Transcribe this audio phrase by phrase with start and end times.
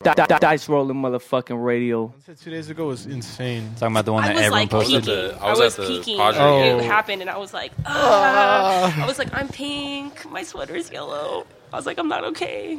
[0.00, 2.14] Di- di- dice rolling motherfucking radio.
[2.40, 3.68] Two days ago was insane.
[3.80, 5.04] Talking about the one I that was everyone like posted.
[5.04, 5.14] peeking.
[5.16, 6.18] the- I I was was, at the peeking.
[6.18, 6.40] Padre
[6.70, 6.80] and.
[6.80, 9.02] It happened, and I was like, ah.
[9.02, 10.24] I was like, I'm pink.
[10.30, 11.46] My sweater's yellow.
[11.72, 12.78] I was like, I'm not okay.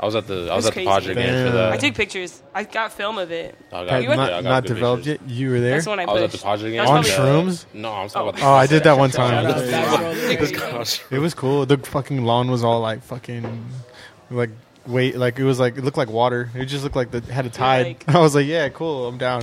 [0.00, 0.84] I was at the I was was at the.
[0.86, 1.72] Padre game for that.
[1.74, 2.42] I took pictures.
[2.54, 3.54] I got film of it.
[3.70, 5.28] I got, Had You not, yeah, I got not developed pictures.
[5.28, 5.36] yet.
[5.36, 7.10] You were there That's the one I I was at the Padre game on probably-
[7.10, 7.66] shrooms.
[7.74, 8.40] No, I'm talking about.
[8.40, 9.44] the Oh, I did that one time.
[11.10, 11.66] It was cool.
[11.66, 13.66] The fucking lawn was all like fucking
[14.30, 14.48] like
[14.86, 16.50] wait like it was like it looked like water.
[16.54, 17.86] It just looked like the had a tide.
[17.86, 19.08] like- I was like, yeah, cool.
[19.08, 19.42] I'm down.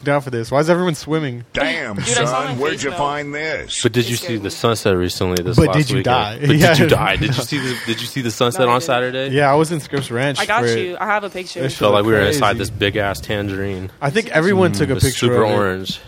[0.00, 0.50] I'm down for this.
[0.52, 1.44] Why is everyone swimming?
[1.52, 3.00] Damn, Dude, I saw my son, where'd you melt.
[3.00, 3.82] find this?
[3.82, 5.42] But did you see the sunset recently?
[5.42, 6.04] This But last did you weekend?
[6.04, 6.38] die?
[6.46, 6.68] But Yeah.
[6.74, 7.16] did you die?
[7.16, 8.86] Did you see the Did you see the sunset No, I on didn't.
[8.86, 9.28] Saturday?
[9.34, 10.38] Yeah, I was in Scripps Ranch.
[10.38, 10.78] I got for it.
[10.78, 10.96] you.
[11.00, 11.64] I have a picture.
[11.64, 12.36] It Felt like we were Crazy.
[12.36, 13.90] inside this big ass tangerine.
[14.00, 15.54] I think everyone took a It was picture super of it.
[15.54, 16.00] orange.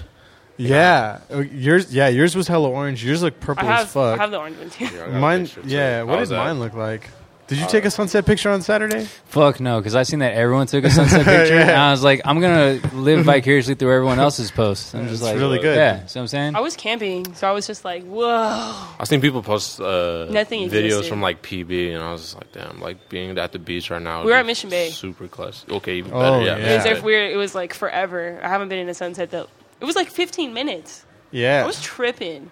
[0.56, 1.92] Yeah, Uh, yours.
[1.92, 3.04] Yeah, yours was hella orange.
[3.04, 4.18] Yours looked I purple have, as fuck.
[4.20, 4.84] I have the orange one too.
[4.84, 5.48] Yeah, I got a mine.
[5.64, 6.02] Yeah.
[6.04, 7.08] What was did mine look like?
[7.50, 9.04] Did you take a sunset picture on Saturday?
[9.26, 11.68] Fuck no, because I seen that everyone took a sunset picture, Yeah.
[11.68, 14.94] and I was like, I'm gonna live vicariously through everyone else's posts.
[14.94, 15.76] I'm just It's like, really good.
[15.76, 16.54] Yeah, see what I'm saying?
[16.56, 18.72] I was camping, so I was just like, whoa.
[18.98, 21.08] I've seen people post uh, Nothing videos existed.
[21.10, 24.00] from like PB, and I was just like, damn, like being at the beach right
[24.00, 24.20] now.
[24.20, 24.90] We were be at Mission Bay.
[24.90, 25.68] Super clutch.
[25.68, 26.44] Okay, even Oh, better.
[26.44, 26.56] Yeah, yeah.
[26.56, 27.00] It was Mission there Bay.
[27.02, 27.32] weird.
[27.32, 28.40] It was like forever.
[28.42, 29.48] I haven't been in a sunset that.
[29.80, 31.04] It was like 15 minutes.
[31.32, 31.62] Yeah.
[31.62, 32.48] I was tripping.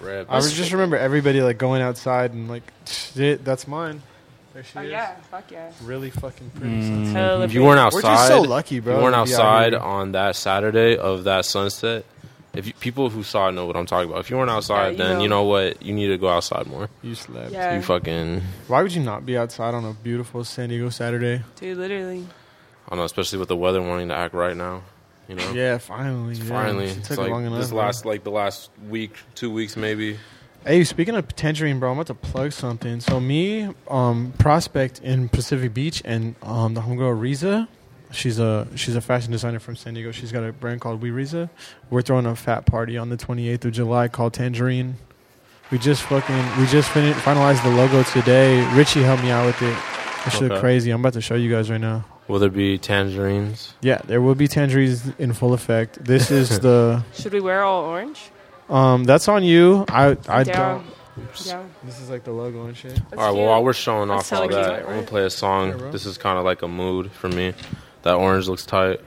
[0.00, 0.30] Rip.
[0.30, 4.02] I was just remember everybody like going outside and like, shit, that's mine.
[4.52, 4.90] There she Oh is.
[4.90, 5.70] yeah, fuck yeah.
[5.84, 6.74] Really fucking pretty.
[6.74, 6.88] Mm.
[6.88, 7.16] sunset.
[7.16, 9.34] Hella If you weren't outside, We're just so lucky, bro, If you weren't to be
[9.34, 9.80] out outside here.
[9.80, 12.04] on that Saturday of that sunset.
[12.52, 14.20] If you, people who saw it know what I'm talking about.
[14.22, 15.22] If you weren't outside, Yeah, you then know.
[15.22, 16.88] you know what you need to go outside more.
[17.00, 17.52] You slept.
[17.52, 21.42] Yeah, You fucking, Why would you not be outside on a beautiful San Diego Saturday?
[21.60, 22.26] dude, literally.
[22.86, 24.82] I don't know, especially with the weather wanting to act right now.
[25.28, 26.34] You know, Yeah, finally.
[26.34, 26.44] yeah.
[26.48, 27.60] finally, It it's took like long enough.
[27.60, 27.78] this bro.
[27.78, 30.18] last like the last week, two weeks maybe.
[30.64, 33.00] Hey, speaking of Tangerine, bro, I'm about to plug something.
[33.00, 37.66] So me, um, prospect in Pacific Beach, and um, the homegirl Riza,
[38.12, 40.12] she's a she's a fashion designer from San Diego.
[40.12, 41.48] She's got a brand called We Riza.
[41.88, 44.96] We're throwing a fat party on the 28th of July called Tangerine.
[45.70, 48.62] We just fucking we just fin- finalized the logo today.
[48.74, 49.76] Richie helped me out with it.
[50.26, 50.60] It should look Okay.
[50.60, 50.90] crazy.
[50.90, 52.04] I'm about to show you guys right now.
[52.28, 53.72] Will there be tangerines?
[53.80, 56.04] Yeah, there will be tangerines in full effect.
[56.04, 58.30] This is the Should we wear all orange?
[58.70, 59.04] Um.
[59.04, 59.84] That's on you.
[59.88, 60.84] I I Down.
[60.84, 60.86] don't.
[61.44, 61.62] Yeah.
[61.84, 62.94] This is like the logo and shit.
[62.94, 63.34] That's all right.
[63.36, 65.68] Well, while we're showing That's off all hella that, cute, I'm gonna play a song.
[65.70, 65.90] Yeah, bro.
[65.92, 67.52] this is kind of like a mood for me.
[68.02, 69.00] That orange looks tight,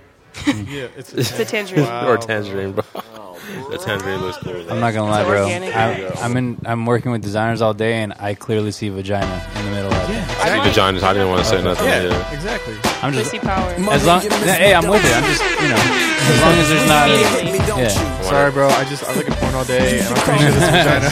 [0.46, 1.86] Yeah, it's It's a tangerine.
[1.86, 2.84] Wow, or tangerine, bro.
[3.72, 4.54] the tangerine looks cool.
[4.72, 5.44] I'm not gonna lie, It's bro.
[5.44, 5.76] organic.
[5.76, 6.60] I, I'm in.
[6.66, 10.10] I'm working with designers all day, and I clearly see vagina in the middle of
[10.10, 10.18] it.
[10.46, 11.02] I See vaginas.
[11.02, 11.88] I didn't want to say nothing.
[11.88, 12.34] Yeah, Yeah.
[12.34, 12.76] exactly.
[13.02, 13.72] I'm just Pussy power.
[13.92, 14.22] as long.
[14.22, 15.12] Hey, I'm with it.
[15.12, 17.10] I'm just you know, as long as there's not.
[17.10, 17.60] Immediately.
[17.84, 18.22] Yeah.
[18.24, 18.68] Sorry, bro.
[18.70, 21.10] I just I look at porn all day, and I'm pretty sure this is vagina.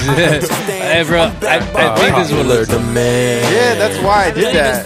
[0.87, 1.21] hey, bro.
[1.47, 2.67] I, I think this would look.
[2.67, 3.43] the man.
[3.51, 4.85] Yeah, that's why I did that.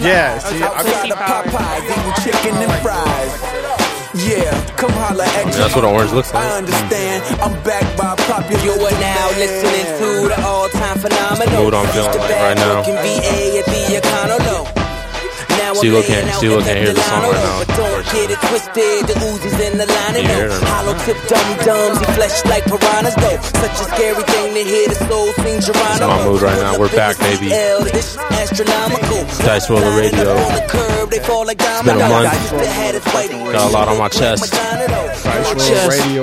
[0.00, 1.44] Yeah, see, I, Pussy power.
[1.46, 3.32] Popeyes, eating chicken and fries.
[4.12, 5.52] Yeah, come holla at me.
[5.52, 6.42] That's what orange looks like.
[6.44, 6.58] I like.
[6.64, 7.22] understand.
[7.40, 8.60] I'm backed by popular.
[8.64, 11.64] You are now listening to the all-time phenomenal.
[11.64, 12.82] mood I'm feeling like right now.
[15.52, 17.02] VA at the Econo Now See, I'm can't- laying see, look, in can't hear the
[17.02, 17.58] song right now.
[17.58, 19.00] But don't get it twisted.
[19.08, 20.68] The Uzi's in the line and You hear it or not?
[20.72, 21.98] Hollow tip dum dums.
[22.00, 23.38] He flesh like piranhas though.
[23.62, 26.06] Such a scary thing to hear the soul sing Geronimo.
[26.08, 26.78] my mood right now.
[26.78, 27.48] We're back, baby.
[27.48, 29.20] This is astronomical.
[29.46, 30.32] Dice Roller Radio.
[30.36, 32.10] On the curb, they fall like been a dominoes.
[32.10, 32.28] month.
[32.28, 34.52] I used to have Got a lot on my chest.
[34.52, 36.22] Dice Roller Radio.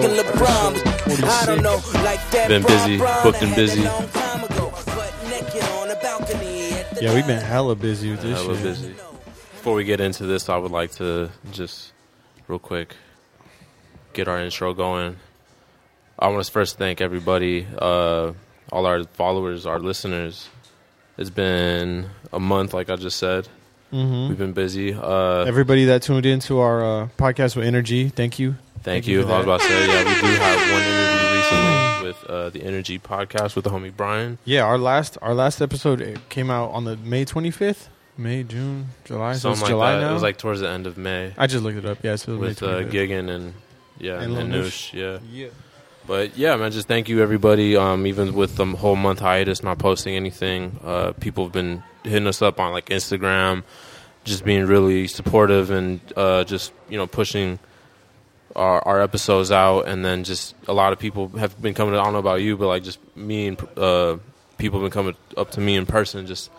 [1.22, 3.84] I don't know, like that Been busy, Brown booked and busy.
[3.84, 8.12] long time ago, butt naked on the balcony at the yeah, we've been hella busy
[8.12, 8.64] with this Hella shit.
[8.64, 8.96] busy.
[9.60, 11.92] Before we get into this, I would like to just
[12.48, 12.96] real quick
[14.14, 15.18] get our intro going.
[16.18, 18.32] I want to first thank everybody, uh,
[18.72, 20.48] all our followers, our listeners.
[21.18, 23.50] It's been a month, like I just said.
[23.92, 24.94] hmm We've been busy.
[24.94, 28.52] Uh, Everybody that tuned into our uh, podcast with Energy, thank you.
[28.76, 29.20] Thank, Thank you.
[29.20, 32.50] you I was about to say, yeah, we do have one interview recently with uh,
[32.52, 34.38] the Energy podcast with the homie Brian.
[34.46, 39.34] Yeah, our last our last episode came out on the May 25th, May, June, July.
[39.34, 40.02] So Something like July that.
[40.02, 40.12] now.
[40.12, 42.00] It was like towards the end of May I just looked it up.
[42.04, 42.92] Yeah, so it was with May uh, 25th.
[42.92, 43.54] Gigan and
[43.98, 44.94] yeah, And and, Noosh.
[44.94, 45.20] Yeah.
[45.32, 45.50] Yeah.
[46.08, 47.76] But yeah, man, just thank you everybody.
[47.76, 52.28] Um, even with the whole month hiatus, not posting anything, uh, people have been hitting
[52.28, 53.64] us up on like Instagram,
[54.24, 57.60] just being really supportive and uh, just you know pushing
[58.56, 59.88] our, our episodes out.
[59.88, 61.94] And then just a lot of people have been coming.
[61.94, 64.18] I don't know about you, but like just me and uh,
[64.58, 66.50] people have been coming up to me in person, just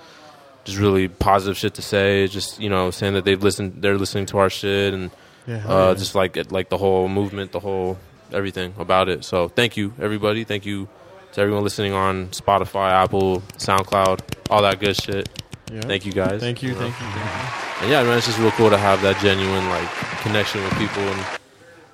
[0.65, 2.27] just really positive shit to say.
[2.27, 5.11] Just you know saying that they've listened, they're listening to our shit and
[5.47, 5.95] Yeah, uh, yeah.
[5.95, 7.99] just like like the whole movement, the whole
[8.33, 9.25] everything about it.
[9.25, 10.45] So thank you, everybody.
[10.45, 10.89] Thank you
[11.33, 14.21] to everyone listening on Spotify, Apple, SoundCloud,
[14.51, 15.29] all that good shit.
[15.73, 15.81] Yeah.
[15.83, 16.41] Thank you guys.
[16.41, 17.83] Thank you, thank you, thank you.
[17.83, 19.89] and yeah, man, it's just real cool to have that genuine like
[20.23, 21.27] connection with people and.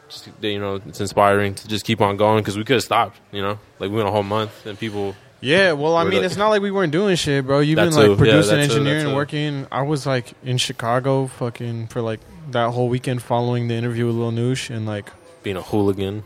[0.08, 3.18] Just, you know, it's inspiring to just keep on going because we could have stopped.
[3.32, 5.16] You know, like we went a whole month and people
[5.46, 7.60] Yeah, well, I We're mean, like- it's not like we weren't doing shit, bro.
[7.60, 8.08] You've That been too.
[8.08, 9.14] like producing, that too, that engineering, too.
[9.14, 9.66] working.
[9.70, 12.18] I was like in Chicago, fucking for like
[12.50, 15.08] that whole weekend following the interview with Lil Noosh, and like,
[15.44, 16.24] being a hooligan.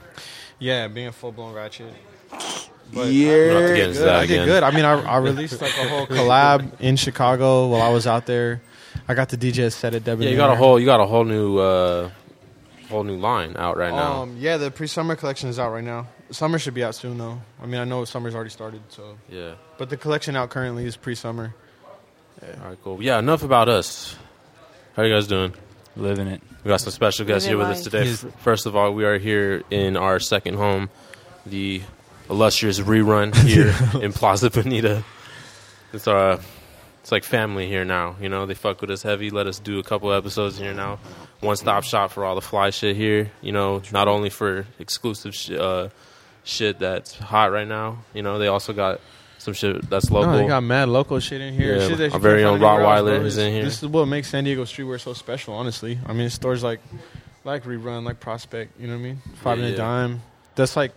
[0.58, 1.92] yeah, being a full blown ratchet.
[2.92, 4.06] But We don't to get into good.
[4.08, 4.46] that I did again.
[4.46, 4.62] good.
[4.62, 8.24] I mean, I, I released like a whole collab in Chicago while I was out
[8.26, 8.62] there.
[9.06, 10.28] I got the DJ set at Debonair.
[10.28, 12.10] Yeah, you got a whole you got a whole new uh
[12.88, 14.22] whole new line out right now.
[14.22, 16.08] Um, yeah, the pre-summer collection is out right now.
[16.30, 17.40] Summer should be out soon, though.
[17.62, 19.16] I mean, I know summer's already started, so.
[19.28, 19.54] yeah.
[19.78, 21.54] But the collection out currently is pre-summer.
[22.42, 23.02] All right, cool.
[23.02, 24.16] Yeah, enough about us.
[24.94, 25.52] How you guys doing?
[25.96, 26.40] Living it.
[26.64, 28.10] We got some special guests here Living with us today.
[28.10, 30.88] F- First of all, we are here in our second home,
[31.44, 31.82] the
[32.30, 35.02] illustrious rerun here in Plaza Bonita.
[35.92, 36.40] It's uh
[37.00, 38.14] it's like family here now.
[38.20, 39.30] You know, they fuck with us heavy.
[39.30, 40.98] Let us do a couple episodes here now.
[41.40, 43.30] One stop shop for all the fly shit here.
[43.42, 45.88] You know, not only for exclusive sh- uh,
[46.44, 47.98] shit that's hot right now.
[48.14, 49.00] You know, they also got
[49.38, 50.32] some shit that's local.
[50.32, 51.76] No, they got mad local shit in here.
[51.76, 53.64] Yeah, shit that our very own find anywhere else, Rottweiler is in here.
[53.64, 55.98] This is what makes San Diego streetwear so special, honestly.
[56.06, 56.80] I mean, stores like
[57.44, 59.22] like Rerun, like Prospect, you know what I mean?
[59.42, 59.84] Five Yeah, and a yeah.
[59.84, 60.22] dime.
[60.56, 60.92] That's like,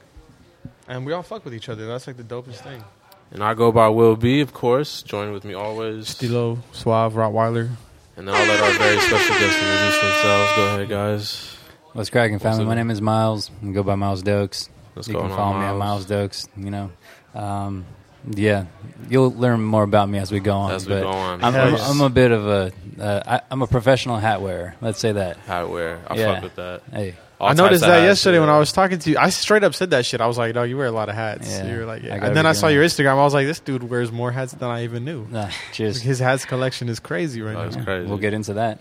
[0.87, 1.85] and we all fuck with each other.
[1.87, 2.83] That's like the dopest thing.
[3.31, 5.03] and I go by Will B, of course.
[5.03, 6.07] Join with me always.
[6.07, 7.69] Stillo, Suave, Rottweiler.
[8.17, 10.51] And then I'll let our very special guests introduce themselves.
[10.55, 11.57] Go ahead, guys.
[11.93, 12.63] What's cracking, family?
[12.63, 12.67] up?
[12.67, 13.49] My name is Miles.
[13.63, 14.67] I go by Miles Dokes.
[14.93, 16.09] What's you going can on, follow me at Miles?
[16.09, 16.47] Miles Dokes.
[16.57, 16.91] You know,
[17.35, 17.85] um,
[18.29, 18.65] yeah,
[19.09, 20.71] you'll learn more about me as we go on.
[20.71, 21.43] As we but go on.
[21.43, 21.91] I'm, Hell I'm.
[21.91, 24.75] I'm a bit of a, uh, I, I'm a professional hat wearer.
[24.81, 25.37] Let's say that.
[25.37, 25.99] Hat wear.
[26.07, 26.33] I Yeah.
[26.35, 26.81] fuck with that.
[26.91, 28.47] Hey, All I noticed that yesterday when.
[28.49, 29.17] I was talking to you.
[29.17, 30.21] I straight up said that shit.
[30.21, 31.69] I was like, "No, you wear a lot of hats." Yeah.
[31.69, 32.23] you were like, yeah.
[32.25, 32.83] And then I saw your.
[32.85, 33.11] Instagram.
[33.11, 35.99] I was like, "This dude wears more hats than I even knew." nah, cheers.
[36.01, 37.83] His hats collection is crazy right That was now.
[37.83, 38.07] crazy.
[38.07, 38.79] We'll get into that.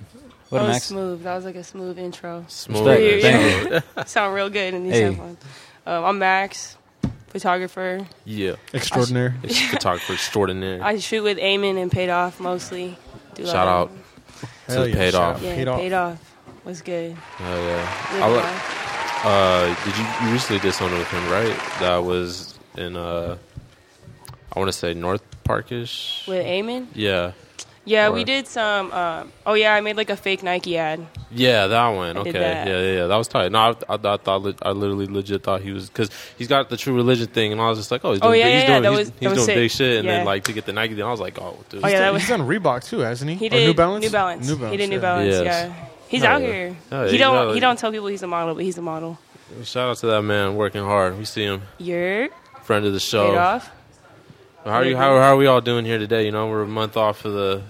[0.51, 0.85] What that was Max?
[0.85, 1.23] smooth.
[1.25, 2.45] That was like a smooth intro.
[2.49, 2.85] Smooth.
[2.85, 4.09] Thank shit.
[4.09, 5.03] Sound real good in these Hey.
[5.05, 5.39] headphones.
[5.87, 6.77] Um, I'm Max,
[7.29, 8.07] photographer.
[8.25, 8.55] Yeah.
[8.73, 9.35] Extraordinaire.
[9.43, 10.81] It's photographer extraordinary.
[10.81, 12.97] I shoot with Eamon and Paid Off mostly.
[13.35, 13.99] Do Shout lot of- out.
[14.69, 15.43] Hell To yeah, paid shout off.
[15.43, 16.13] Yeah, Paid Paid off.
[16.13, 16.65] Off.
[16.65, 17.13] Was good.
[17.15, 18.09] Hell yeah.
[18.13, 19.25] Live I le- life.
[19.27, 21.57] uh, did you, you recently did something with him, right?
[21.81, 23.37] That was in, uh,
[24.55, 26.25] I want to say North Parkish.
[26.29, 26.87] With Eamon?
[26.95, 27.33] Yeah.
[27.85, 28.93] Yeah, Or- we did some.
[28.93, 31.05] Um, oh yeah, I made like a fake Nike ad.
[31.33, 32.17] Yeah, that one.
[32.17, 32.67] I Okay, did that.
[32.69, 33.51] yeah, yeah, yeah, that was tight.
[33.51, 36.09] No, I, I, I thought, I literally legit thought he was because
[36.39, 38.41] he's got the true religion thing, and I was just like, oh, he's Oh, doing,
[38.41, 39.55] yeah, big, he's yeah, doing, that he's, was- he's that was doing sick.
[39.57, 41.83] big shit, and then like to get the Nike, then I was like, oh, dude,
[41.85, 43.37] Oh, yeah, that was, He's was- done Reebok too, hasn't he?
[43.37, 44.05] He Or did New Balance.
[44.05, 44.47] New Balance.
[44.49, 44.71] New Balance.
[44.73, 45.01] He did New yeah.
[45.03, 45.29] Balance.
[45.35, 45.45] Yes.
[45.45, 45.75] Yeah,
[46.09, 46.47] he's Oh, out yeah.
[46.47, 46.77] here.
[46.93, 47.35] Oh, he don't.
[47.37, 47.55] out.
[47.55, 49.19] He don't tell people he's a model, but he's a model.
[49.65, 51.19] shout out to that man working hard.
[51.19, 52.29] We see him, You're
[52.63, 53.37] friend of the paid show.
[53.37, 53.71] off.
[54.65, 54.97] How are you?
[54.97, 56.25] How, how are we all doing here today?
[56.25, 57.63] You know, we're a month off of the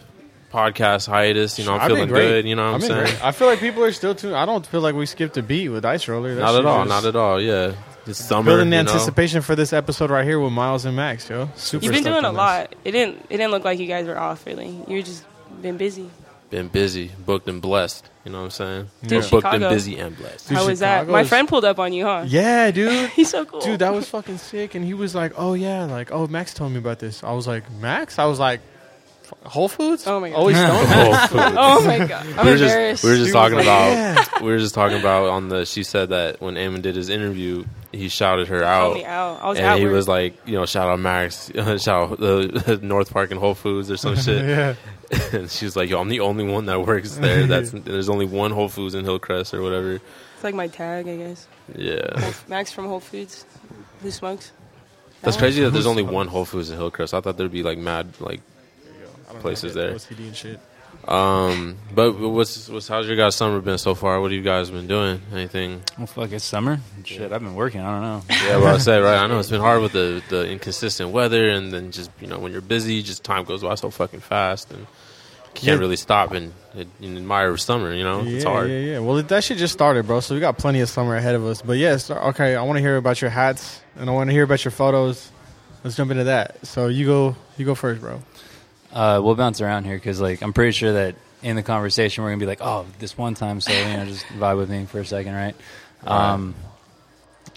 [0.53, 1.59] podcast hiatus.
[1.59, 2.47] You know, I'm I've feeling good.
[2.47, 3.05] You know what I'm saying?
[3.05, 3.25] great.
[3.25, 4.35] I feel like people are still too.
[4.35, 6.35] I don't feel like we skipped a beat with Dice Roller.
[6.35, 6.85] That Not at all.
[6.85, 7.41] Not at all.
[7.41, 7.75] Yeah,
[8.07, 8.51] it's summer.
[8.51, 8.91] Building the you know?
[8.91, 11.49] anticipation for this episode right here with Miles and Max, yo.
[11.57, 12.37] Super You've been doing a this.
[12.37, 12.75] lot.
[12.85, 13.19] It didn't.
[13.31, 14.77] It didn't look like you guys were off really.
[14.87, 15.25] You've just
[15.63, 16.11] been busy.
[16.53, 18.07] Been busy, booked and blessed.
[18.27, 18.91] You know what I'm saying?
[19.03, 20.51] Dude, We're booked and busy and blessed.
[20.51, 21.09] Dude, How was that?
[21.09, 22.25] My is- friend pulled up on you, huh?
[22.29, 23.09] Yeah, dude.
[23.09, 23.61] He's so cool.
[23.63, 24.75] Dude, that was fucking sick.
[24.75, 27.47] And he was like, "Oh yeah, like oh Max told me about this." I was
[27.49, 28.61] like, "Max?" I was like,
[29.45, 30.37] "Whole Foods?" Oh my God.
[30.37, 30.89] Always stoned.
[30.89, 31.33] Whole Foods.
[31.59, 33.05] oh my god, I'm we were just embarrassed.
[33.05, 35.65] we were just talking about we were just talking about on the.
[35.67, 38.95] She said that when Eamon did his interview, he shouted her out.
[38.95, 39.41] me out.
[39.43, 39.95] I was and at he work.
[39.95, 43.55] was like, you know, shout out Max, shout out the uh, North Park and Whole
[43.55, 44.45] Foods or some shit.
[44.45, 44.75] yeah.
[45.33, 47.47] and she was like, yo, I'm the only one that works there.
[47.47, 49.95] That's there's only one Whole Foods in Hillcrest or whatever.
[50.35, 51.47] it's like my tag, I guess.
[51.77, 53.45] Yeah, Max from Whole Foods.
[54.03, 54.53] Who smokes?
[55.21, 57.15] that's crazy that there's only one Whole Foods in Hillcrest.
[57.15, 58.52] I thought there'd be like mad like I don't
[59.41, 59.95] Places know, there.
[59.95, 60.61] OCD and shit.
[61.09, 64.21] Um, but what's what's how's your guys' summer been so far?
[64.21, 65.21] What have you guys been doing?
[65.33, 65.83] Anything?
[65.99, 66.79] Well, fuck, it's summer.
[67.05, 67.81] Shit, I've been working.
[67.81, 68.23] I don't know.
[68.47, 69.17] Yeah, well, I say right.
[69.19, 72.39] I know it's been hard with the the inconsistent weather, and then just you know
[72.39, 74.87] when you're busy, just time goes by so fucking fast, and
[75.55, 75.81] can't Yeah.
[75.81, 77.93] really stop and, and admire summer.
[77.93, 78.71] You know, Yeah, it's hard.
[78.71, 78.99] yeah, yeah.
[79.01, 80.21] Well, that shit just started, bro.
[80.21, 81.63] So we got plenty of summer ahead of us.
[81.63, 82.55] But yes, okay.
[82.55, 85.31] I want to hear about your hats, and I want to hear about your photos.
[85.83, 86.65] Let's jump into that.
[86.65, 88.23] So you go, you go first, bro.
[88.93, 92.31] Uh, we'll bounce around here because, like, I'm pretty sure that in the conversation we're
[92.31, 95.01] gonna be like, "Oh, this one time," so you know, just vibe with me for
[95.01, 95.57] a second, right?
[96.05, 96.55] Um,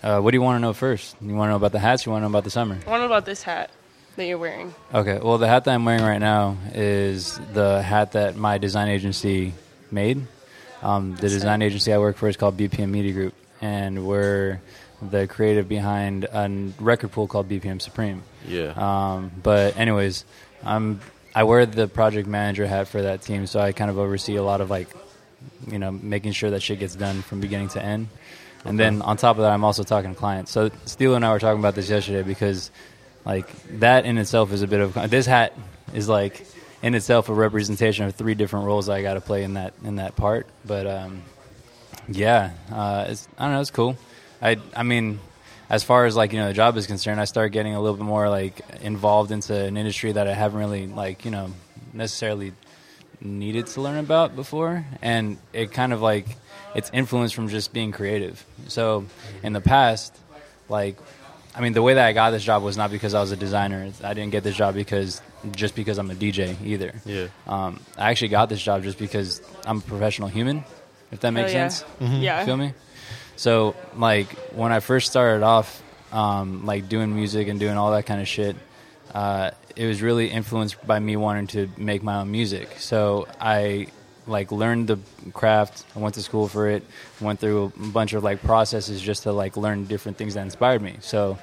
[0.01, 1.15] uh, what do you want to know first?
[1.21, 2.05] You want to know about the hats?
[2.05, 2.75] You want to know about the summer?
[2.75, 3.69] I want to know about this hat
[4.15, 4.73] that you're wearing.
[4.93, 5.19] Okay.
[5.21, 9.53] Well, the hat that I'm wearing right now is the hat that my design agency
[9.91, 10.25] made.
[10.81, 11.67] Um, the That's design sick.
[11.67, 14.61] agency I work for is called BPM Media Group, and we're
[15.01, 18.23] the creative behind a record pool called BPM Supreme.
[18.47, 18.73] Yeah.
[18.75, 20.25] Um, but anyways,
[20.63, 21.01] I'm
[21.35, 24.43] I wear the project manager hat for that team, so I kind of oversee a
[24.43, 24.87] lot of like,
[25.67, 28.07] you know, making sure that shit gets done from beginning to end.
[28.63, 30.51] And then on top of that, I'm also talking to clients.
[30.51, 32.71] So Steele and I were talking about this yesterday because,
[33.25, 33.47] like,
[33.79, 35.53] that in itself is a bit of this hat
[35.93, 36.45] is like
[36.81, 39.97] in itself a representation of three different roles I got to play in that in
[39.97, 40.47] that part.
[40.65, 41.21] But um,
[42.07, 43.97] yeah, uh, it's, I don't know, it's cool.
[44.41, 45.19] I I mean,
[45.69, 47.97] as far as like you know the job is concerned, I start getting a little
[47.97, 51.51] bit more like involved into an industry that I haven't really like you know
[51.93, 52.53] necessarily
[53.21, 56.25] needed to learn about before, and it kind of like
[56.75, 58.45] it's influenced from just being creative.
[58.67, 59.05] So
[59.43, 60.15] in the past,
[60.69, 60.97] like
[61.55, 63.37] I mean, the way that I got this job was not because I was a
[63.37, 63.89] designer.
[64.03, 66.93] I didn't get this job because just because I'm a DJ either.
[67.05, 67.27] Yeah.
[67.47, 70.65] Um, I actually got this job just because I'm a professional human.
[71.11, 71.67] If that makes Hell yeah.
[71.69, 72.21] sense.
[72.21, 72.45] Yeah.
[72.45, 72.73] Feel me?
[73.35, 78.05] So like when I first started off, um, like doing music and doing all that
[78.05, 78.55] kind of shit,
[79.13, 82.75] uh, it was really influenced by me wanting to make my own music.
[82.77, 83.87] So I
[84.27, 84.97] like learned the
[85.33, 85.83] craft.
[85.95, 86.83] I went to school for it.
[87.21, 90.81] Went through a bunch of like processes just to like learn different things that inspired
[90.81, 90.95] me.
[91.01, 91.37] So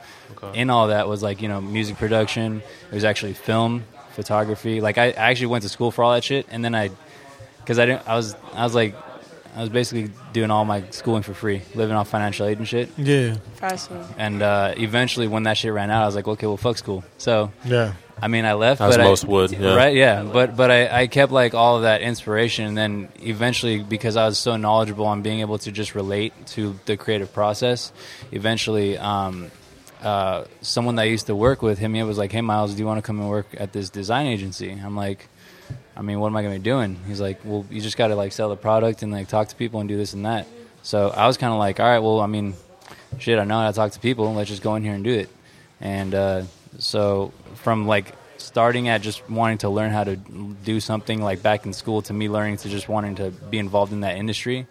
[0.55, 2.63] in all that was like you know music production.
[2.91, 4.81] It was actually film, photography.
[4.81, 6.91] Like I, I actually went to school for all that shit, and then I,
[7.59, 8.95] because I didn't, I was I was like.
[9.55, 12.89] I was basically doing all my schooling for free, living off financial aid and shit.
[12.97, 14.15] Yeah, Fascinating.
[14.17, 17.05] And uh, eventually, when that shit ran out, I was like, okay, well, fuck school.
[17.19, 17.95] So yeah.
[18.21, 19.75] I mean, I left, As but most I, would, yeah.
[19.75, 19.95] right?
[19.95, 24.17] Yeah, but but I, I kept like all of that inspiration, and then eventually, because
[24.17, 27.93] I was so knowledgeable on being able to just relate to the creative process,
[28.31, 29.51] eventually, um,
[30.03, 32.75] uh, someone that I used to work with hit me up was like, "Hey, Miles,
[32.75, 35.29] do you want to come and work at this design agency?" I'm like.
[35.97, 36.99] I mean, what am I going to be doing?
[37.07, 39.57] He's like, well, you just got to like sell the product and like talk to
[39.57, 40.47] people and do this and that.
[40.83, 42.55] So I was kind of like, all right, well, I mean,
[43.19, 44.33] shit, I know how to talk to people.
[44.33, 45.29] Let's just go in here and do it.
[45.81, 46.43] And uh,
[46.79, 51.67] so from like starting at just wanting to learn how to do something like back
[51.67, 54.67] in school to me learning to just wanting to be involved in that industry,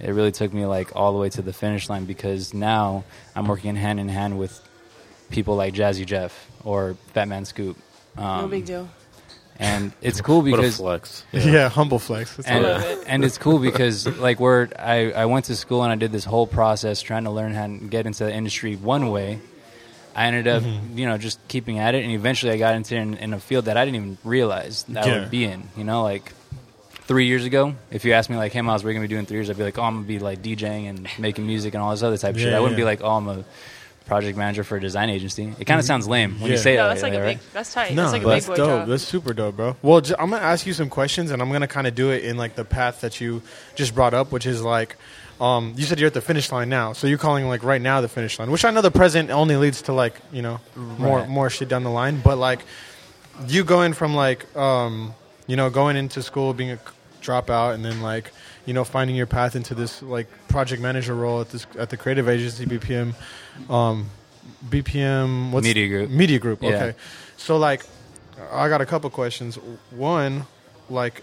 [0.00, 3.04] it really took me like all the way to the finish line because now
[3.36, 4.60] I'm working hand in hand with
[5.30, 7.76] people like Jazzy Jeff or Batman Scoop.
[8.16, 8.88] Um, no big deal.
[9.58, 11.24] And it's cool What a because flex.
[11.32, 12.34] Yeah, humble flex.
[12.36, 13.02] That's and, all.
[13.06, 16.24] and it's cool because like we're I, I went to school and I did this
[16.24, 19.38] whole process trying to learn how to get into the industry one way.
[20.16, 20.98] I ended up, Mm-hmm.
[20.98, 23.64] you know, just keeping at it, and eventually I got into in, in a field
[23.66, 25.68] that I didn't even realize that I would be in.
[25.76, 26.32] You know, like
[27.06, 29.08] three years ago, if you asked me like, "Hey, Miles, what are you gonna be
[29.08, 31.46] doing in three years?" I'd be like, "Oh, I'm gonna be like DJing and making
[31.46, 33.44] music and all this other type of shit." I wouldn't be like, "Oh, I'm a
[34.06, 36.52] project manager for a design agency." It kind of sounds lame when you Mm-hmm.
[36.54, 36.56] Yeah.
[36.58, 37.38] say No, that, that's like a right?
[37.38, 37.52] big.
[37.52, 37.94] That's tight.
[37.94, 38.80] No, that's like a that's big boy dope.
[38.80, 38.88] job.
[38.88, 39.76] That's super dope, bro.
[39.82, 42.24] Well, j- I'm gonna ask you some questions, and I'm gonna kind of do it
[42.24, 43.42] in like the path that you
[43.74, 44.96] just brought up, which is like,
[45.40, 48.00] um, you said you're at the finish line now, so you're calling like right now
[48.00, 51.18] the finish line, which I know the present only leads to like you know more
[51.20, 51.28] Right.
[51.28, 52.60] more shit down the line, but like
[53.48, 55.14] you going from like um,
[55.46, 56.82] you know going into school being a c-
[57.22, 58.30] dropout, and then like
[58.66, 61.96] you know finding your path into this like project manager role at this at the
[61.96, 63.14] creative agency BPM.
[63.68, 64.10] Um,
[64.68, 66.10] BPM what's Media Group.
[66.10, 66.62] Media Group.
[66.62, 66.68] Yeah.
[66.70, 66.94] Okay.
[67.36, 67.84] So like,
[68.52, 69.56] I got a couple questions.
[69.90, 70.46] One,
[70.90, 71.22] like,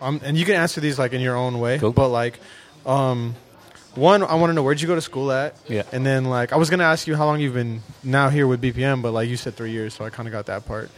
[0.00, 1.78] um, and you can answer these like in your own way.
[1.78, 1.92] Cool.
[1.92, 2.38] But like,
[2.86, 3.34] um,
[3.96, 5.56] one, I want to know where'd you go to school at?
[5.68, 5.82] Yeah.
[5.92, 8.60] And then like, I was gonna ask you how long you've been now here with
[8.62, 10.90] BPM, but like you said three years, so I kind of got that part.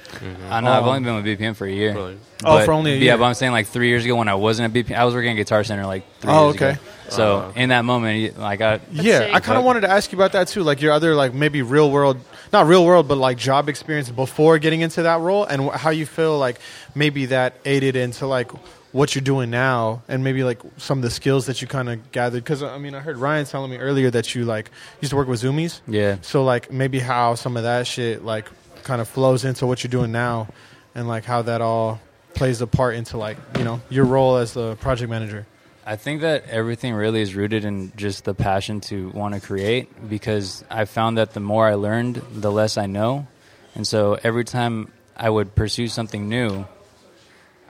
[0.50, 1.94] I know I've Um, only been with BPM for a year.
[1.94, 2.18] Really?
[2.44, 4.74] Oh, for only a Yeah, but I'm saying like three years ago when I wasn't
[4.76, 6.70] at BPM, I was working at Guitar Center like three Oh, years okay.
[6.70, 6.80] ago.
[7.08, 7.52] So Oh, okay.
[7.54, 9.34] So in that moment, you- like I, yeah, sick.
[9.34, 11.62] I kind of wanted to ask you about that too, like your other like maybe
[11.62, 12.18] real world,
[12.52, 15.90] not real world, but like job experience before getting into that role, and wh- how
[15.90, 16.58] you feel like
[16.94, 18.50] maybe that aided into like
[18.96, 22.10] what you're doing now, and maybe like some of the skills that you kind of
[22.12, 22.42] gathered.
[22.42, 24.70] Because I mean, I heard Ryan telling me earlier that you like
[25.02, 28.48] used to work with Zumiez, yeah, so like maybe how some of that shit like
[28.84, 30.48] kind of flows into what you're doing now,
[30.94, 32.00] and like how that all
[32.32, 35.46] plays a part into like you know your role as the project manager.
[35.84, 40.08] I think that everything really is rooted in just the passion to want to create
[40.08, 43.28] because I found that the more I learned, the less I know.
[43.76, 46.66] And so every time I would pursue something new,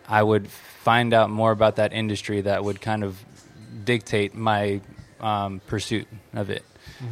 [0.08, 0.48] I would
[0.86, 3.18] find out more about that industry that would kind of
[3.84, 4.80] dictate my
[5.20, 6.64] um, pursuit of it.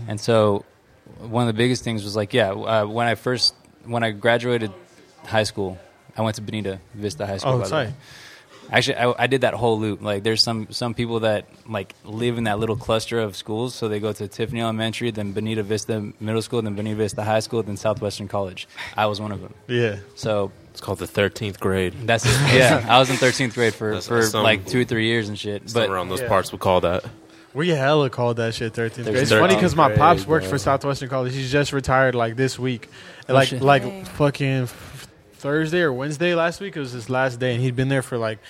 [0.07, 0.65] And so
[1.19, 3.53] one of the biggest things was like, yeah, uh, when I first,
[3.85, 4.71] when I graduated
[5.27, 5.77] high school,
[6.17, 7.65] I went to Bonita Vista High School.
[7.67, 7.93] Oh, way.
[8.71, 10.01] Actually, I, I did that whole loop.
[10.01, 13.75] Like, there's some some people that like live in that little cluster of schools.
[13.75, 17.43] So they go to Tiffany Elementary, then Bonita Vista Middle School, then Bonita Vista High
[17.43, 18.69] School, then Southwestern College.
[18.97, 19.55] I was one of them.
[19.67, 19.97] Yeah.
[20.15, 21.95] So It's called the 13th grade.
[22.05, 22.85] that's yeah.
[22.89, 25.39] I was in 13th grade for That's- for some- like two or three years and
[25.39, 25.63] shit.
[25.67, 26.27] But But around those Yeah.
[26.29, 27.05] parts, we call that.
[27.55, 29.17] We hella called that shit 13th grade.
[29.19, 30.51] It's 13th funny because my grade, pops works bro.
[30.51, 31.33] for Southwestern College.
[31.33, 32.89] He's just retired like this week.
[33.29, 33.63] Oh, like shit.
[33.63, 34.05] like Dang.
[34.05, 36.77] fucking f- Thursday or Wednesday last week.
[36.77, 38.41] It was his last day, and he'd been there for like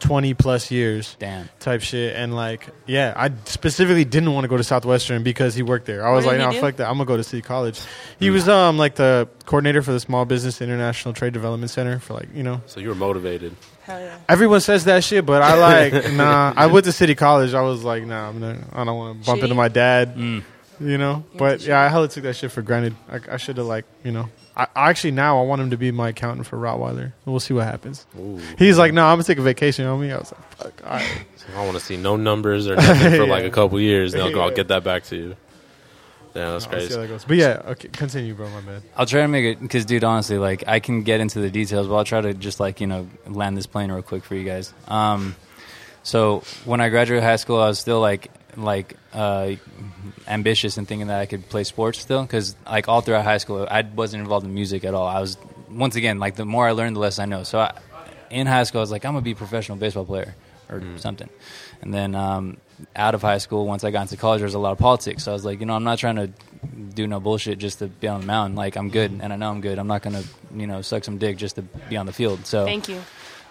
[0.00, 1.16] twenty plus years.
[1.18, 1.48] Damn.
[1.60, 2.14] type shit.
[2.16, 6.06] And like, yeah, I specifically didn't want to go to Southwestern because he worked there.
[6.06, 6.60] I was What like, did no, do?
[6.60, 6.86] fuck that.
[6.88, 7.80] I'm gonna go to City College.
[8.18, 12.14] He was um like the coordinator for the Small Business International Trade Development Center for
[12.14, 12.60] like you know.
[12.66, 13.54] So you were motivated.
[13.82, 14.18] Hell yeah.
[14.28, 15.54] Everyone says that shit, but I
[15.90, 16.52] like nah.
[16.56, 17.54] I went to City College.
[17.54, 20.14] I was like, nah, I'm not, I don't want to bump into my dad.
[20.16, 20.42] Mm.
[20.80, 22.94] You know, Yeah, but yeah, I hella took that shit for granted.
[23.10, 24.28] I, I should have like you know.
[24.58, 27.12] I, I actually now I want him to be my accountant for Rottweiler.
[27.24, 28.04] We'll see what happens.
[28.18, 28.40] Ooh.
[28.58, 30.10] He's like, no, I'm gonna take a vacation on me.
[30.10, 31.24] I was like, fuck, all right.
[31.36, 34.12] So I want to see no numbers or nothing for like a couple years.
[34.12, 35.36] Then I'll, go, I'll get that back to you.
[36.34, 36.94] Yeah, that's I'll crazy.
[36.94, 37.24] that.
[37.26, 38.50] But yeah, okay, continue, bro.
[38.50, 38.82] My bad.
[38.96, 41.86] I'll try to make it because, dude, honestly, like I can get into the details,
[41.88, 44.44] but I'll try to just like you know land this plane real quick for you
[44.44, 44.74] guys.
[44.88, 45.36] Um,
[46.02, 49.52] so when I graduated high school, I was still like like uh,
[50.26, 53.66] ambitious and thinking that I could play sports still because like all throughout high school,
[53.70, 55.06] I wasn't involved in music at all.
[55.06, 55.36] I was
[55.70, 57.42] once again like the more I learned, the less I know.
[57.42, 57.76] So I,
[58.30, 60.34] in high school, I was like, I'm gonna be a professional baseball player
[60.70, 61.28] or something.
[61.80, 62.58] And then um,
[62.94, 65.24] out of high school, once I got into college, there was a lot of politics.
[65.24, 66.30] So I was like, you know, I'm not trying to
[66.94, 68.56] do no bullshit just to be on the mound.
[68.56, 69.78] Like I'm good, and I know I'm good.
[69.78, 70.22] I'm not gonna,
[70.54, 72.46] you know, suck some dick just to be on the field.
[72.46, 73.00] So Thank you.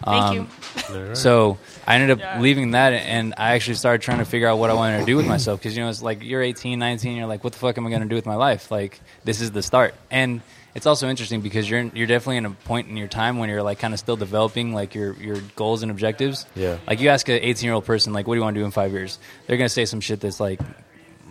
[0.04, 0.50] Thank um,
[0.90, 1.16] you.
[1.16, 2.40] So I ended up Yeah.
[2.40, 5.18] leaving that, and I actually started trying to figure out what I wanted to do
[5.18, 5.60] with myself.
[5.60, 7.90] Because you know, it's like you're 18, 19, you're like, what the fuck am I
[7.90, 8.70] going to do with my life?
[8.72, 10.42] Like this is the start, and
[10.76, 13.64] it's also interesting because you're you're definitely in a point in your time when you're
[13.64, 16.46] like kind of still developing like your your goals and objectives.
[16.56, 16.78] Yeah.
[16.86, 18.66] Like you ask an 18 year old person like, what do you want to do
[18.66, 19.18] in five years?
[19.48, 20.60] They're going to say some shit that's like,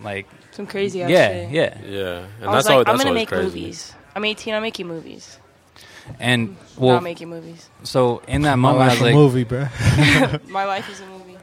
[0.03, 1.51] like Some crazy ass yeah, shit.
[1.51, 2.93] yeah, yeah, and I was that's like, all.
[2.93, 3.43] I'm gonna make crazy.
[3.43, 3.93] movies.
[4.15, 4.53] I'm 18.
[4.53, 5.39] I'm making movies.
[6.19, 7.69] And well, Not making movies.
[7.83, 9.67] so in that My moment, I life was a like, movie, bro.
[10.49, 11.37] My life is a movie.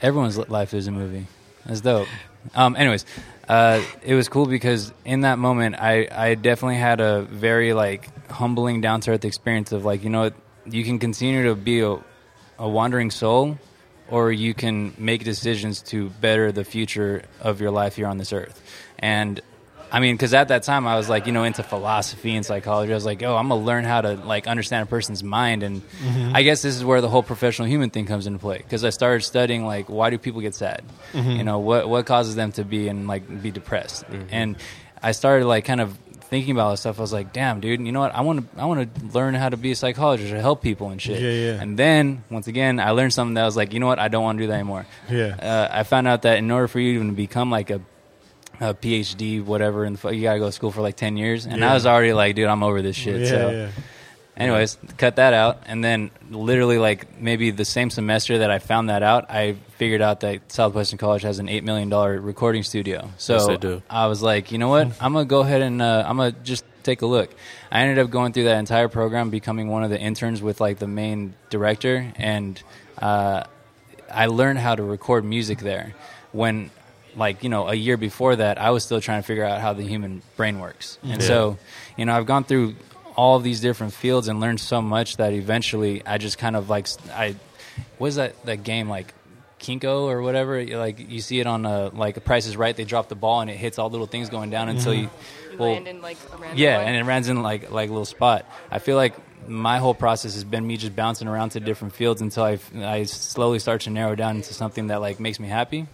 [0.00, 1.26] everyone's li- life is a movie.
[1.66, 2.08] That's dope.
[2.54, 3.04] Um, anyways,
[3.48, 8.08] uh, it was cool because in that moment, I, I definitely had a very like
[8.30, 10.34] humbling, down to earth experience of like, you know, what,
[10.66, 11.96] you can continue to be a,
[12.58, 13.58] a wandering soul,
[14.08, 18.32] or you can make decisions to better the future of your life here on this
[18.32, 18.60] earth.
[18.98, 19.40] And
[19.92, 22.92] I mean, because at that time I was like, you know, into philosophy and psychology.
[22.92, 25.82] I was like, oh, I'm gonna learn how to like understand a person's mind, and
[25.82, 26.34] mm-hmm.
[26.34, 28.56] I guess this is where the whole professional human thing comes into play.
[28.56, 30.82] Because I started studying like, why do people get sad?
[31.12, 31.30] Mm-hmm.
[31.32, 34.04] You know, what what causes them to be and like be depressed?
[34.04, 34.28] Mm-hmm.
[34.30, 34.56] And
[35.02, 35.98] I started like kind of
[36.32, 36.98] thinking about all this stuff.
[36.98, 38.14] I was like, damn, dude, you know what?
[38.14, 40.88] I want to I want to learn how to be a psychologist or help people
[40.88, 41.20] and shit.
[41.20, 41.60] Yeah, yeah.
[41.60, 43.98] And then once again, I learned something that I was like, you know what?
[43.98, 44.86] I don't want to do that anymore.
[45.10, 45.36] Yeah.
[45.36, 47.82] Uh, I found out that in order for you to even become like a
[48.60, 51.46] a PhD, whatever, and you gotta go to school for like ten years.
[51.46, 53.22] And I was already like, dude, I'm over this shit.
[53.22, 53.68] yeah, so, yeah.
[54.36, 55.62] anyways, cut that out.
[55.66, 60.02] And then, literally, like maybe the same semester that I found that out, I figured
[60.02, 63.10] out that Southwestern College has an eight million dollar recording studio.
[63.18, 63.82] So Yes.
[63.90, 64.88] I was like, you know what?
[65.00, 67.30] I'm gonna go ahead and uh, I'm gonna just take a look.
[67.70, 70.78] I ended up going through that entire program, becoming one of the interns with like
[70.78, 72.60] the main director, and
[72.98, 73.44] uh,
[74.12, 75.94] I learned how to record music there.
[76.32, 76.70] When,
[77.16, 79.72] like you know, a year before that, I was still trying to figure out how
[79.72, 81.26] the human brain works, and Yeah.
[81.26, 81.58] so
[81.96, 82.74] you know, I've gone through
[83.16, 86.70] all of these different fields and learned so much that eventually I just kind of
[86.70, 87.34] like I
[87.98, 89.12] what is that that game like
[89.60, 92.84] Plinko or whatever like you see it on uh, like a Price is Right they
[92.84, 95.02] drop the ball and it hits all little things going down until you
[95.52, 96.86] You well land in like a random yeah one.
[96.88, 99.14] and it runs in like like a little spot I feel like
[99.48, 103.04] my whole process has been me just bouncing around to different fields until I I
[103.04, 105.86] slowly start to narrow down into something that like makes me happy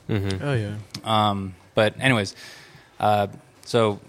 [0.42, 0.76] Oh yeah.
[1.04, 2.34] um, but anyways,
[3.00, 3.28] uh,
[3.64, 4.00] so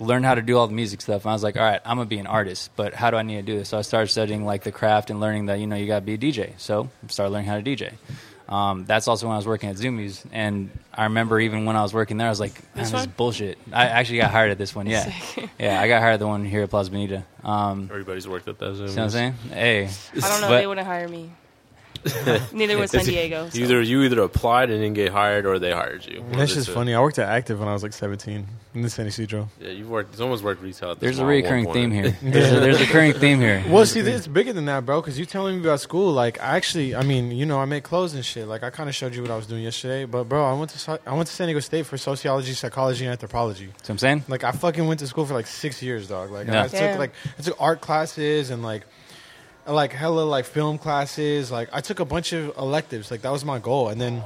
[0.00, 1.24] learn how to do all the music stuff.
[1.24, 3.22] And I was like, all right, I'm gonna be an artist, but how do I
[3.22, 3.68] need to do this?
[3.68, 6.14] So I started studying like the craft and learning that you know you gotta be
[6.14, 6.52] a DJ.
[6.58, 7.94] So I started learning how to DJ.
[8.48, 11.82] Um, that's also when I was working at Zumiez, and I remember even when I
[11.82, 13.58] was working there, I was like, man, This this is bullshit.
[13.72, 15.12] I actually got hired at this one, yeah,
[15.58, 17.24] yeah, I got hired at the one here at Plaza Bonita.
[17.44, 19.32] Um, Everybody's worked at that You know what I'm saying?
[19.52, 20.48] Hey, I don't know.
[20.48, 21.30] But- they wouldn't hire me.
[22.52, 23.48] Neither was San Diego.
[23.50, 23.58] so.
[23.58, 26.20] Either you either applied and didn't get hired, or they hired you.
[26.22, 26.74] One of That's the just two.
[26.74, 26.94] funny.
[26.94, 29.48] I worked at Active when I was like 17 in the San Ysidro.
[29.60, 30.16] Yeah, you've worked.
[30.16, 30.92] Someone's worked retail.
[30.92, 31.74] At the there's a small at one recurring point.
[31.76, 32.16] theme here.
[32.22, 33.64] There's a, there's a recurring theme here.
[33.68, 35.00] Well, see, it's bigger than that, bro.
[35.00, 37.84] Because you telling me about school, like, I actually, I mean, you know, I make
[37.84, 38.46] clothes and shit.
[38.46, 40.04] Like, I kind of showed you what I was doing yesterday.
[40.04, 43.04] But, bro, I went to so- I went to San Diego State for sociology, psychology,
[43.04, 43.66] and anthropology.
[43.66, 44.24] See what I'm saying?
[44.28, 46.30] Like, I fucking went to school for like six years, dog.
[46.30, 46.60] Like, Yeah.
[46.60, 46.98] I took Damn.
[46.98, 48.82] like I took art classes and like
[49.72, 51.50] like hella like film classes.
[51.50, 53.10] Like, I took a bunch of electives.
[53.10, 53.88] Like, that was my goal.
[53.88, 54.22] And then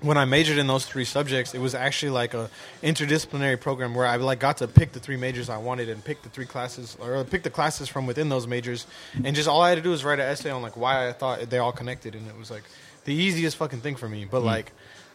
[0.00, 2.48] when I majored in those three subjects, it was actually like a
[2.82, 6.22] interdisciplinary program where I like got to pick the three majors I wanted and pick
[6.22, 8.86] the three classes or pick the classes from within those majors,
[9.24, 11.12] and just all I had to do was write an essay on like why I
[11.12, 12.62] thought they all connected, and it was like
[13.04, 14.24] the easiest fucking thing for me.
[14.24, 14.46] But mm.
[14.46, 14.72] like,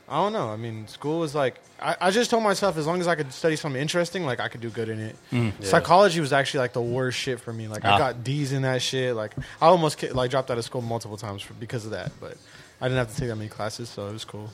[0.10, 0.50] I don't know.
[0.50, 3.32] I mean, school was like I, I just told myself as long as I could
[3.32, 5.16] study something interesting, like I could do good in it.
[5.32, 5.54] Mm.
[5.60, 5.66] Yeah.
[5.68, 7.68] Psychology was actually like the worst shit for me.
[7.68, 7.96] Like Ah.
[7.96, 9.16] I got D's in that shit.
[9.16, 12.12] Like I almost like dropped out of school multiple times for, because of that.
[12.20, 12.38] But
[12.82, 14.50] I didn't have to take that many classes, so it was cool.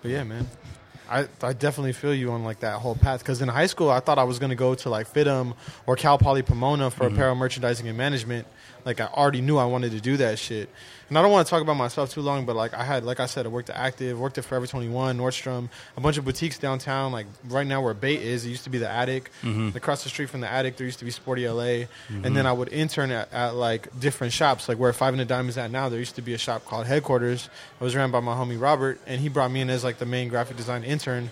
[0.00, 0.48] But yeah, man.
[1.10, 4.00] I, I definitely feel you on like that whole path because in high school I
[4.00, 5.54] thought I was gonna go to like FIDM
[5.86, 8.46] or Cal Poly Pomona for apparel merchandising and management.
[8.84, 10.68] Like I already knew I wanted to do that shit,
[11.08, 12.46] and I don't want to talk about myself too long.
[12.46, 14.88] But like I had, like I said, I worked at Active, worked at Forever Twenty
[14.88, 17.12] One, Nordstrom, a bunch of boutiques downtown.
[17.12, 19.30] Like right now where Bait is, it used to be the Attic.
[19.42, 19.76] Mm-hmm.
[19.76, 22.24] Across the street from the Attic, there used to be Sporty LA, mm-hmm.
[22.24, 25.24] and then I would intern at, at like different shops, like where Five and a
[25.24, 25.88] Dime is at now.
[25.88, 27.48] There used to be a shop called Headquarters.
[27.80, 30.06] It was ran by my homie Robert, and he brought me in as like the
[30.06, 31.30] main graphic design intern.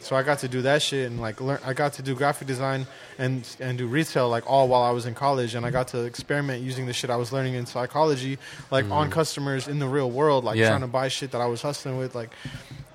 [0.00, 1.58] So I got to do that shit and like learn.
[1.64, 2.86] I got to do graphic design
[3.18, 6.04] and and do retail like all while I was in college, and I got to
[6.04, 8.38] experiment using the shit I was learning in psychology,
[8.70, 9.12] like on mm.
[9.12, 10.68] customers in the real world, like Yeah.
[10.68, 12.30] trying to buy shit that I was hustling with, like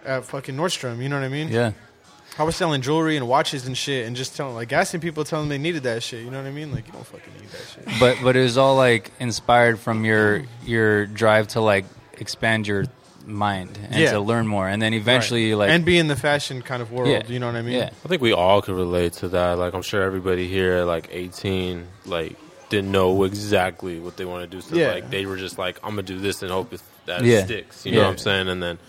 [0.05, 1.01] at fucking Nordstrom.
[1.01, 1.49] You know what I mean?
[1.49, 1.73] Yeah.
[2.39, 5.47] I was selling jewelry and watches and shit, and just telling like gassing people, telling
[5.47, 6.23] them they needed that shit.
[6.23, 6.71] You know what I mean?
[6.71, 7.99] Like you don't fucking need that shit.
[7.99, 11.85] But but it was all like inspired from your your drive to like
[12.17, 12.85] expand your
[13.25, 14.11] mind and Yeah.
[14.11, 17.09] to learn more, and then eventually like and be in the fashion kind of world.
[17.09, 17.23] Yeah.
[17.27, 17.75] You know what I mean?
[17.75, 17.89] yeah.
[18.03, 19.57] I think we all could relate to that.
[19.57, 22.35] Like I'm sure everybody here at like 18, like
[22.69, 24.61] didn't know exactly what they want to do.
[24.61, 24.91] So Yeah.
[24.91, 27.45] like they were just like, I'm gonna do this and hope it, that Yeah.
[27.45, 27.85] sticks.
[27.85, 28.47] You know what I'm saying?
[28.49, 28.79] And then,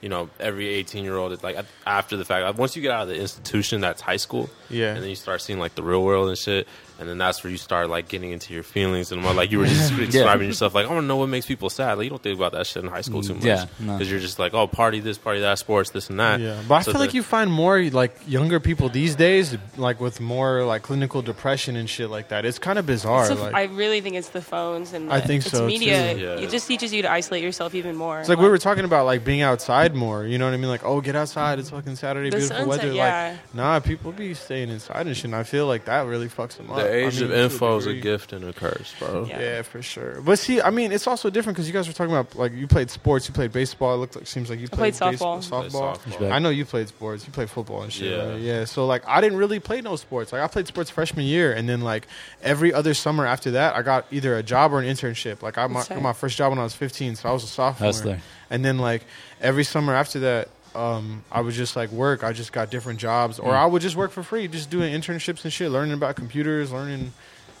[0.00, 2.56] you know, every 18 year old is like after the fact.
[2.58, 4.50] Once you get out of the institution, that's high school.
[4.68, 4.94] Yeah.
[4.94, 6.66] And then you start seeing like the real world and shit.
[7.00, 9.58] And then that's where you start like getting into your feelings and more like you
[9.58, 11.94] were just describing yourself like I want to know what makes people sad.
[11.96, 13.44] Like you don't think about that shit in high school too mm, much.
[13.44, 13.94] Yeah, no.
[13.94, 16.40] Because you're just like, oh, party this, party that, sports this and that.
[16.40, 20.00] Yeah, but I So feel like you find more like younger people these days, like
[20.00, 22.44] with more like clinical depression and shit like that.
[22.44, 23.30] It's kind of bizarre.
[23.30, 26.14] It's like, I really think it's the phones and I think it's so, media.
[26.14, 26.20] too.
[26.20, 26.34] Yeah.
[26.36, 28.20] It just teaches you to isolate yourself even more.
[28.20, 30.26] it's like we were talking about like being outside more.
[30.26, 30.68] You know what I mean?
[30.68, 31.58] Like, oh, get outside.
[31.58, 32.92] It's fucking Saturday, The beautiful sunset, weather.
[32.94, 33.30] yeah.
[33.30, 35.26] Like, nah, people be staying inside and shit.
[35.26, 36.89] And I feel like that really fucks them up.
[36.90, 39.24] The age I mean, of info is a gift and a curse, bro.
[39.24, 39.40] Yeah.
[39.40, 40.20] Yeah, for sure.
[40.20, 42.66] But see, I mean, it's also different because you guys were talking about like you
[42.66, 43.94] played sports, you played baseball.
[43.94, 45.70] It looked like seems like you played played, baseball, softball.
[45.70, 45.98] softball.
[45.98, 46.32] Played softball.
[46.32, 47.26] I know you played sports.
[47.26, 48.16] You played football and shit.
[48.16, 48.30] Yeah.
[48.30, 48.40] right?
[48.40, 48.64] yeah.
[48.64, 50.32] So like, I didn't really play no sports.
[50.32, 52.06] Like, I played sports freshman year, and then like
[52.42, 55.42] every other summer after that, I got either a job or an internship.
[55.42, 57.46] Like, I my, got my first job when I was 15, so I was a
[57.46, 57.88] sophomore.
[57.88, 58.20] Hustler.
[58.50, 59.04] And then like
[59.40, 60.48] every summer after that.
[60.74, 62.22] Um, I would just like work.
[62.22, 63.44] I just got different jobs, Mm.
[63.46, 66.70] or I would just work for free, just doing internships and shit, learning about computers,
[66.72, 67.12] learning.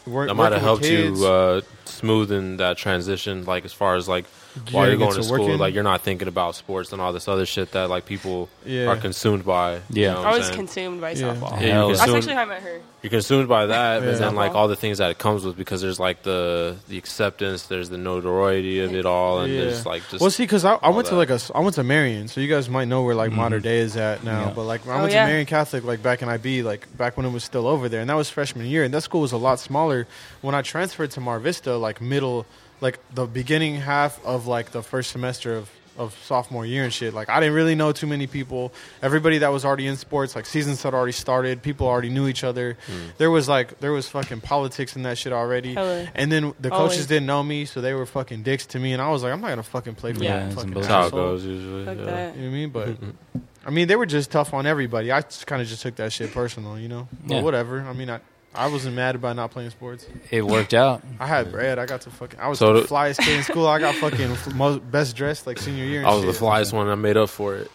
[0.06, 4.24] Work, That might have helped you uh, smoothen that transition, like as far as like
[4.72, 5.58] while you're going to into school, working.
[5.58, 8.86] like you're not thinking about sports and all this other shit that like people Yeah.
[8.86, 9.74] are consumed by.
[9.76, 10.14] you Yeah.
[10.14, 10.56] know I was saying?
[10.58, 11.34] consumed by Yeah.
[11.34, 11.60] softball.
[11.60, 12.80] Yeah, you're That's consumed, actually how I met her.
[13.02, 14.10] you're consumed by that, Yeah.
[14.10, 16.98] but then like all the things that it comes with because there's like the the
[16.98, 19.60] acceptance, there's the notoriety of it all, and Yeah.
[19.62, 21.84] there's like just well, see, because I, I went to like a I went to
[21.84, 23.68] Marian, so you guys might know where like modern mm-hmm.
[23.68, 24.46] day is at now.
[24.46, 24.52] Yeah.
[24.54, 25.22] But like when I Oh, went yeah.
[25.24, 28.00] to Marian Catholic, like back in IB, like back when it was still over there,
[28.00, 30.06] and that was freshman year, and that school was a lot smaller.
[30.40, 32.46] When I transferred to Mar Vista, like middle,
[32.80, 37.12] like the beginning half of like the first semester of of sophomore year and shit.
[37.12, 38.72] Like I didn't really know too many people.
[39.02, 41.60] Everybody that was already in sports, like seasons had already started.
[41.62, 42.78] People already knew each other.
[42.86, 42.92] Hmm.
[43.18, 45.74] There was like there was fucking politics in that shit already.
[45.74, 46.08] Hella.
[46.14, 46.92] And then the Always.
[46.92, 48.94] coaches didn't know me, so they were fucking dicks to me.
[48.94, 50.38] And I was like, I'm not gonna fucking play for Yeah.
[50.38, 50.90] that Yeah, fucking some that's bullshit.
[50.90, 51.84] how it goes usually.
[51.84, 52.04] Fuck yeah.
[52.04, 52.36] that.
[52.36, 52.70] You know what I mean?
[52.70, 55.12] But I mean, they were just tough on everybody.
[55.12, 57.08] I kind of just took that shit personal, you know.
[57.26, 57.42] But Yeah.
[57.42, 57.82] whatever.
[57.82, 58.20] I mean, I
[58.54, 60.06] I wasn't mad about not playing sports.
[60.30, 61.02] It worked out.
[61.20, 61.78] I had bread.
[61.78, 62.40] I got to fucking.
[62.40, 63.66] I was So the the- flyest kid in school.
[63.66, 66.00] I got fucking f- most, best dressed like senior year.
[66.00, 66.34] And I was shit.
[66.34, 66.88] the flyest one.
[66.88, 67.70] I made up for it.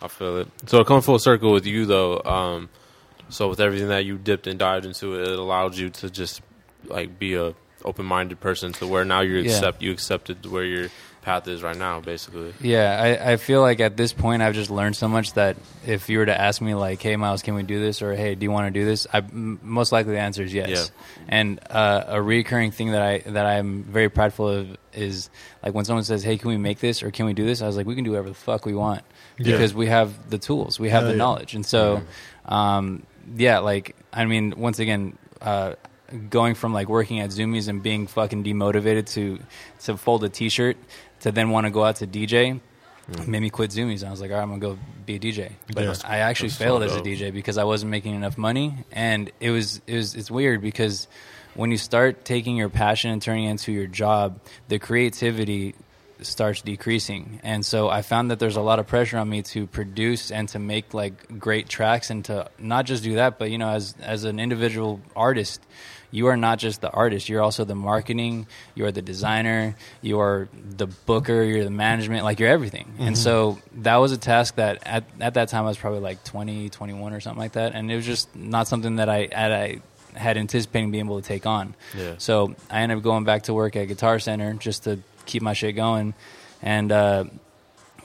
[0.00, 0.48] I feel it.
[0.66, 2.68] So to come full circle with you though, um,
[3.28, 6.42] so with everything that you dipped and dived into, it allowed you to just
[6.86, 9.44] like be a open minded person to where now you Yeah.
[9.52, 10.88] accept you accepted where your
[11.22, 12.52] path is right now, basically.
[12.60, 15.56] Yeah, I, I feel like at this point I've just learned so much that
[15.86, 18.34] if you were to ask me like, "Hey, Miles, can we do this?" or "Hey,
[18.34, 20.68] do you want to do this?" I m- most likely the answer is yes.
[20.70, 21.24] Yeah.
[21.28, 25.30] And uh, a recurring thing that I that I'm very prideful of is
[25.62, 27.66] like when someone says, "Hey, can we make this?" or "Can we do this?" I
[27.66, 29.02] was like, "We can do whatever the fuck we want
[29.38, 29.52] Yeah.
[29.52, 31.24] because we have the tools, we have Hell the yeah.
[31.24, 32.02] knowledge." And so,
[32.46, 33.04] um,
[33.36, 35.16] yeah, like I mean, once again.
[35.40, 35.74] Uh,
[36.28, 39.38] going from like working at Zumiez and being fucking demotivated to
[39.84, 40.76] to fold a T-shirt
[41.22, 42.60] to then want to go out to DJ
[43.26, 44.06] made me quit Zumiez.
[44.06, 45.52] I was like, all right, I'm gonna go be a DJ.
[45.74, 45.94] But Yeah.
[46.04, 47.00] I actually failed as a.
[47.00, 51.08] DJ because I wasn't making enough money, and it was it was it's weird because
[51.54, 55.74] when you start taking your passion and turning it into your job, the creativity
[56.20, 59.66] starts decreasing and so i found that there's a lot of pressure on me to
[59.66, 63.58] produce and to make like great tracks and to not just do that but you
[63.58, 65.60] know as as an individual artist
[66.12, 68.46] you are not just the artist you're also the marketing
[68.76, 72.94] you're the designer you're the booker you're the management like you're everything.
[73.00, 76.22] And so that was a task that at, at that time i was probably like
[76.22, 79.52] 20 21 or something like that and it was just not something that i, that
[79.52, 79.80] I
[80.14, 81.74] had anticipating being able to take on.
[81.96, 82.14] Yeah.
[82.18, 85.54] so i ended up going back to work at guitar center just to keep my
[85.54, 86.14] shit going
[86.62, 87.24] and uh,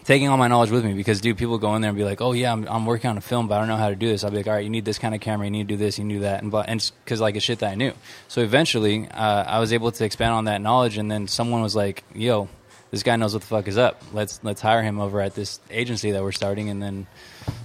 [0.07, 2.21] taking all my knowledge with me because dude people go in there and be like
[2.21, 4.07] oh yeah I'm, I'm working on a film but i don't know how to do
[4.07, 4.23] this.
[4.23, 5.77] I'll be like all right you need this kind of camera you need to do
[5.77, 7.93] this you need that and and because like it's shit that i knew.
[8.27, 11.75] So eventually uh, i was able to expand on that knowledge and then someone was
[11.75, 12.49] like yo
[12.91, 14.01] this guy knows what the fuck is up.
[14.13, 17.07] Let's let's hire him over at this agency that we're starting and then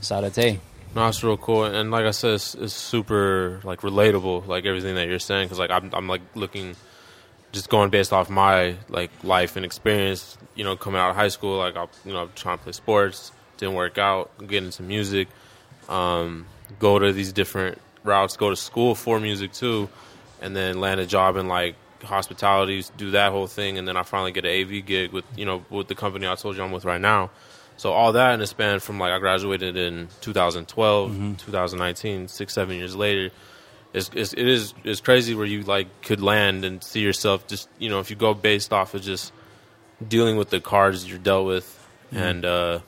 [0.00, 0.58] sadate
[0.94, 4.96] No, it's real cool, and like I said, it's, it's super like relatable, like everything
[4.96, 6.76] that you're saying, because like I'm, I'm like looking,
[7.52, 10.36] just going based off my like life and experience.
[10.54, 12.72] You know, coming out of high school, like I, you know, I'm trying to play
[12.72, 15.28] sports, didn't work out, get into music,
[15.88, 16.46] um,
[16.78, 19.88] go to these different routes, go to school for music too,
[20.40, 24.02] and then land a job in like hospitality, do that whole thing, and then I
[24.02, 26.72] finally get an AV gig with you know with the company I told you I'm
[26.72, 27.30] with right now.
[27.76, 32.76] So all that in a span from like I graduated in 2012, 2019, six seven
[32.76, 33.30] years later,
[33.94, 37.68] is, is it is is crazy where you like could land and see yourself just
[37.78, 39.32] you know if you go based off of just
[40.06, 41.78] dealing with the cards you're dealt with
[42.10, 42.80] and uh,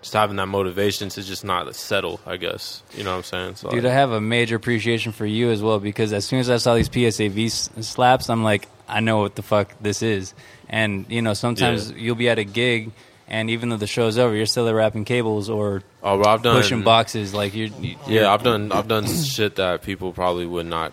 [0.00, 2.20] just having that motivation to just not settle.
[2.26, 3.54] I guess you know what I'm saying.
[3.56, 6.50] So Dude, I have a major appreciation for you as well because as soon as
[6.50, 10.34] I saw these PSAV slaps, I'm like, I know what the fuck this is.
[10.68, 11.96] And you know, sometimes Yeah.
[11.96, 12.92] you'll be at a gig,
[13.28, 16.42] and even though the show's over, you're still there wrapping cables or oh, well, I've
[16.42, 17.34] done pushing boxes.
[17.34, 20.92] Like you're, you Yeah, I've done I've done shit that people probably would not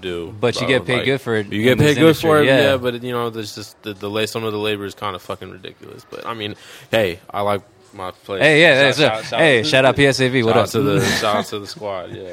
[0.00, 0.34] do.
[0.40, 2.60] But you get paid good for it You get paid good for it, yeah.
[2.60, 2.76] yeah.
[2.78, 5.22] But you know, there's just the, the la- some of the labor is kind of
[5.22, 6.06] fucking ridiculous.
[6.10, 6.54] But I mean,
[6.90, 7.62] hey, I like
[7.92, 8.42] my place.
[8.42, 10.44] Hey, yeah, Shout- hey, shout- shout hey, shout out PSAV.
[10.44, 10.62] What shout up?
[10.64, 12.32] out to the shout out to the squad, yeah.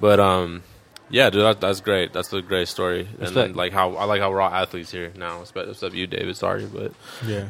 [0.00, 0.62] But um,
[1.08, 2.12] yeah, dude, that, that's great.
[2.12, 5.12] That's a great story, and then, like how I like how we're all athletes here
[5.16, 5.40] now.
[5.40, 6.36] Except except you, David.
[6.36, 6.92] Sorry, but
[7.26, 7.46] Yeah.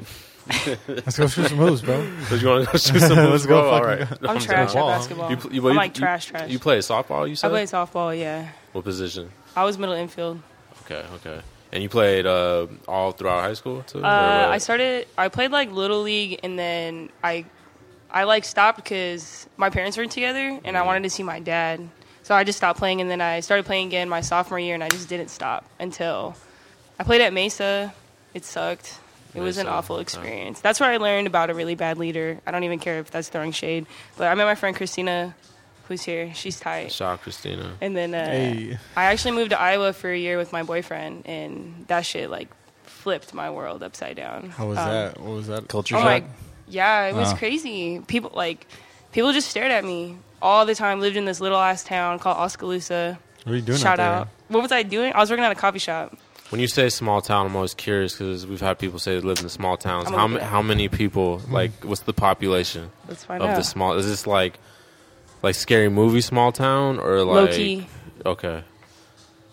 [0.88, 2.07] Let's go shoot some moves, bro.
[2.29, 3.70] but you want to go shoot some moves, Let's go bro?
[3.70, 4.31] All fucking right.
[4.31, 5.31] I'm trash at basketball.
[5.31, 6.50] You, pl- you, but I'm you- like you- trash, trash.
[6.50, 7.26] You play softball?
[7.26, 8.18] You I said played softball.
[8.18, 9.31] Yeah, what position?
[9.55, 10.40] I was middle infield.
[10.85, 11.40] Okay, okay.
[11.72, 14.03] And you played uh, all throughout high school too?
[14.05, 14.48] Uh.
[14.50, 15.07] I started.
[15.16, 17.44] I played like little league, and then I,
[18.11, 21.88] I like stopped because my parents weren't together, and I wanted to see my dad.
[22.22, 24.83] So I just stopped playing, and then I started playing again my sophomore year, and
[24.85, 26.35] I just didn't stop until
[26.98, 27.92] I played at Mesa.
[28.35, 28.99] It sucked.
[29.34, 30.02] It was an awful okay.
[30.02, 30.60] experience.
[30.60, 32.40] That's where I learned about a really bad leader.
[32.46, 35.34] I don't even care if that's throwing shade, but I met my friend Christina,
[35.88, 36.32] who's here.
[36.34, 36.90] She's tight.
[36.92, 37.72] Shout Christina.
[37.80, 38.78] And then uh, Hey.
[38.96, 42.48] I actually moved to Iowa for a year with my boyfriend, and that shit like
[42.84, 44.50] flipped my world upside down.
[44.50, 45.20] How was Um, that?
[45.20, 45.68] What was that?
[45.68, 46.24] Culture Oh shock.
[46.68, 47.38] yeah, it was Wow.
[47.38, 48.00] crazy.
[48.00, 48.66] People like
[49.12, 51.00] people just stared at me all the time.
[51.00, 53.18] Lived in this little ass town called Oskaloosa.
[53.44, 54.20] What are you doing Shout out there?
[54.22, 54.28] out.
[54.48, 55.12] What was I doing?
[55.12, 56.16] I was working at a coffee shop.
[56.50, 59.38] When you say small town, I'm always curious because we've had people say they live
[59.40, 60.08] in small towns.
[60.08, 60.50] How ma- look it up.
[60.50, 61.40] how many people?
[61.48, 63.56] Like, what's the population Let's find of out.
[63.56, 63.94] the small?
[63.94, 64.58] Is this like
[65.42, 67.86] like scary movie small town or like Low key,
[68.26, 68.64] Okay,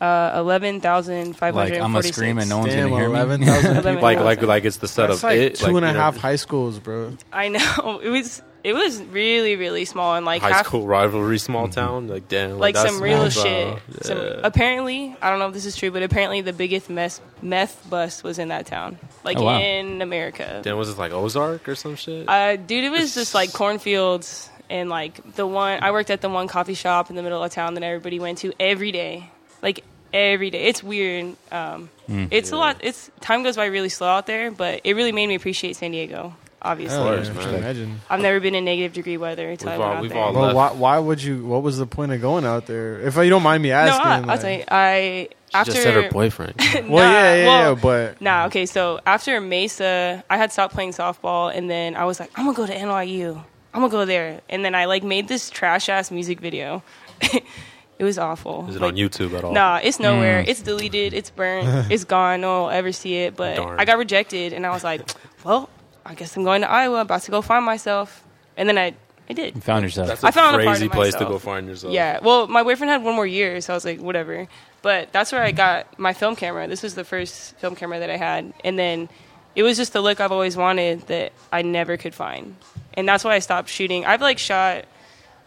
[0.02, 2.18] uh, eleven thousand five Like hundred I'm a forty-six.
[2.18, 3.16] scream and no one's Damn, gonna hear me.
[3.16, 4.48] 11,000 Eleven like like thousand.
[4.50, 5.10] like it's the setup.
[5.12, 7.16] That's like it, two and a you know, high schools, bro.
[7.32, 8.42] I know it was.
[8.64, 12.08] It was really, really small and like high half, school rivalry small town.
[12.08, 13.68] Like damn, like that's some real small shit.
[13.70, 13.82] town.
[14.02, 17.88] Some, apparently, I don't know if this is true, but apparently the biggest meth meth
[17.90, 19.60] bust was in that town, like Oh, wow.
[19.60, 20.62] in America.
[20.64, 22.28] Then was this like Ozark or some shit?
[22.28, 26.30] Uh, dude, it was just like cornfields and like the one I worked at the
[26.30, 29.30] one coffee shop in the middle of town that everybody went to every day,
[29.62, 30.64] like every day.
[30.66, 31.36] It's weird.
[31.52, 32.78] Um, It's a lot.
[32.82, 35.92] It's time goes by really slow out there, but it really made me appreciate San
[35.92, 36.36] Diego.
[36.62, 37.36] Obviously, Hell yeah, I man.
[37.44, 38.02] can imagine.
[38.10, 40.20] I've never been in negative degree weather until We've I went all- out we've there.
[40.24, 40.56] all Well, left.
[40.56, 41.46] why, why would you?
[41.46, 43.00] What was the point of going out there?
[43.02, 44.06] If you don't mind me no, asking.
[44.06, 44.64] I, I'll like- tell you.
[44.70, 46.56] I after just said her boyfriend.
[46.74, 50.74] Well, Nah, yeah, yeah, well, yeah, but Nah, okay, so after Mesa, I had stopped
[50.74, 53.36] playing softball, and then I was like, I'm gonna go to NYU.
[53.74, 56.82] I'm gonna go there, and then I like made this trash ass music video.
[57.22, 58.66] it was awful.
[58.68, 59.54] Is it Like, on YouTube at all?
[59.54, 60.44] Nah, it's nowhere.
[60.44, 60.48] Mm.
[60.48, 61.14] It's deleted.
[61.14, 61.92] It's burnt.
[61.92, 62.42] it's gone.
[62.42, 63.36] No one will ever see it.
[63.36, 63.80] But Darn.
[63.80, 65.02] I got rejected, and I was like,
[65.44, 65.70] well,
[66.08, 67.02] I guess I'm going to Iowa.
[67.02, 68.24] About to go find myself,
[68.56, 68.94] and then I,
[69.30, 69.56] I did.
[69.56, 70.08] You found yourself.
[70.08, 71.94] That's I a found a part crazy of place to go find yourself.
[71.94, 72.20] Yeah.
[72.22, 74.48] Well, my boyfriend had one more year, so I was like, whatever.
[74.82, 76.68] But that's where I got my film camera.
[76.68, 79.10] This was the first film camera that I had, and then
[79.56, 82.56] it was just the look I've always wanted that I never could find,
[82.94, 84.06] and that's why I stopped shooting.
[84.06, 84.86] I've like shot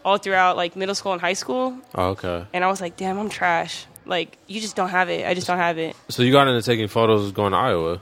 [0.05, 2.45] all throughout like middle school and high school, Oh, okay.
[2.53, 3.85] and I was like, damn, I'm trash.
[4.05, 5.25] Like you just don't have it.
[5.25, 5.95] I just don't have it.
[6.09, 8.01] So you got into taking photos going to Iowa,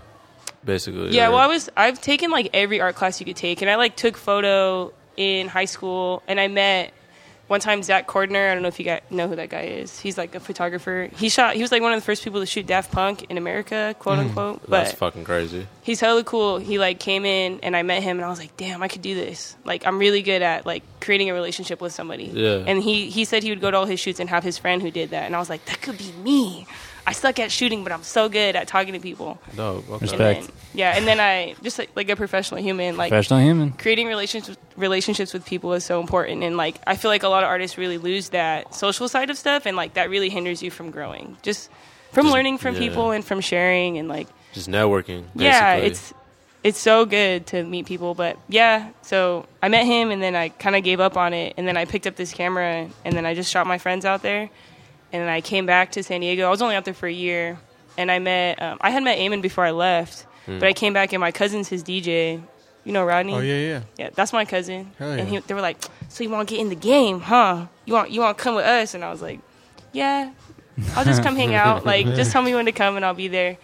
[0.63, 1.11] basically.
[1.11, 1.69] Yeah, well, I was.
[1.75, 5.47] I've taken like every art class you could take, and I like took photo in
[5.47, 6.93] high school, and I met
[7.49, 9.99] one time Zach Cordner, I don't know if you guys know who that guy is.
[9.99, 11.09] He's like a photographer.
[11.15, 11.55] He shot.
[11.55, 14.19] He was like one of the first people to shoot Daft Punk in America, quote
[14.19, 14.69] hmm, unquote.
[14.69, 15.67] That's But fucking crazy.
[15.81, 16.59] he's hella cool.
[16.59, 19.01] He like came in and I met him and I was like, damn, I could
[19.01, 19.57] do this.
[19.65, 22.25] Like I'm really good at like creating a relationship with somebody.
[22.25, 22.63] Yeah.
[22.67, 24.79] And he he said he would go to all his shoots and have his friend
[24.79, 25.23] who did that.
[25.23, 26.67] And I was like, that could be me.
[27.07, 29.39] I suck at shooting, but I'm so good at talking to people.
[29.57, 29.91] No, okay.
[29.93, 30.41] And Respect.
[30.47, 33.71] then, yeah, and then I just like, like a professional human, like Professional human.
[33.71, 37.43] creating relationships relationships with people is so important and like i feel like a lot
[37.43, 40.71] of artists really lose that social side of stuff and like that really hinders you
[40.71, 41.69] from growing just
[42.13, 42.79] from Just- learning from yeah.
[42.79, 45.25] people and from sharing and like just networking.
[45.35, 46.13] yeah it's
[46.63, 50.47] it's so good to meet people but yeah so i met him and then i
[50.47, 53.25] kind of gave up on it and then i picked up this camera and then
[53.25, 54.49] i just shot my friends out there
[55.11, 57.11] and then i came back to san diego i was only out there for a
[57.13, 57.57] year
[57.97, 60.57] and i met um, i had met Eamon before i left Hmm.
[60.59, 62.41] but i came back and my cousin's his dj
[62.85, 63.81] you know rodney Oh yeah, yeah.
[63.97, 64.89] yeah, that's my cousin.
[64.97, 65.21] Hell yeah.
[65.21, 67.67] And he, they were like, "So you want to get in the game, huh?
[67.85, 69.41] You want you want to come with us?" And I was like,
[69.91, 70.31] "Yeah,
[70.95, 71.85] I'll just come hang out.
[71.85, 73.57] Like, just tell me when to come, and I'll be there."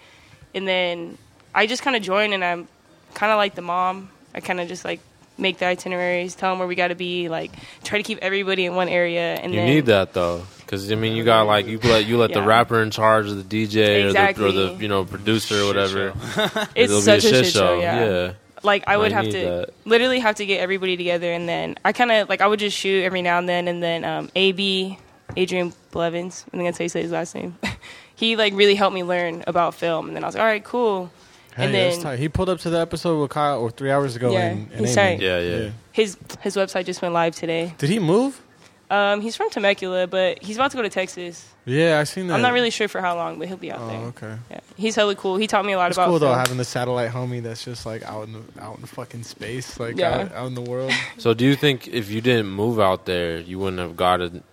[0.53, 1.17] And then
[1.55, 2.67] I just kind of joined, and I'm
[3.15, 4.09] kind of like the mom.
[4.35, 4.99] I kind of just like
[5.39, 7.51] make the itineraries, tell them where we got to be, like
[7.83, 9.35] try to keep everybody in one area.
[9.41, 12.17] And You then need that though, because I mean, you got like you let you
[12.17, 15.61] let the rapper in charge of the DJ or, the, or the you know producer
[15.61, 16.13] or whatever.
[16.75, 17.79] It's It'll such be a shit show.
[17.79, 18.05] Yeah.
[18.05, 18.33] yeah.
[18.63, 19.69] like I would I have to that.
[19.85, 22.77] literally have to get everybody together, and then I kind of like I would just
[22.77, 24.97] shoot every now and then, and then um, AB
[25.35, 27.57] Adrian Blevins, I think that's how you say his last name.
[28.15, 30.63] he like really helped me learn about film, and then I was like, all right,
[30.63, 31.11] cool.
[31.53, 34.15] Hell and yeah, then he pulled up to the episode with Kyle or three hours
[34.15, 34.31] ago.
[34.31, 35.17] Yeah, and, and he's Amy.
[35.17, 35.23] tight.
[35.23, 35.69] Yeah, yeah.
[35.93, 37.73] his his website just went live today.
[37.77, 38.41] Did he move?
[38.89, 41.47] Um, he's from Temecula, but he's about to go to Texas.
[41.65, 42.35] Yeah, I seen that.
[42.35, 43.97] I'm not really sure for how long, but he'll be out Oh, there.
[43.99, 44.35] okay.
[44.51, 44.59] Yeah.
[44.77, 45.37] He's hella cool.
[45.37, 47.85] He taught me a lot It's about cool though having the satellite homie that's just
[47.87, 50.15] like out in the out in fucking space, like Yeah.
[50.19, 50.91] out, out in the world.
[51.17, 54.43] So do you think if you didn't move out there, you wouldn't have gotten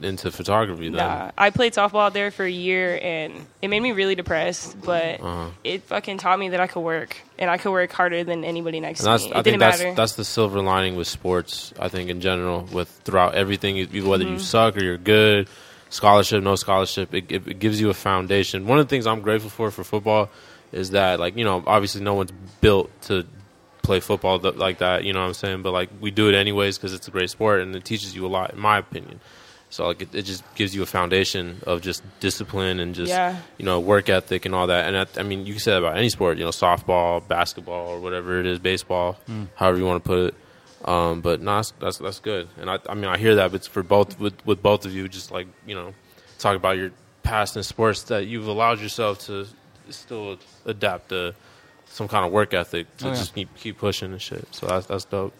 [0.00, 0.92] into photography then?
[0.96, 4.76] Nah, I played softball out there for a year, and it made me really depressed.
[4.82, 5.50] But Uh-huh.
[5.64, 8.80] it fucking taught me that I could work, and I could work harder than anybody
[8.80, 9.14] next to me.
[9.26, 9.94] It I think that's matter.
[9.94, 11.72] that's the silver lining with sports.
[11.78, 13.76] I think in general, with throughout everything,
[14.06, 14.32] whether Mm-hmm.
[14.34, 15.48] you suck or you're good,
[15.90, 18.66] scholarship, no scholarship, it, it, it gives you a foundation.
[18.66, 20.30] One of the things I'm grateful for for football
[20.72, 23.26] is that, like, you know, obviously no one's built to
[23.82, 25.04] play football th- like that.
[25.04, 25.62] You know what I'm saying?
[25.62, 28.24] But like, we do it anyways because it's a great sport and it teaches you
[28.24, 29.20] a lot, in my opinion.
[29.72, 33.38] So like, it, it just gives you a foundation of just discipline and just Yeah.
[33.56, 34.86] you know work ethic and all that.
[34.86, 37.88] And I, I mean, you can say that about any sport, you know, softball, basketball,
[37.88, 39.16] or whatever it is, baseball,
[39.54, 40.34] however you want to put it.
[40.84, 42.48] Um, but no, that's, that's that's good.
[42.58, 44.92] And I, I mean, I hear that, but it's for both with with both of
[44.94, 45.94] you, just like you know,
[46.38, 46.90] talk about your
[47.22, 49.46] past in sports that you've allowed yourself to
[49.90, 51.34] still adapt to
[51.86, 53.14] some kind of work ethic to Oh, yeah.
[53.14, 54.44] just keep keep pushing and shit.
[54.50, 55.32] So that's that's dope.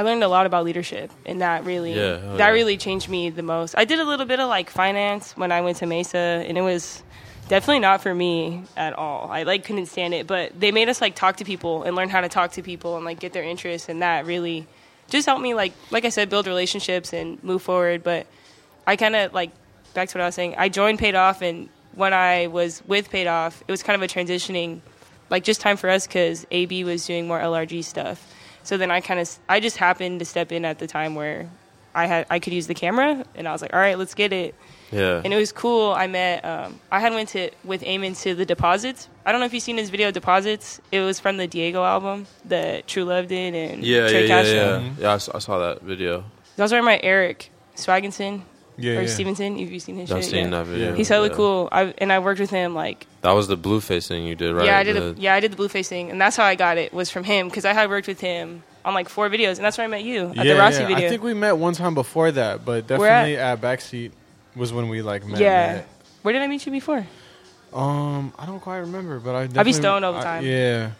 [0.00, 2.52] I learned a lot about leadership, and that really Yeah, hell that yeah.
[2.52, 3.74] really changed me the most.
[3.76, 6.62] I did a little bit of like finance when I went to Mesa, and it
[6.62, 7.02] was
[7.48, 9.30] definitely not for me at all.
[9.30, 12.08] I like couldn't stand it, but they made us like talk to people and learn
[12.08, 14.66] how to talk to people and like get their interests, and that really
[15.10, 18.02] just helped me like like I said build relationships and move forward.
[18.02, 18.26] But
[18.86, 19.50] I kind of like
[19.92, 20.54] back to what I was saying.
[20.56, 24.02] I joined Paid Off, and when I was with Paid Off, it was kind of
[24.02, 24.80] a transitioning,
[25.28, 28.26] like just time for us because AB was doing more LRG stuff.
[28.62, 31.48] So then I kind of I just happened to step in at the time where
[31.94, 34.32] I had I could use the camera, and I was like, all right, let's get
[34.32, 34.54] it.
[34.92, 35.22] Yeah.
[35.24, 35.92] And it was cool.
[35.92, 39.08] I met um, I had went to with Eamon to the Deposits.
[39.24, 40.80] I don't know if you've seen his video Deposits.
[40.90, 44.28] It was from the Diego album that True Love did and yeah, yeah, Trey yeah,
[44.28, 44.54] Castro.
[44.54, 44.90] yeah.
[44.98, 46.24] Yeah, I saw, I saw that video.
[46.58, 48.42] I was wearing my Eric Swagginson
[48.80, 49.06] Yeah, or yeah.
[49.08, 49.58] Stevenson.
[49.58, 50.50] If you've seen his I've shit, seen yeah.
[50.50, 50.94] that video.
[50.94, 51.36] He's totally yeah.
[51.36, 51.68] cool.
[51.72, 54.66] I and I worked with him like That was the Blueface thing you did, right?
[54.66, 56.54] yeah I did The- a, yeah I did the Blueface thing and that's how I
[56.54, 59.56] got it was from him because I had worked with him on like four videos
[59.56, 60.88] and that's where I met you at yeah, the Rossi yeah.
[60.88, 61.06] video.
[61.06, 63.24] I think we met one time before that, but Where at?
[63.26, 64.12] definitely at backseat
[64.56, 65.40] was when we like met.
[65.40, 65.72] yeah.
[65.74, 65.88] met.
[66.22, 67.06] Where did I meet you before?
[67.72, 69.60] Um, I don't quite remember, but I.
[69.60, 70.44] I be stoned all the I- time.
[70.44, 70.90] yeah,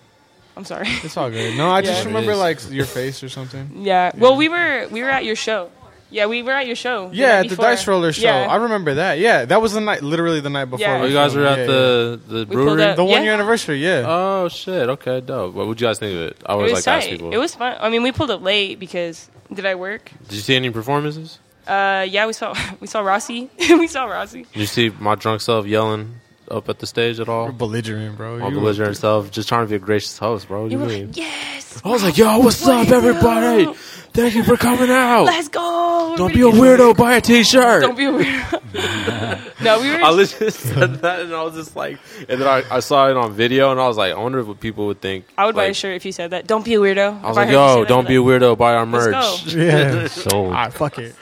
[0.57, 0.87] I'm sorry.
[0.89, 1.57] it's all good.
[1.57, 3.71] No, I just remember like your face or something.
[3.75, 4.13] yeah.
[4.17, 5.71] Well, we were we were at your show.
[6.11, 7.09] Yeah, we were at your show.
[7.11, 7.65] the Yeah, night at the before.
[7.67, 8.23] Dice Roller show.
[8.25, 8.47] Yeah.
[8.51, 9.19] I remember that.
[9.21, 10.81] Yeah, that was the night, literally the night before.
[10.87, 11.01] Yeah.
[11.03, 11.47] Oh, you guys filmed.
[11.47, 12.83] were at Yeah, the the We brewery.
[12.83, 12.95] up- yeah.
[12.97, 13.23] the one Yeah.
[13.23, 13.79] year anniversary.
[13.85, 14.05] Yeah.
[14.07, 14.89] Oh shit!
[14.91, 15.55] Okay, dope.
[15.55, 16.37] What would you guys think of it?
[16.45, 17.13] I It always was like to ask tight.
[17.13, 17.33] people.
[17.33, 17.77] It was fun.
[17.81, 20.11] I mean, we pulled up late because did I work?
[20.29, 21.39] Did you see any performances?
[21.69, 23.49] Uh, yeah, we saw we saw Rossi.
[23.59, 24.43] we saw Rossi.
[24.53, 26.17] Did you see my drunk self yelling
[26.51, 27.45] up at the stage at all?
[27.45, 28.39] You're belligerent, bro.
[28.39, 30.63] My You- belligerent self, just trying to be a gracious host, bro.
[30.63, 31.07] What You you mean?
[31.09, 31.81] like, yes.
[31.85, 33.73] I was like, "Yo, what's up, everybody?
[34.13, 35.25] Thank you for coming out.
[35.27, 36.15] Let's go.
[36.17, 36.97] Don't be a weirdo.
[36.97, 38.61] Buy a T-shirt." Don't be a weirdo.
[39.63, 39.97] no, we were.
[40.03, 41.99] I literally said that, and I was just like,
[42.29, 44.59] and then I, I saw it on video, and I was like, I wonder what
[44.59, 45.27] people would think.
[45.39, 46.47] I would buy a shirt if you said that.
[46.49, 47.23] Don't be a weirdo.
[47.23, 48.59] I was like, yo, don't be a weirdo.
[48.59, 49.47] Buy our merch.
[49.55, 50.07] Yeah.
[50.09, 50.47] Sold.
[50.47, 51.15] All right, fuck it.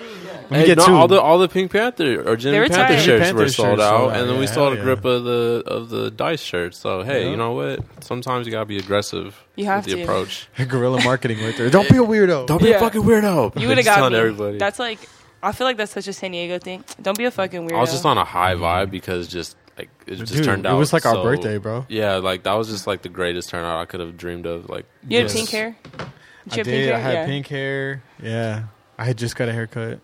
[0.51, 0.95] Me Hey, get no, two.
[0.95, 3.01] all the all the Pink Panther or Jimmy They were Panther tight.
[3.03, 4.85] shirts Panther were shirts sold sold out, out, and then yeah, we sold a hell
[4.85, 5.11] grip yeah.
[5.13, 6.79] of the of the Dice shirts.
[6.79, 7.31] So hey, Yeah.
[7.31, 7.81] you know what?
[8.05, 10.03] Sometimes you gotta be aggressive You have with the to.
[10.05, 10.49] approach.
[10.69, 11.71] guerrilla marketing right there.
[11.71, 12.47] Don't be a weirdo.
[12.47, 12.77] Don't be Yeah.
[12.77, 13.59] a fucking weirdo.
[13.61, 14.19] You would have Just got telling me.
[14.19, 14.59] everybody.
[14.59, 14.99] That's like,
[15.43, 16.85] I feel like that's such a San Diego thing.
[17.01, 17.77] Don't be a fucking weirdo.
[17.77, 20.69] I was just on a high vibe because just like it just Dude, turned it
[20.69, 20.77] out.
[20.79, 21.87] was like our so- birthday, bro.
[21.89, 24.69] Yeah, like that was just like the greatest turnout I could have dreamed of.
[24.69, 25.35] Like You had Yes.
[25.35, 25.77] pink hair.
[26.49, 26.67] Did you I have did.
[26.67, 26.95] pink hair?
[26.95, 27.27] I had yeah.
[27.27, 28.03] pink hair.
[28.23, 28.63] Yeah,
[28.99, 30.01] I had just got a haircut.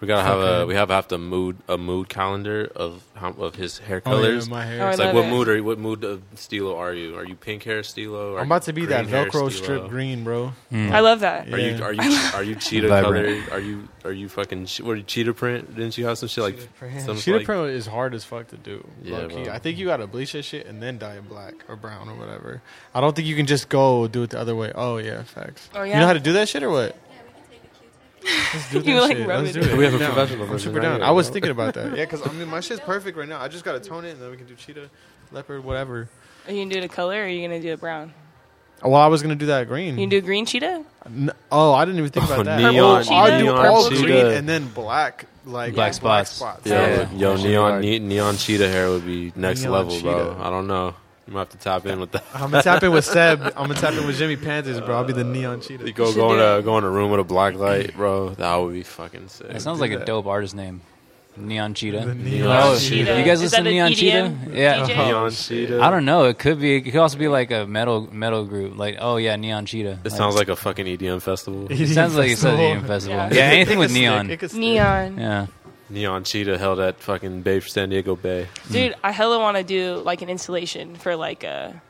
[0.00, 0.62] We gotta have Okay.
[0.62, 4.10] a we have have to mood a mood calendar of how, of his hair Oh,
[4.10, 4.46] colors.
[4.46, 4.86] yeah, my Oh, hair.
[4.86, 5.30] I it's like love what it.
[5.30, 5.64] mood are you?
[5.64, 7.16] What mood of Stillo are you?
[7.16, 8.34] Are you pink hair Stillo?
[8.34, 9.52] Are I'm you about to be that green hair Velcro Stillo?
[9.52, 10.52] strip green, bro.
[10.70, 10.90] Mm.
[10.92, 11.50] I love that.
[11.50, 11.80] Are you Yeah.
[11.82, 13.46] are you are you cheetah Vibrant.
[13.48, 13.56] color?
[13.56, 15.74] Are you are you fucking che- what are you, cheetah print?
[15.74, 16.58] Didn't you have some shit like
[17.04, 18.86] some Cheetah like, print is hard as fuck to do.
[19.02, 19.44] Yeah, low-key.
[19.44, 19.52] bro.
[19.54, 22.14] I think you gotta bleach that shit and then dye it black or brown or
[22.16, 22.60] whatever.
[22.94, 24.72] I don't think you can just go do it the other way.
[24.74, 25.70] Oh yeah, facts.
[25.74, 25.94] Oh, yeah?
[25.94, 26.94] You know how to do that shit or what?
[28.54, 29.26] Let's do that You, like, shit.
[29.28, 29.74] rub Let's it do in.
[29.74, 29.78] it.
[29.78, 30.12] We have a I'm down.
[30.12, 30.96] professional I'm version super right down.
[31.00, 31.32] here, I was bro.
[31.34, 31.86] thinking about that.
[31.96, 33.40] Yeah, because I mean my shit's perfect right now.
[33.40, 34.88] I just gotta tone it and then we can do cheetah,
[35.32, 36.08] leopard, whatever.
[36.46, 38.12] Are you gonna do it a color or are you gonna do it brown?
[38.82, 39.94] Oh, well, I was gonna do that green.
[39.98, 40.84] You can do green cheetah?
[41.06, 42.58] N- oh, I didn't even think Oh, about that.
[42.60, 44.02] neon- oh, I'll do neon all cheetah.
[44.02, 46.40] green and then black, like Black spots.
[46.40, 47.08] Yo, Yeah.
[47.14, 50.12] yo, neon ne- neon cheetah hair would be next Neon level, bro.
[50.34, 50.44] cheetah.
[50.44, 50.94] I don't know.
[51.26, 52.24] You might have to tap in with that.
[52.34, 53.40] I'm gonna tap in with Seb.
[53.42, 54.96] I'm gonna tap in with Jimmy Panthers, bro.
[54.96, 55.84] I'll be the neon cheetah.
[55.86, 58.30] You go go in do a go in a room with a black light, bro.
[58.30, 59.48] That would be fucking sick.
[59.48, 60.82] That sounds do like a dope artist name.
[61.38, 62.00] Neon Cheetah.
[62.00, 63.18] The Neon neon Oh, cheetah.
[63.18, 64.34] You guys Is listen to an Neon Cheetah?
[64.52, 64.86] Yeah.
[64.86, 64.96] DJ?
[65.06, 65.82] neon cheetah.
[65.82, 66.24] I don't know.
[66.24, 66.76] It could be.
[66.76, 68.78] It could also be like a metal metal group.
[68.78, 70.00] Like, oh yeah, Neon Cheetah.
[70.04, 71.66] It sounds like a fucking EDM festival.
[71.70, 72.58] It sounds like it's a festival.
[72.82, 73.16] EDM festival.
[73.18, 73.28] Yeah.
[73.34, 74.30] Yeah, anything with neon.
[74.30, 74.60] It could stick.
[74.60, 75.18] Neon.
[75.18, 75.46] Yeah.
[75.88, 78.48] Neon cheetah held at fucking Bay for San Diego Bay.
[78.70, 81.80] Dude, I hella want to do like an installation for like a.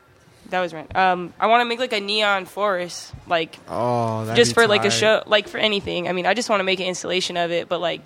[0.51, 0.95] That was right.
[0.95, 4.69] Um, I want to make like a neon forest, like Oh, that'd just be for
[4.69, 4.97] like a tight.
[4.97, 6.09] show, like for anything.
[6.09, 8.03] I mean, I just want to make an installation of it, but like,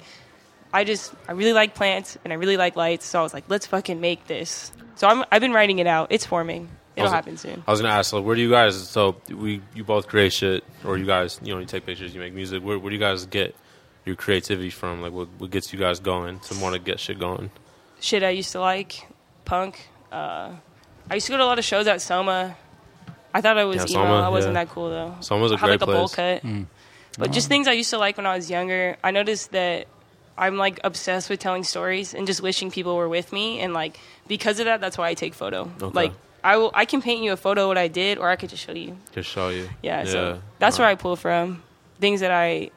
[0.73, 3.45] I just I really like plants and I really like lights, so I was like,
[3.49, 4.73] let's fucking make this.
[4.95, 6.13] So I'm I've been writing it out.
[6.13, 6.69] It's forming.
[6.97, 7.63] It'll Also- happen soon.
[7.67, 8.89] I was gonna ask, like, where do you guys?
[8.89, 12.21] So we, you both create shit, or you guys, you know, you take pictures, you
[12.21, 12.63] make music.
[12.63, 13.55] Where, where do you guys get
[14.05, 15.03] your creativity from?
[15.03, 17.51] Like, what, what gets you guys going to want to get shit going?
[18.01, 19.07] Shit I used to like,
[19.45, 19.89] punk.
[20.11, 20.53] Uh,
[21.11, 22.57] I used to go to a lot of shows at Soma.
[23.33, 24.05] I thought I was Yeah, emo.
[24.07, 24.65] Soma, I wasn't yeah.
[24.65, 25.17] that cool though.
[25.21, 26.41] Soma's a I had great like a bowl place.
[26.43, 26.67] cut.
[27.19, 28.97] But just things I used to like when I was younger.
[29.05, 29.87] I noticed that
[30.39, 33.61] I'm like obsessed with telling stories and just wishing people were with me.
[33.61, 35.71] And like because of that, that's why I take photo.
[35.81, 35.87] Okay.
[35.95, 38.37] Like I will, I can paint you a photo of what I did, or I
[38.37, 38.97] could just show you.
[39.13, 39.69] Just show you.
[39.83, 41.63] Yeah, so that's where I pull from.
[42.01, 42.71] Things that I,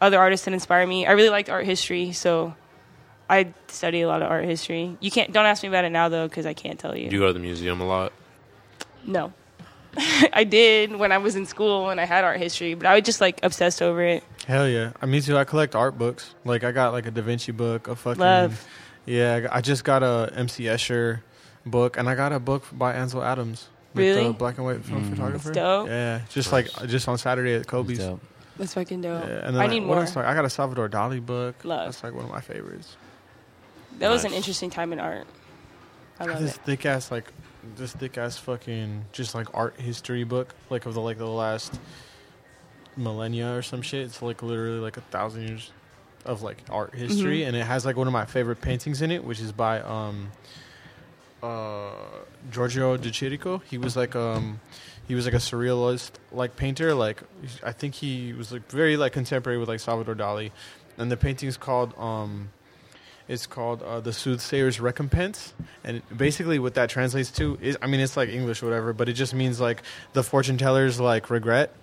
[0.00, 1.06] other artists that inspire me.
[1.06, 2.54] I really liked art history, so
[3.28, 4.96] I study a lot of art history.
[5.00, 7.08] You can't don't ask me about it now though, because I can't tell you.
[7.10, 8.12] You go to the museum a lot.
[9.06, 9.32] no,
[10.32, 13.02] I did when I was in school and I had art history, but I was
[13.04, 14.24] just like obsessed over it.
[14.46, 14.92] Hell yeah.
[15.00, 15.38] I mean, too.
[15.38, 16.34] I collect art books.
[16.44, 18.66] Like I got like a Da Vinci book, a fucking Love.
[19.06, 21.20] Yeah, I just got a MC Escher
[21.66, 23.68] book, and I got a book by Ansel Adams.
[23.94, 24.26] Like Really?
[24.26, 25.10] The black and white film Mm.
[25.10, 25.48] photographer.
[25.50, 25.86] That's dope.
[25.88, 28.00] Yeah, just like just on Saturday at Kobe's.
[28.58, 29.24] That's fucking dope.
[29.24, 29.98] Yeah, and then I like, need more.
[30.00, 30.14] else?
[30.14, 31.64] Like, I got a Salvador Dali book.
[31.64, 31.86] Love.
[31.86, 32.96] That's like one of my favorites.
[33.98, 35.26] That was an interesting time in art.
[36.20, 36.60] I love this it.
[36.64, 37.32] thick ass like
[37.76, 41.80] this thick ass fucking just like art history book like of the like the last
[42.96, 44.02] millennia or some shit.
[44.06, 45.72] It's like literally like a thousand years
[46.24, 47.48] of like art history, Mhm.
[47.48, 50.30] and it has like one of my favorite paintings in it, which is by um
[51.42, 51.90] uh
[52.50, 53.62] Giorgio de Chirico.
[53.64, 54.60] He was like um
[55.06, 56.94] he was like a surrealist like painter.
[56.94, 57.22] Like
[57.62, 60.50] I think he was like very like contemporary with like Salvador Dali,
[60.98, 62.50] and the painting is called um
[63.26, 68.00] it's called uh, the Soothsayer's Recompense, and basically what that translates to is I mean
[68.00, 69.82] it's like English whatever, but it just means like
[70.12, 71.74] the fortune teller's like regret.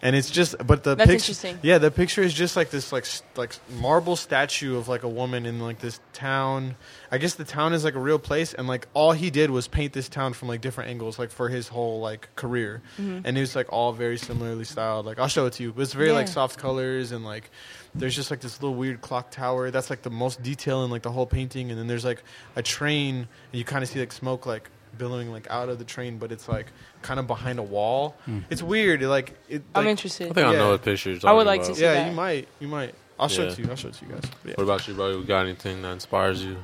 [0.00, 3.04] And it's just, but the That's picture, yeah, the picture is just like this, like
[3.36, 6.76] like marble statue of like a woman in like this town.
[7.10, 9.66] I guess the town is like a real place, and like all he did was
[9.66, 12.80] paint this town from like different angles, like for his whole like career.
[12.96, 13.22] Mm-hmm.
[13.24, 15.04] And it was like all very similarly styled.
[15.04, 15.72] Like I'll show it to you.
[15.72, 17.50] But it's very like soft colors and like
[17.92, 19.72] there's just like this little weird clock tower.
[19.72, 21.70] That's like the most detail in like the whole painting.
[21.70, 22.22] And then there's like
[22.54, 23.26] a train, and
[23.58, 26.48] you kind of see like smoke like billowing like out of the train, but it's
[26.48, 26.66] like
[27.02, 28.16] kind of behind a wall.
[28.50, 29.02] It's weird.
[29.02, 29.62] It, like it.
[29.74, 30.30] I'm interested.
[30.30, 32.08] I think I know what picture you're I would talking like to see- Yeah, that.
[32.10, 32.48] you might.
[32.60, 32.94] You might.
[33.18, 33.50] I'll show Yeah.
[33.50, 33.70] it to you.
[33.70, 34.22] I'll show it to you guys.
[34.44, 34.52] Yeah.
[34.56, 35.10] What about you, bro?
[35.10, 36.56] You got anything that inspires you?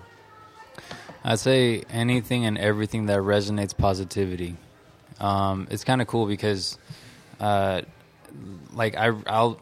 [1.24, 4.56] I'd say anything and everything that resonates positivity.
[5.20, 6.76] Um, it's kind of cool because,
[7.40, 7.82] uh,
[8.72, 9.58] like I, I'll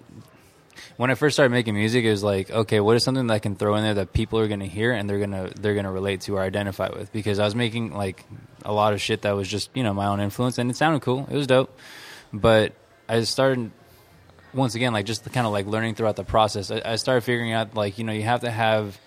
[0.96, 3.38] when I first started making music, it was like, okay, what is something that I
[3.38, 6.22] can throw in there that people are gonna hear and they're gonna they're gonna relate
[6.22, 7.12] to or identify with?
[7.12, 8.24] Because I was making like
[8.64, 11.02] a lot of shit that was just you know my own influence and it sounded
[11.02, 11.76] cool, it was dope,
[12.32, 12.72] but
[13.08, 13.70] I started
[14.54, 17.52] once again, like just kind of like learning throughout the process, I, I started figuring
[17.52, 18.98] out like you know you have to have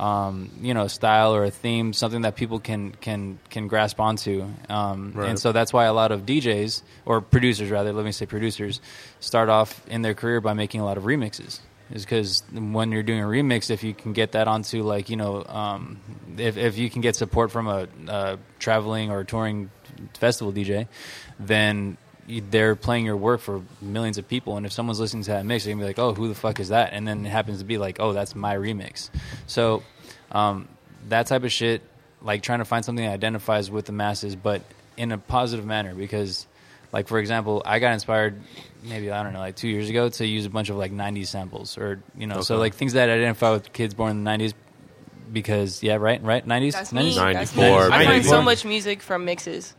[0.00, 3.98] um, you know a style or a theme, something that people can can can grasp
[4.00, 5.28] onto, um, Right.
[5.30, 8.80] and so that's why a lot of DJs or producers rather, let me say producers,
[9.20, 11.60] start off in their career by making a lot of remixes.
[11.92, 15.16] Is because when you're doing a remix, if you can get that onto like you
[15.16, 16.00] know, um,
[16.36, 19.70] if if you can get support from a, uh traveling or touring
[20.14, 20.88] festival DJ,
[21.38, 21.96] then
[22.28, 24.56] they're playing your work for millions of people.
[24.56, 26.58] And if someone's listening to that mix, they're gonna be like, "Oh, who the fuck
[26.58, 29.10] is that?" And then it happens to be like, "Oh, that's my remix."
[29.46, 29.82] So
[30.32, 30.68] um,
[31.08, 31.82] that type of shit,
[32.20, 34.62] like trying to find something that identifies with the masses, but
[34.96, 35.94] in a positive manner.
[35.94, 36.46] Because,
[36.92, 38.40] like for example, I got inspired
[38.88, 41.26] maybe I don't know, like two years ago to use a bunch of like '90s
[41.26, 44.54] samples, or you know, so like things that identify with kids born in the '90s.
[45.32, 46.94] Because yeah, right, right, '90s, That's 90s?
[46.94, 47.16] me.
[47.16, 47.90] 94.
[47.92, 49.74] I find so much music from mixes.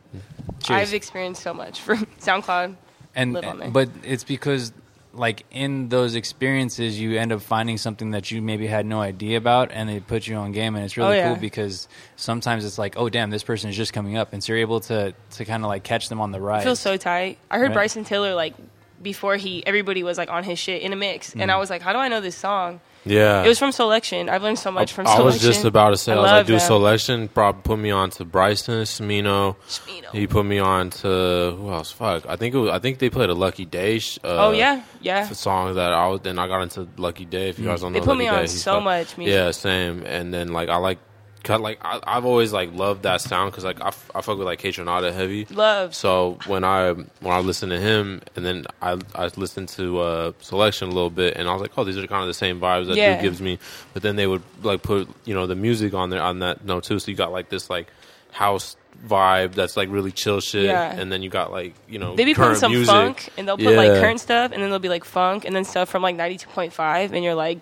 [0.64, 0.70] Cheers.
[0.90, 2.76] I've experienced so much from SoundCloud.
[3.16, 4.74] and live but it's because
[5.14, 9.38] like in those experiences you end up finding something that you maybe had no idea
[9.38, 11.28] about and they put you on game and it's really Oh, yeah.
[11.30, 11.88] cool because
[12.18, 14.80] sometimes it's like oh damn this person is just coming up and so you're able
[14.82, 17.38] to to kind of like catch them on the I rise feel so tight.
[17.50, 17.74] I heard Right.
[17.76, 18.54] Bryson Tiller like
[19.02, 21.54] before he everybody was like on his shit in a mix, and Mm.
[21.54, 22.80] I was like, how do I know this song?
[23.06, 23.44] Yeah.
[23.44, 24.28] It was from Soulection.
[24.28, 25.20] I've learned so much from Soulection.
[25.20, 26.58] I was just about to say, I, was like, them.
[26.60, 27.34] Soulection.
[27.34, 29.56] Probably put me on to Bryson Smino.
[29.70, 30.12] Smino.
[30.12, 31.92] He put me on to who else?
[31.92, 32.70] Fuck, I think it was.
[32.72, 34.00] I think they played a Lucky Daye.
[34.00, 35.26] sh- Uh, oh yeah, yeah.
[35.30, 36.20] song that I was.
[36.22, 37.50] Then I got into Lucky Daye.
[37.50, 39.34] If you guys don't know, They put Lucky me on he's so fuck- much music.
[39.36, 40.04] Yeah, same.
[40.06, 41.00] And then like I like,
[41.48, 44.38] cut like I, I've always like loved that sound because like I, f- I fuck
[44.38, 45.46] with like Kaytranada heavy.
[45.46, 45.96] Love.
[45.96, 50.32] So when I when I listened to him, and then I I listened to uh,
[50.42, 52.60] Soulection a little bit, and I was like, oh, these are kind of the same
[52.60, 53.14] vibes that Yeah.
[53.16, 53.58] dude gives me.
[53.94, 56.84] But then they would like put you know the music on there on that note
[56.84, 57.00] too.
[57.00, 57.88] So you got like this like
[58.32, 58.76] house
[59.08, 60.92] vibe that's like really chill shit, Yeah.
[60.92, 62.94] and then you got like you know They be putting some music.
[62.94, 65.64] funk, and they'll put like current stuff, and then they'll be like funk, and then
[65.66, 67.60] stuff from like ninety two point five, and you're like,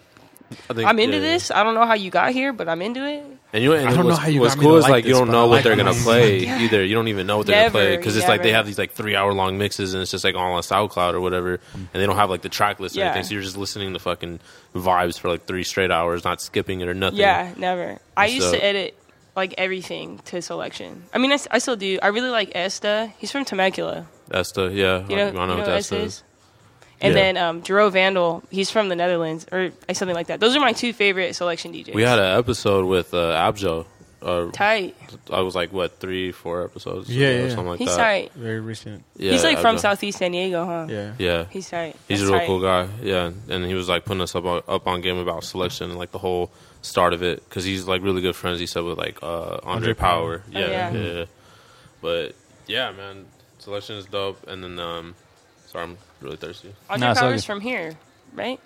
[0.70, 1.22] I think, I'm into yeah.
[1.24, 1.52] this.
[1.52, 3.24] I don't know how you got here, but I'm into it.
[3.56, 4.84] And you and I don't know what's, how you what's got me cool to is
[4.84, 6.84] like like you this, don't but know I what like they're gonna play either.
[6.84, 8.58] You don't even know what they're Never, gonna play because it's like they never.
[8.58, 11.22] have these like three hour long mixes and it's just like all on SoundCloud or
[11.22, 13.06] whatever, and they don't have like the track list or Yeah.
[13.06, 13.24] anything.
[13.24, 14.42] So you're just listening to fucking
[14.76, 17.20] vibes for like three straight hours, not skipping it or nothing.
[17.20, 17.98] Yeah, never.
[18.18, 18.98] I used So- to edit
[19.38, 21.02] like everything to Soulection.
[21.14, 21.98] I mean, I, s- I still do.
[22.04, 23.12] I really like Esta.
[23.20, 24.06] He's from Temecula.
[24.32, 25.08] Esta, the yeah.
[25.08, 26.24] You know, I, I know you know what who that Esta is.
[27.00, 27.02] Is.
[27.02, 27.22] And Yeah.
[27.22, 28.44] then um, Jarreau Vandal.
[28.52, 30.40] He's from the Netherlands or something like that.
[30.40, 31.94] Those are my two favorite Soulection DJs.
[31.94, 33.86] We had an episode with uh, Abjo.
[34.22, 34.96] Uh, tight.
[35.30, 37.50] I was like what three, four episodes, Yeah, ago or yeah.
[37.50, 37.98] something like He's that.
[37.98, 38.34] tight.
[38.34, 39.04] Very recent.
[39.18, 40.88] Yeah, He's like from Southeast San Diego, huh?
[40.90, 41.14] Yeah.
[41.20, 41.96] Yeah, He's tight.
[42.08, 42.48] He's That's a real tight.
[42.48, 43.30] cool guy, yeah.
[43.50, 46.12] And he was like putting us up on, up on game about Soulection and like
[46.12, 46.50] the whole
[46.82, 48.60] start of it because he's like really good friends.
[48.60, 50.44] He said with like uh, Andre Andre Power, Power.
[50.60, 51.02] yeah, Oh, yeah.
[51.20, 51.26] yeah.
[52.02, 52.36] But
[52.66, 53.26] yeah, man,
[53.62, 54.48] Soulection is dope.
[54.48, 55.14] And then, um,
[55.68, 56.74] sorry, I'm really thirsty.
[56.90, 57.46] Andre Nah, it's all Power's good.
[57.48, 57.98] from here,
[58.34, 58.60] right?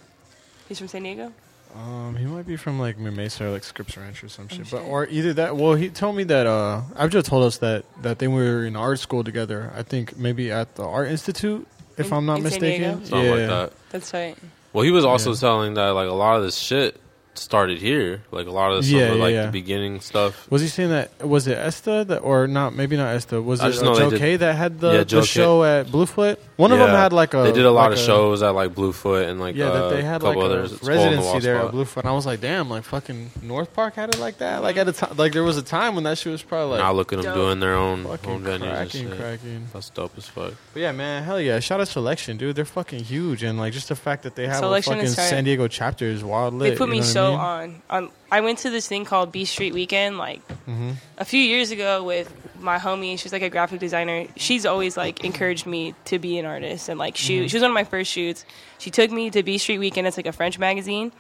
[0.68, 1.32] He's from San Diego.
[1.76, 4.82] Um, he might be from like Mesa or like Scripps Ranch or some shit, but
[4.82, 5.56] or either that.
[5.56, 8.98] Well, he told me that uh, Abjo told us that that they were in art
[8.98, 9.72] school together.
[9.76, 12.82] I think maybe at the Art Institute, if In- I'm not in San mistaken.
[12.82, 13.06] Diego?
[13.06, 13.32] Something yeah.
[13.36, 13.74] like that.
[13.92, 14.36] That's right.
[14.74, 15.40] Well, he was also Yeah.
[15.40, 17.00] telling that like a lot of this shit
[17.36, 18.24] started here.
[18.32, 19.46] Like a lot of some Yeah, of yeah, like yeah.
[19.46, 20.50] the beginning stuff.
[20.50, 21.24] Was he saying that?
[21.24, 22.74] Was it Esta that, or not?
[22.74, 23.40] Maybe not Esta.
[23.40, 25.28] Was I it just uh, they Joe did- K that had the, Yeah, Joe the
[25.28, 25.28] K.
[25.28, 26.40] show at Bluefoot?
[26.60, 27.44] One of them had like a.
[27.44, 29.96] they did a lot like of shows at like Bluefoot and like Yeah, uh, that
[29.96, 30.72] they had a like couple a others.
[30.74, 31.72] It's Hole in the residency Wall there at spot.
[31.72, 32.04] Bluefoot.
[32.04, 34.62] And I was like, damn, like fucking North Park had it like that.
[34.62, 36.80] Like at a time, like there was a time when that shit was probably like
[36.82, 37.36] now look at them Dope.
[37.36, 39.18] doing their own fucking home venues and cracking, shit.
[39.18, 39.66] cracking.
[39.72, 40.54] That's dope as fuck.
[40.74, 41.60] But yeah, man, hell yeah!
[41.62, 42.56] Shout out Soulection, dude.
[42.58, 45.16] They're fucking huge, and like just the fact that they have Soulection a fucking is
[45.16, 45.30] tight.
[45.30, 46.72] San Diego chapter is wild lit.
[46.72, 47.40] They put you me know what I so mean?
[47.40, 47.82] on.
[48.04, 50.96] Um, I went to this thing called B Street Weekend like Mhm.
[51.18, 53.18] a few years ago with my homie.
[53.20, 54.26] She's like a graphic designer.
[54.36, 57.42] She's always like encouraged me to be an artist and like shoot.
[57.42, 57.48] Mm-hmm.
[57.48, 58.46] She was one of my first shoots.
[58.78, 60.08] She took me to B Street Weekend.
[60.08, 61.12] It's like a French magazine.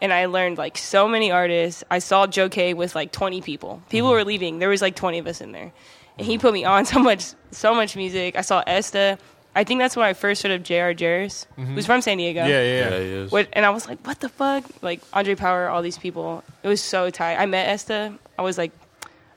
[0.00, 1.84] And I learned like so many artists.
[1.90, 3.82] I saw Joe Kay with like 20 people.
[3.88, 4.16] People Mm-hmm.
[4.16, 4.58] were leaving.
[4.58, 5.72] There was like 20 of us in there.
[6.18, 8.36] And he put me on so much, so much music.
[8.36, 9.18] I saw Esta.
[9.54, 10.94] I think that's when I first heard of J.R.
[10.94, 12.40] Jarris, who's from San Diego.
[12.40, 12.48] Mm-hmm.
[12.50, 12.98] Yeah, Yeah, yeah, yeah.
[13.04, 13.30] he is.
[13.32, 14.64] What, and I was like, what the fuck?
[14.80, 16.42] Like Andre Power, all these people.
[16.62, 17.36] It was so tight.
[17.36, 18.14] I met Esta.
[18.38, 18.72] I was like,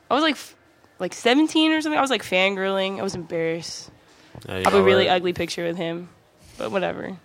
[0.10, 0.55] I was like, f-
[1.00, 1.98] like 17 or something.
[1.98, 3.00] I was like fangirling.
[3.00, 3.92] I was embarrassed.
[4.48, 6.10] Yeah, I you have a really ugly picture with him,
[6.58, 7.18] but whatever.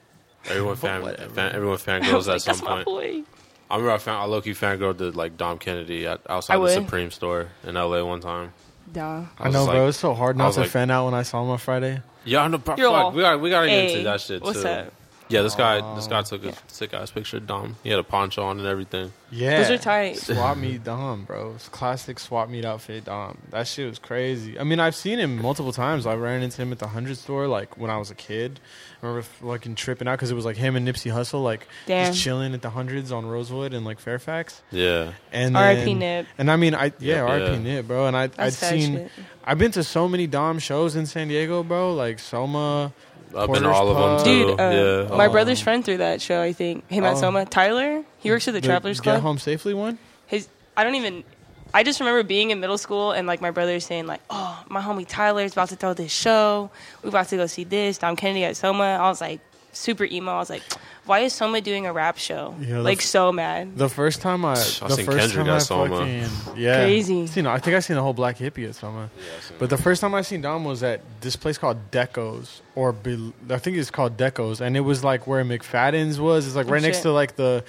[0.49, 1.35] Everyone fan, whatever.
[1.35, 2.85] fan everyone I fangirls at like, some that's my point.
[2.87, 3.23] boy.
[3.71, 6.57] I remember I, fan, I low key fangirled the like Dom Kennedy at, outside I
[6.57, 6.73] the would.
[6.73, 8.53] Supreme store in LA one time.
[8.93, 9.25] Duh.
[9.39, 9.89] I was know, like- bro.
[9.89, 12.03] It's so hard not to like- fan out when I saw him on Friday.
[12.25, 12.59] Yeah, I know.
[12.59, 14.68] Fuck, You're all, we got we got to get Hey, into that shit what's too.
[14.68, 14.93] up?
[15.31, 17.76] Yeah, this guy, this guy oh, took a sick ass picture of Dom.
[17.83, 19.12] He had a poncho on and everything.
[19.31, 20.16] Yeah, Those are tight.
[20.16, 21.53] Swap meet Dom, bro.
[21.55, 23.39] It's classic swap meet outfit Dom.
[23.51, 24.59] That shit was crazy.
[24.59, 26.05] I mean, I've seen him multiple times.
[26.05, 28.59] I ran into him at the hundred store, like when I was a kid.
[29.03, 32.12] I remember fucking tripping out because it was like him and Nipsey Hussle, like Damn.
[32.12, 34.62] just chilling at the hundreds on Rosewood and like Fairfax.
[34.70, 35.95] Yeah, And R.I.P.
[35.95, 36.26] Nip.
[36.37, 37.45] And I mean, I yeah, Yep, R.I.P.
[37.53, 37.59] yeah.
[37.59, 38.07] Nip, bro.
[38.07, 39.11] And I I'd seen, shit.
[39.45, 41.95] I've been to so many Dom shows in San Diego, bro.
[41.95, 42.93] Like Soma.
[43.37, 44.47] I've Porter's been to all of them too.
[44.49, 45.31] Dude, uh, yeah, my Oh.
[45.31, 46.41] brother's friend threw that show.
[46.43, 47.20] I think him at Oh.
[47.20, 47.45] Soma.
[47.47, 49.22] Tyler, he works at the, Travelers Get Club.
[49.22, 49.99] home safely one.
[50.26, 51.24] His, I don't even.
[51.72, 54.81] I just remember being in middle school and like my brother saying like, "Oh, my
[54.81, 56.70] homie Tyler's about to throw this show.
[57.03, 58.83] We're about to go see this." Dom Kennedy at Soma.
[59.01, 59.39] I was like
[59.72, 60.33] super emo.
[60.33, 60.62] I was like,
[61.11, 63.76] "Why is Soma doing a rap show?" Yeah, the like f- so mad.
[63.76, 65.98] The first time I, I the seen first Kendrick time at I Soma.
[65.98, 67.26] fucking yeah, Crazy.
[67.26, 69.11] Seen, I think I seen the whole Black Hippy at Soma.
[69.18, 72.92] Yeah, But the first time I seen Dom was at this place called Deco's, or
[72.92, 76.46] Bel- I think it's called Deco's, and it was like where McFadden's was.
[76.46, 77.02] It's like Oh, right next shit.
[77.04, 77.64] to like the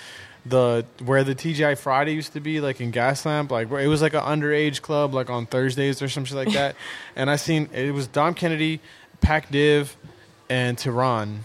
[0.46, 3.52] the where the TGI Friday used to be, like in Gaslamp.
[3.52, 6.54] Like where it was like an underage club, like on Thursdays or some shit like
[6.54, 6.76] that.
[7.16, 8.80] and I seen it was Dom Kennedy,
[9.22, 9.96] Pac Div,
[10.50, 11.40] and Tiron.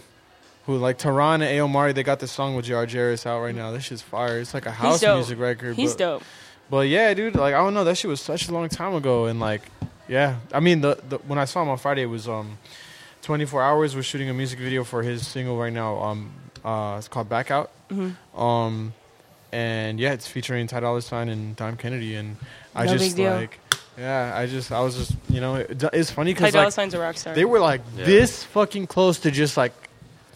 [0.67, 1.95] Who like Tiron and Ayomari?
[1.95, 3.71] They got this song with Jar Jarvis out right now.
[3.71, 4.39] This shit's fire.
[4.39, 5.75] It's like a house music record.
[5.77, 6.23] He's but, dope.
[6.69, 9.25] but yeah, dude, like I don't know, that shit was such a long time ago,
[9.25, 9.61] and like,
[10.09, 12.57] yeah, I mean, the, the when I saw him on Friday, it was um,
[13.21, 13.95] 24 hours.
[13.95, 15.97] We're shooting a music video for his single right now.
[15.99, 16.31] Um,
[16.65, 17.71] uh, it's called Back Out.
[17.89, 18.37] Mm-hmm.
[18.39, 18.93] Um,
[19.53, 22.35] and yeah, it's featuring Ty Dolla Sign and Dom Kennedy, and
[22.75, 23.31] I No big just deal.
[23.31, 23.57] like,
[23.97, 26.63] yeah, I just, I was just, you know, it, it's funny because Ty because Dolla
[26.65, 27.33] like Sign's a rock star.
[27.35, 28.03] they were like Yeah.
[28.05, 29.71] this fucking close to just like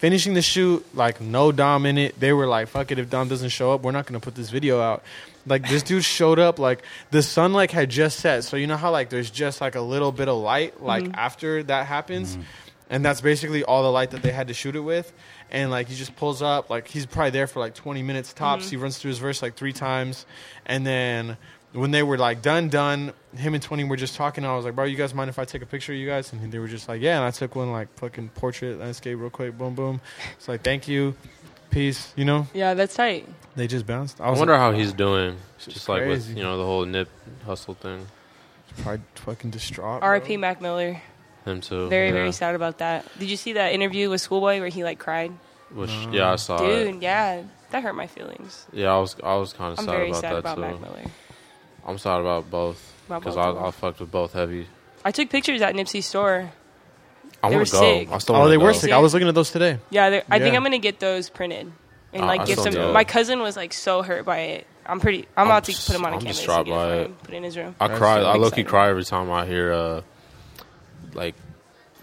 [0.02, 2.18] finishing the shoot, like no Dom in it.
[2.18, 4.50] They were like, fuck it, if Dom doesn't show up, we're not gonna put this
[4.50, 5.04] video out.
[5.46, 6.82] Like this dude showed up, like
[7.12, 9.80] the sun like had just set, so you know how like there's just like a
[9.80, 11.14] little bit of light like mm-hmm.
[11.14, 12.42] after that happens, mm-hmm.
[12.90, 15.12] and that's basically all the light that they had to shoot it with.
[15.52, 18.64] And like he just pulls up, like he's probably there for like 20 minutes tops.
[18.64, 18.70] Mm-hmm.
[18.70, 20.26] He runs through his verse like three times,
[20.66, 21.36] and then
[21.72, 24.44] when they were like done, done, him and Twenty were just talking.
[24.44, 26.32] I was like, bro, you guys mind if I take a picture of you guys?
[26.32, 27.16] And they were just like, yeah.
[27.16, 30.00] And I took one like fucking portrait landscape real quick, boom, boom.
[30.36, 31.14] It's like, thank you,
[31.70, 32.12] peace.
[32.16, 33.28] You know, yeah, that's tight.
[33.56, 34.20] they just bounced.
[34.20, 35.36] I I wonder like, how he's doing.
[35.58, 37.08] Shit's Just like with you know the whole Nip
[37.46, 38.06] Hussle thing.
[38.78, 40.00] probably fucking distraught.
[40.00, 40.08] bro.
[40.08, 40.36] R.I.P.
[40.36, 41.00] Mac Miller.
[41.44, 41.88] Him too.
[41.88, 42.12] Very yeah.
[42.12, 43.06] very sad about that.
[43.18, 45.32] Did you see that interview with Schoolboy where he like cried?
[45.74, 46.92] Which yeah, I saw it.
[46.92, 48.66] Dude, yeah, that hurt my feelings.
[48.72, 50.60] Yeah, I was I was kind of sad very about sad that about too.
[50.60, 51.04] Mac Miller.
[51.86, 53.50] I'm sad about both because I.
[53.50, 54.66] I fucked with both heavy.
[55.04, 56.50] I took pictures at Nipsey's store.
[57.42, 57.80] I They want were to go.
[57.80, 58.08] sick.
[58.12, 58.64] I still Oh, wanna they go.
[58.64, 58.92] were sick.
[58.92, 59.78] I was looking at those today.
[59.90, 60.58] Yeah, they're- I think Yeah.
[60.58, 61.72] I'm gonna get those printed
[62.12, 62.80] and Uh, like I give still some.
[62.88, 62.92] do.
[62.92, 64.66] My cousin was like so hurt by it.
[64.86, 65.20] I'm pretty.
[65.36, 66.36] I'm, I'm about to just- put him on a I'm canvas.
[66.36, 67.06] distraught and get by it, it.
[67.06, 67.74] him, Put it in his room.
[67.80, 68.18] I cry.
[68.18, 68.64] I low key exciting.
[68.66, 70.00] cry every time I hear uh,
[71.14, 71.34] like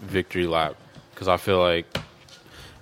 [0.02, 0.74] Victory Lap
[1.14, 1.86] because I feel like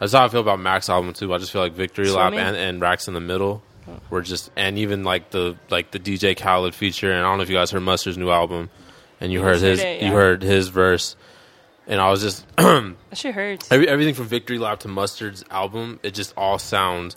[0.00, 1.32] that's how I feel about Mac's album too.
[1.32, 2.46] I just feel like Victory Lap Swimming?
[2.46, 3.62] and, and Racks in the Middle
[4.10, 7.42] were just and even like the like the DJ Khaled feature and I don't know
[7.42, 8.70] if you guys heard Mustard's new album
[9.20, 11.16] and you heard his it, you heard his verse
[11.86, 13.72] and I was just That shit hurts.
[13.72, 17.16] Every, everything from Victory Lap to Mustard's album, it just all sounds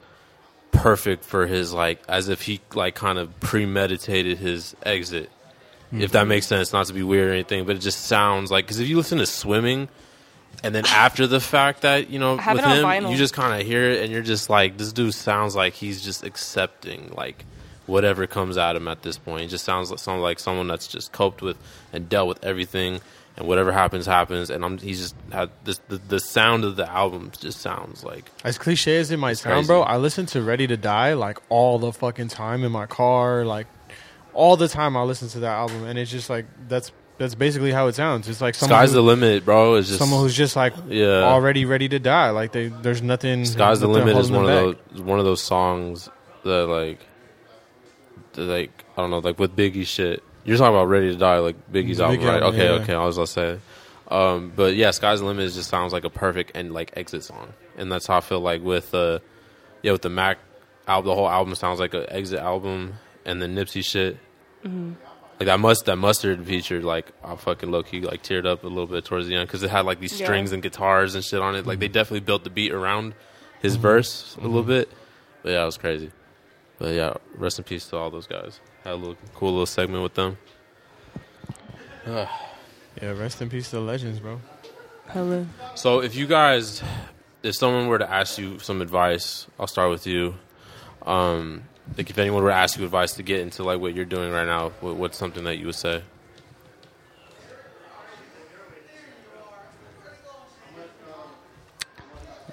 [0.72, 5.30] perfect for his like as if he like kind of premeditated his exit.
[5.94, 8.64] If that makes sense, not to be weird or anything, but it just sounds like
[8.64, 9.90] because if you listen to Swimming,
[10.64, 13.89] and then after the fact that you know with him, you just kind of hear
[13.91, 17.45] it and you're just like, this dude sounds like he's just accepting like
[17.88, 19.43] whatever comes at him at this point.
[19.43, 21.58] It just sounds like sounds like someone that's just coped with
[21.91, 23.02] and dealt with everything,
[23.38, 24.49] and whatever happens happens.
[24.49, 28.26] And I'm he's just had this the, the sound of the album just sounds like
[28.43, 29.68] As cliche as it might sound, crazy.
[29.68, 33.45] bro, I listen to Ready to Die like all the fucking time in my car,
[33.45, 33.68] like
[34.34, 34.95] all the time.
[34.95, 38.28] I listen to that album, and it's just like that's that's basically how it sounds.
[38.28, 39.76] It's like someone sky's who- the limit, bro.
[39.76, 41.24] It's just someone who's just like yeah.
[41.24, 42.32] already ready to die.
[42.32, 43.45] Like they, there's nothing.
[43.45, 44.86] Sky's the limit is one of back.
[44.91, 46.09] those one of those songs
[46.43, 46.99] that like
[48.34, 50.24] that, like I don't know like with Biggie shit.
[50.43, 52.43] You're talking about Ready to Die, like Biggie's Biggie album, right?
[52.43, 52.82] album, okay, yeah.
[52.82, 52.93] okay.
[52.95, 53.59] I was gonna say,
[54.07, 57.53] um, but yeah, Sky's the limit just sounds like a perfect and like exit song,
[57.78, 59.20] and that's how I feel like with uh,
[59.84, 60.39] yeah, with the Mac
[60.88, 62.95] album, the whole album sounds like an exit album,
[63.26, 64.18] and the Nipsey shit.
[65.42, 68.68] Like that must that mustard feature, like I fucking low key like teared up a
[68.68, 70.28] little bit towards the end because it had like these Yeah.
[70.28, 71.66] strings and guitars and shit on it.
[71.66, 71.94] Like they mm-hmm.
[71.94, 73.16] definitely built the beat around
[73.60, 73.82] his mm-hmm.
[73.82, 74.70] verse a little mm-hmm.
[74.70, 74.92] bit.
[75.42, 76.12] But yeah, it was crazy.
[76.78, 78.60] But yeah, rest in peace to all those guys.
[78.84, 80.38] Had a little cool little segment with them.
[83.02, 84.39] Yeah, rest in peace to the legends, bro.
[85.08, 85.48] Hello.
[85.74, 86.84] So if you guys,
[87.42, 90.36] if someone were to ask you some advice, I'll start with you.
[91.02, 91.64] Um,
[91.98, 94.32] like if anyone were to ask you advice to get into like what you're doing
[94.32, 96.02] right now, what, what's something that you would say?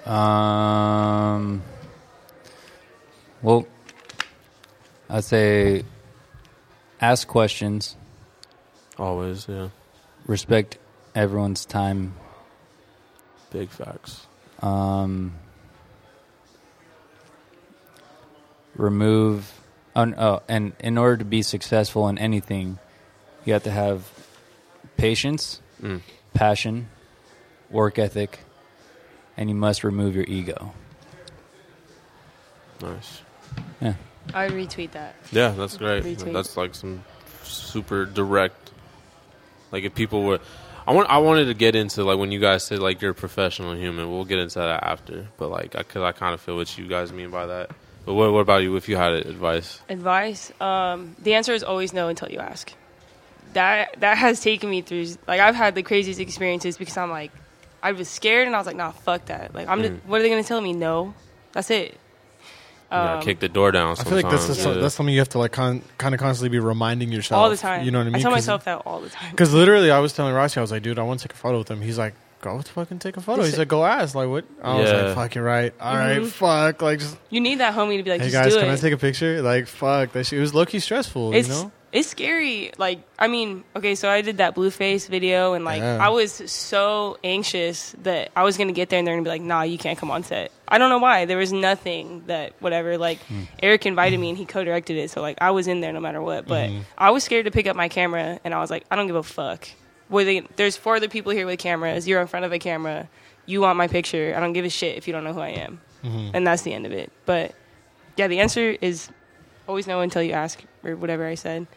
[0.05, 1.61] Um,
[3.41, 3.67] well,
[5.09, 5.83] I'd say
[6.99, 7.95] ask questions.
[8.97, 9.69] Always, yeah.
[10.25, 10.77] Respect
[11.15, 12.15] everyone's time.
[13.51, 14.25] Big facts.
[14.61, 15.33] Um,
[18.79, 19.53] remove.
[19.95, 22.79] Oh, n- oh, and in order to be successful in anything,
[23.45, 24.09] you have to have
[24.97, 26.01] patience, Mm.
[26.33, 26.89] passion,
[27.69, 28.39] work ethic,
[29.37, 30.73] and you must remove your ego.
[32.81, 33.21] Nice.
[33.81, 33.93] Yeah.
[34.33, 35.15] I would retweet that.
[35.31, 36.03] Yeah, that's great.
[36.03, 36.33] Retweet.
[36.33, 37.03] That's like some
[37.43, 38.71] super direct.
[39.71, 40.39] Like if people were,
[40.87, 41.09] I want.
[41.09, 44.09] I wanted to get into like when you guys say like you're a professional human.
[44.11, 45.27] We'll get into that after.
[45.37, 47.71] But like, I cause I kind of feel what you guys mean by that.
[48.09, 48.75] But what, what about you?
[48.75, 50.51] If you had advice, Advice.
[50.59, 52.73] Um, the answer is always no until you ask.
[53.53, 55.09] That that has taken me through.
[55.27, 57.31] Like I've had the craziest experiences because I'm like,
[57.83, 59.53] I was scared and I was like, nah, fuck that.
[59.53, 59.77] Like I'm.
[59.77, 59.81] Mm.
[59.83, 60.73] Just, what are they gonna tell me?
[60.73, 61.13] No.
[61.51, 61.91] That's it.
[61.91, 61.97] you
[62.89, 63.91] gotta Um, kick the door down.
[63.91, 64.73] I feel like that's yeah.
[64.73, 67.57] that's something you have to like con- kind of constantly be reminding yourself all the
[67.57, 67.85] time.
[67.85, 68.15] You know what I mean?
[68.15, 69.29] I tell myself that all the time.
[69.33, 71.37] because literally, I was telling Rossi, I was like, dude, I want to take a
[71.37, 71.79] photo with him.
[71.79, 73.41] He's like, go fucking take a photo.
[73.41, 74.15] Just- He's like, go ask.
[74.15, 74.45] Like what?
[74.63, 75.01] I was Yeah.
[75.01, 75.73] like, fuck, you're right.
[75.79, 76.27] All right, Mhm.
[76.29, 76.81] fuck.
[76.81, 78.73] Like just You need that homie to be like, hey just guys, do can it.
[78.73, 79.41] I take a picture?
[79.41, 80.37] Like fuck, that shit.
[80.37, 81.33] It was low key stressful.
[81.33, 81.71] it's you know?
[81.91, 82.71] it's scary.
[82.77, 85.97] Like I mean, okay, so I did that Blueface video, and like Yeah.
[85.99, 89.41] I was so anxious that I was gonna get there, and they're gonna be like,
[89.41, 91.25] "Nah, you can't come on set." I don't know why.
[91.25, 92.97] There was nothing that whatever.
[92.99, 93.19] Like
[93.61, 96.21] Eric invited me, and he co-directed it, so like I was in there no matter
[96.21, 96.47] what.
[96.47, 99.07] But I was scared to pick up my camera, and I was like, I don't
[99.07, 99.67] give a fuck.
[100.09, 102.07] Were they, there's four other people here with cameras.
[102.07, 103.07] You're in front of a camera.
[103.45, 104.33] You want my picture.
[104.35, 105.81] I don't give a shit if you don't know who I am.
[106.01, 107.11] And that's the end of it.
[107.25, 107.53] But
[108.15, 109.09] yeah, the answer is
[109.67, 111.67] always no until you ask or whatever I said.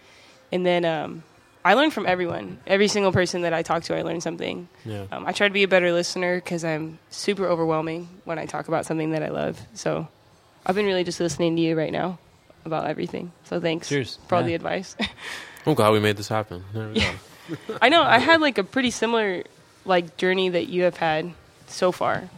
[0.53, 1.25] And then um,
[1.65, 2.59] I learned from everyone.
[2.67, 4.69] Every single person that I talked to, I learned something.
[4.85, 5.07] Yeah.
[5.11, 8.69] Um, I try to be a better listener because I'm super overwhelming when I talk
[8.69, 9.61] about something that I love.
[9.75, 10.07] So
[10.65, 12.19] I've been really just listening to you right now
[12.65, 13.33] about everything.
[13.45, 14.19] So thanks Cheers.
[14.29, 14.47] for all Yeah.
[14.49, 14.95] the advice.
[15.67, 16.63] I'm glad we made this happen.
[16.73, 17.11] There we go.
[17.81, 19.45] I know I had like a pretty similar
[19.85, 21.33] like journey that you have had
[21.67, 22.29] so far,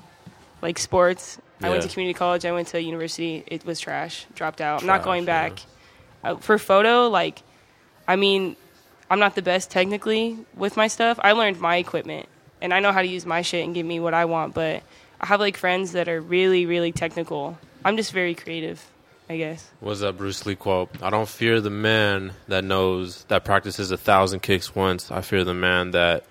[0.63, 1.39] like sports.
[1.63, 2.45] I went to community college.
[2.45, 3.43] I went to university.
[3.47, 4.27] It was trash.
[4.35, 4.83] Dropped out.
[4.83, 5.49] I'm not Trash, going yeah.
[5.49, 5.63] back.
[6.23, 7.43] Uh, for photo, like,
[8.07, 8.57] I mean,
[9.11, 11.19] I'm not the best technically with my stuff.
[11.23, 12.29] I learned my equipment,
[12.61, 14.55] and I know how to use my shit and give me what I want.
[14.55, 14.83] But
[15.21, 17.59] I have like friends that are really, really technical.
[17.85, 18.85] I'm just very creative,
[19.29, 19.71] I guess.
[19.81, 20.91] What's that Bruce Lee quote?
[21.03, 25.11] I don't fear the man that knows that practices a thousand kicks once.
[25.11, 26.25] I fear the man that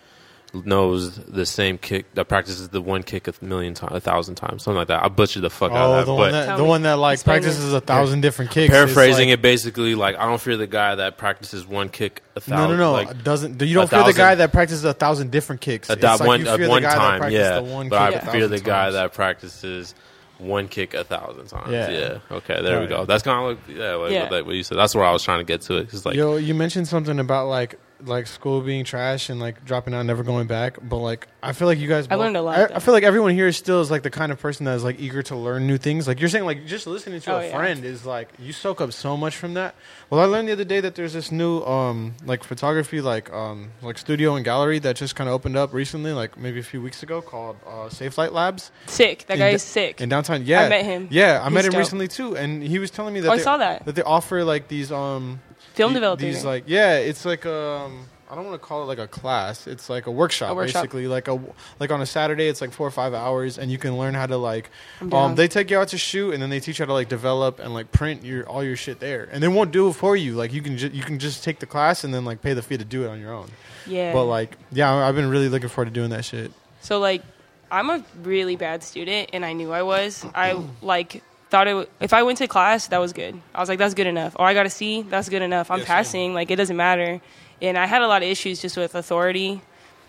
[0.54, 4.62] knows the same kick that practices the one kick a million times, a thousand times,
[4.62, 5.04] something like that.
[5.04, 6.70] I butchered the fuck out Oh, of that, the but one that the me.
[6.70, 7.78] one that like Explain practices it.
[7.78, 8.70] a thousand different kicks.
[8.72, 12.42] paraphrasing It's it basically like I don't fear the guy that practices one kick a
[12.42, 12.70] thousand.
[12.70, 12.92] no, no, no.
[12.92, 15.90] like, doesn't you don't a fear the guy that practices a thousand different kicks?
[15.90, 17.60] a It's like one you at fear the one guy time, practices yeah.
[17.60, 19.96] the one but I kick a fear the thousand guy that practices
[20.44, 21.72] one kick a thousand times.
[21.72, 21.90] Yeah.
[21.90, 22.20] Yeah.
[22.32, 23.06] Okay, there we go.
[23.06, 24.22] That's kind of like yeah, like Yeah.
[24.24, 24.78] What, that, what you said.
[24.78, 25.90] That's where I was trying to get to it.
[25.90, 29.94] Cause like Yo, you mentioned something about like like school being trash and like dropping
[29.94, 30.78] out, and never going back.
[30.82, 32.06] But like, I feel like you guys.
[32.08, 32.76] I both- learned a lot, I.
[32.76, 35.00] I feel like everyone here still is like the kind of person that is like
[35.00, 36.08] eager to learn new things.
[36.08, 37.56] Like you're saying, like just listening to Oh, a yeah.
[37.58, 39.76] friend is like you soak up so much from that.
[40.10, 43.72] Well, I learned the other day that there's this new um like photography like um
[43.82, 46.82] like studio and gallery that just kind of opened up recently, like maybe a few
[46.82, 49.26] weeks ago, called uh, Safe Light Labs Sick.
[49.28, 50.02] That In guy da- is sick.
[50.02, 50.46] in downtown.
[50.46, 51.08] Yeah, I met him.
[51.12, 51.80] Yeah, I He's met him dope.
[51.80, 53.86] recently too, and he was telling me that Oh, I they, saw that.
[53.86, 55.40] that they offer like these um
[55.74, 56.22] Film the- developer.
[56.22, 59.68] These like yeah, it's like um I don't want to call it like a class.
[59.68, 60.82] It's like a workshop, A workshop.
[60.84, 61.06] basically.
[61.08, 61.40] Like a
[61.80, 64.26] like on a Saturday, it's like four or five hours, and you can learn how
[64.26, 64.72] to like.
[65.12, 67.10] Um, they take you out to shoot, and then they teach you how to like
[67.10, 70.16] develop and like print your all your shit there, and they won't do it for
[70.16, 70.34] you.
[70.34, 72.64] Like you can ju- you can just take the class and then like pay the
[72.64, 73.50] fee to do it on your own.
[73.86, 74.14] yeah.
[74.14, 76.52] But like yeah, I've been really looking forward to doing that shit.
[76.82, 77.22] So like,
[77.70, 80.26] I'm a really bad student, and I knew I was.
[80.34, 81.22] I like
[81.54, 81.78] thought it.
[81.78, 83.40] W- if I went to class, that was good.
[83.54, 84.36] I was like, that's good enough.
[84.40, 85.04] Oh, I got a C.
[85.04, 85.70] That's good enough.
[85.70, 85.96] I'm Yeah, same.
[85.96, 86.34] passing.
[86.34, 87.22] Like it doesn't matter.
[87.62, 89.62] And I had a lot of issues just with authority.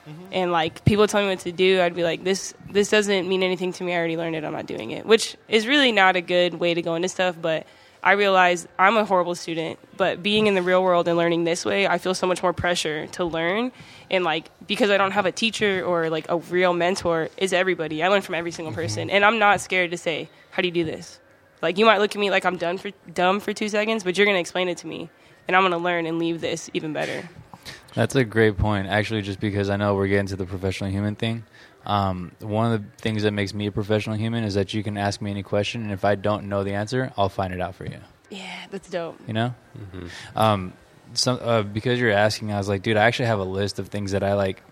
[0.09, 0.25] Mm-hmm.
[0.33, 3.43] And like people telling me what to do, I'd be like, "This this doesn't mean
[3.43, 3.93] anything to me.
[3.93, 4.45] I already learned it.
[4.45, 7.37] I'm not doing it." Which is really not a good way to go into stuff.
[7.41, 7.67] But
[8.03, 9.79] I realized I'm a horrible student.
[9.97, 12.53] But being in the real world and learning this way, I feel so much more
[12.53, 13.71] pressure to learn.
[14.11, 18.03] And like because I don't have a teacher or like a real mentor, is everybody.
[18.03, 18.81] I learn from every single mm-hmm.
[18.83, 21.21] person, and I'm not scared to say, "How do you do this?"
[21.63, 24.17] Like you might look at me like I'm done for dumb for two seconds, but
[24.17, 25.11] you're gonna explain it to me,
[25.49, 27.29] and I'm gonna learn and leave this even better.
[27.95, 31.15] That's a great point, actually, just because I know we're getting to the professional human
[31.15, 31.45] thing.
[31.87, 34.97] Um, one of the things that makes me a professional human is that you can
[34.97, 37.75] ask me any question, and if I don't know the answer, I'll find it out
[37.77, 37.99] for you.
[38.31, 39.21] Yeah, that's dope.
[39.27, 39.55] You know?
[40.35, 40.73] Um,
[41.13, 43.89] some, uh, because you're asking, I was like, dude, I actually have a list of
[43.89, 44.63] things that I like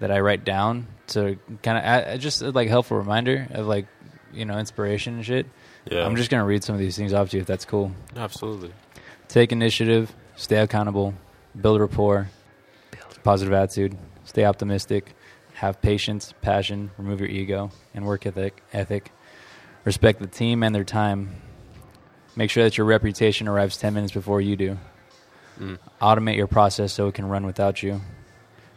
[0.00, 3.86] that I write down to kind of just uh, like helpful reminder of like
[4.32, 5.46] you know inspiration and shit.
[5.90, 7.92] Yeah, I'm just gonna read some of these things off to you if that's cool.
[8.16, 8.72] absolutely.
[9.28, 11.14] Take initiative, stay accountable,
[11.60, 12.28] build rapport,
[13.24, 15.14] positive attitude, stay optimistic,
[15.54, 18.62] have patience, passion, remove your ego, and work ethic.
[18.72, 19.10] Ethic.
[19.84, 21.40] Respect the team and their time.
[22.36, 24.78] Make sure that your reputation arrives 10 minutes before you do.
[25.58, 25.78] Mm.
[26.02, 28.02] Automate your process so it can run without you.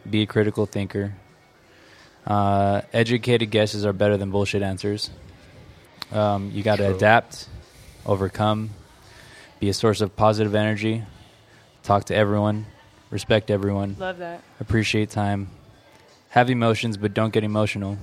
[0.08, 1.14] Be a critical thinker.
[2.26, 5.10] Uh, educated guesses are better than bullshit answers.
[6.12, 7.48] Um, you got to adapt,
[8.04, 8.70] overcome,
[9.60, 11.04] be a source of positive energy,
[11.82, 12.66] talk to everyone,
[13.10, 14.42] respect everyone, Love that.
[14.58, 15.48] appreciate time,
[16.30, 17.96] have emotions but don't get emotional,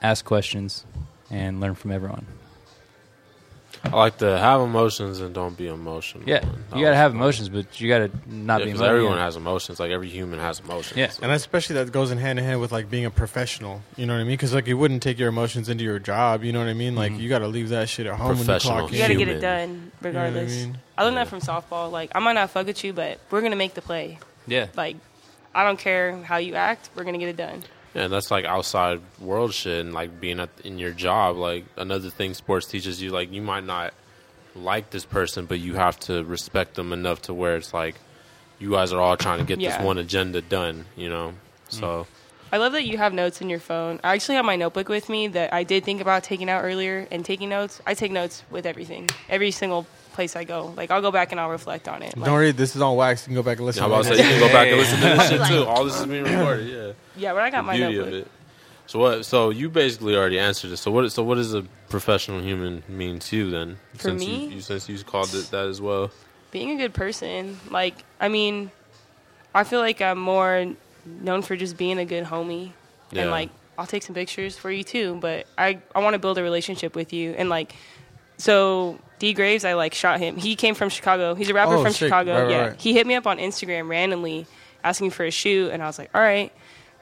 [0.00, 0.84] ask questions,
[1.30, 2.26] and learn from everyone.
[3.82, 6.24] I like to have emotions and don't be emotional.
[6.26, 6.46] Yeah, That
[6.76, 8.86] you gotta was have emotions, but you gotta not Yeah, be 'cause emotional.
[8.88, 9.80] everyone has emotions.
[9.80, 10.96] Like every human has emotions.
[10.96, 11.10] Yeah.
[11.22, 13.82] And especially that goes in hand in hand with like being a professional.
[13.96, 14.34] You know what I mean?
[14.34, 16.44] Because like you wouldn't take your emotions into your job.
[16.44, 16.94] You know what I mean?
[16.94, 17.20] Like Mhm.
[17.20, 18.94] you got to leave that shit at home when you Professional clock in.
[18.96, 20.52] You got to get it done You know what regardless.
[20.52, 20.78] I mean?
[20.96, 21.24] I learned Yeah.
[21.24, 21.90] that from softball.
[21.90, 24.18] Like, I might not fuck with you, but we're gonna make the play.
[24.46, 24.96] Yeah, Like,
[25.54, 26.90] I don't care how you act.
[26.94, 27.62] We're gonna get it done.
[27.94, 31.36] Yeah, and that's like outside world shit and like being at, in your job.
[31.36, 33.94] Like another thing sports teaches you, like you might not
[34.56, 37.96] like this person, but you have to respect them enough to where it's like
[38.58, 39.76] you guys are all trying to get Yeah.
[39.76, 40.86] this one agenda done.
[40.96, 41.72] You know, mm.
[41.72, 42.06] so
[42.52, 44.00] I love that you have notes in your phone.
[44.04, 47.06] I actually have my notebook with me that I did think about taking out earlier
[47.10, 47.80] and taking notes.
[47.86, 50.72] I take notes with everything, every single place I go.
[50.76, 52.16] Like I'll go back and I'll reflect on it.
[52.16, 53.22] Like, Don't worry, this is on wax.
[53.22, 53.82] You can go back and listen.
[53.84, 54.26] I'm about to to say it.
[54.26, 55.64] you can go back and listen to this shit too.
[55.64, 56.68] All this is being recorded.
[56.68, 58.14] Yeah, yeah, but I got the my beauty notebook.
[58.14, 58.28] of it.
[58.86, 59.24] So what?
[59.24, 60.76] So you basically already answered it.
[60.78, 61.10] So what?
[61.10, 63.78] So what does a professional human mean to you then?
[63.94, 64.44] For since me?
[64.46, 66.10] you, you since you called it that as well.
[66.50, 67.58] being a good person.
[67.70, 68.70] Like, I mean,
[69.54, 70.66] I feel like I'm more
[71.06, 72.72] known for just being a good homie.
[73.10, 73.22] Yeah.
[73.22, 76.38] And, like, I'll take some pictures for you too, but I, I want to build
[76.38, 77.32] a relationship with you.
[77.32, 77.74] And, like,
[78.38, 80.36] so D Graves, I, like, shot him.
[80.36, 81.34] He came from Chicago.
[81.34, 82.08] He's a rapper Oh, from sick.
[82.08, 82.42] Chicago.
[82.42, 82.66] Right, yeah.
[82.68, 82.80] right.
[82.80, 84.46] He hit me up on Instagram randomly
[84.82, 86.52] asking for a shoot, and I was like, all right,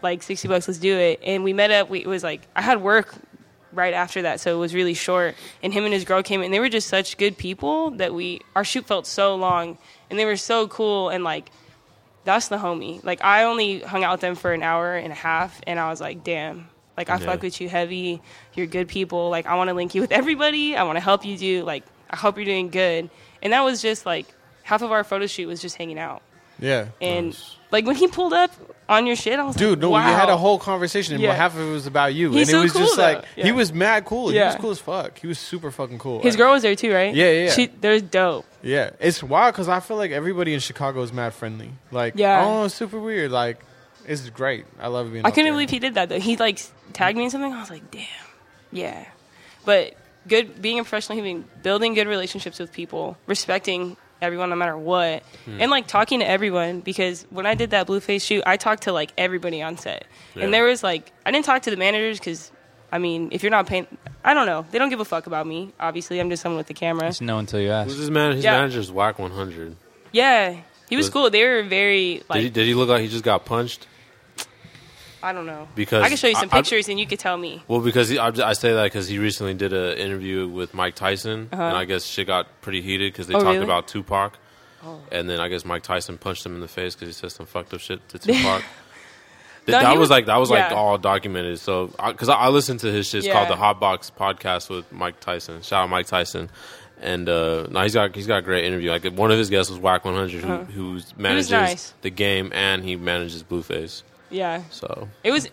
[0.03, 1.21] like, 60 bucks, let's do it.
[1.25, 1.89] And we met up.
[1.91, 3.15] We, it was like, I had work
[3.73, 5.35] right after that, so it was really short.
[5.63, 6.51] And him and his girl came in.
[6.51, 9.79] They were just such good people that we our shoot felt so long,
[10.11, 11.09] and they were so cool.
[11.09, 11.51] And like,
[12.25, 13.03] that's the homie.
[13.03, 15.89] Like I only hung out with them for an hour and a half, and I
[15.89, 16.69] was like, damn.
[16.97, 17.25] Like I Yeah.
[17.25, 18.21] fuck with you heavy.
[18.55, 19.31] You're good people.
[19.31, 20.77] Like I want to link you with everybody.
[20.77, 21.63] I want to help you do.
[21.65, 23.11] Like I hope you're doing good.
[23.43, 24.27] And that was just like
[24.63, 26.23] half of our photo shoot was just hanging out.
[26.59, 26.89] Yeah.
[27.01, 27.57] And Nice.
[27.73, 28.51] like when he pulled up
[28.89, 30.07] on your shit, I was like, Dude, like, no, wow.
[30.07, 31.35] we had a whole conversation, and Yeah.
[31.35, 33.03] half of it was about you, He's and it was cool, just though.
[33.03, 33.45] like Yeah.
[33.47, 34.29] he was mad cool.
[34.29, 35.19] He was cool as fuck.
[35.19, 36.21] He was super fucking cool.
[36.21, 37.13] His Like, girl was there too, right?
[37.15, 37.51] Yeah, yeah, yeah.
[37.53, 38.45] She, they're dope.
[38.63, 41.71] Yeah, it's wild because I feel like everybody in Chicago is mad friendly.
[41.91, 42.47] Like, Yeah.
[42.47, 43.33] I it's super weird.
[43.33, 43.59] Like,
[44.07, 44.67] it's great.
[44.81, 45.25] I love being.
[45.27, 45.53] I couldn't there.
[45.55, 46.21] believe he did that though.
[46.21, 46.61] He like
[46.93, 47.53] tagged me in something.
[47.53, 48.05] I was like, damn,
[48.71, 49.07] yeah.
[49.65, 49.95] But
[50.29, 55.23] good, being a professional human, building good relationships with people, respecting everyone no matter what,
[55.45, 55.61] Hmm.
[55.61, 56.81] and like talking to everyone.
[56.81, 60.05] Because when I did that Blueface shoot, I talked to like everybody on set,
[60.35, 60.45] Yeah.
[60.45, 62.51] and there was like I didn't talk to the managers because.
[62.95, 63.87] I mean, if you're not paying,
[64.23, 64.67] I don't know.
[64.71, 65.73] They don't give a fuck about me.
[65.81, 67.07] Obviously, I'm just someone with the camera.
[67.09, 67.89] just know until you ask.
[67.89, 68.33] Who's his man?
[68.37, 68.53] His Yeah.
[68.53, 69.77] manager's Wack 100.
[70.13, 70.57] Yeah,
[70.91, 71.31] he was Was- cool.
[71.31, 73.87] They were very like did, he, did he look like he just got punched?
[75.23, 75.69] I don't know.
[75.75, 77.63] Because I can show you some I- I- pictures and you could tell me.
[77.69, 80.95] Well, because he, I, I say that because he recently did an interview with Mike
[80.95, 81.63] Tyson, Uh-huh.
[81.63, 83.65] and I guess shit got pretty heated because they Oh, talked really?
[83.65, 84.39] about Tupac,
[84.85, 85.01] Oh.
[85.13, 87.47] and then I guess Mike Tyson punched him in the face because he said some
[87.47, 88.63] fucked up shit to Tupac.
[89.65, 91.61] Th- No, that was was- like that was like all documented.
[91.61, 94.91] So because I, I listened to his shit, it's called the Hot Box Podcast with
[94.93, 95.63] Mike Tyson.
[95.63, 96.51] Shout out Mike Tyson.
[97.01, 98.91] And uh, no, he's got he's got a great interview.
[98.91, 101.01] Like one of his guests was Wack 100, who Uh-huh.
[101.17, 101.95] manages nice.
[102.03, 104.03] the game and he manages Blueface.
[104.33, 104.63] Yeah.
[104.71, 105.47] So It was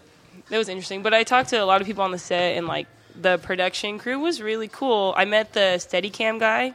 [0.49, 2.65] it was interesting, but I talked to a lot of people on the set, and
[2.65, 2.87] like
[3.19, 5.13] the production crew was really cool.
[5.15, 6.73] I met the Steadicam guy,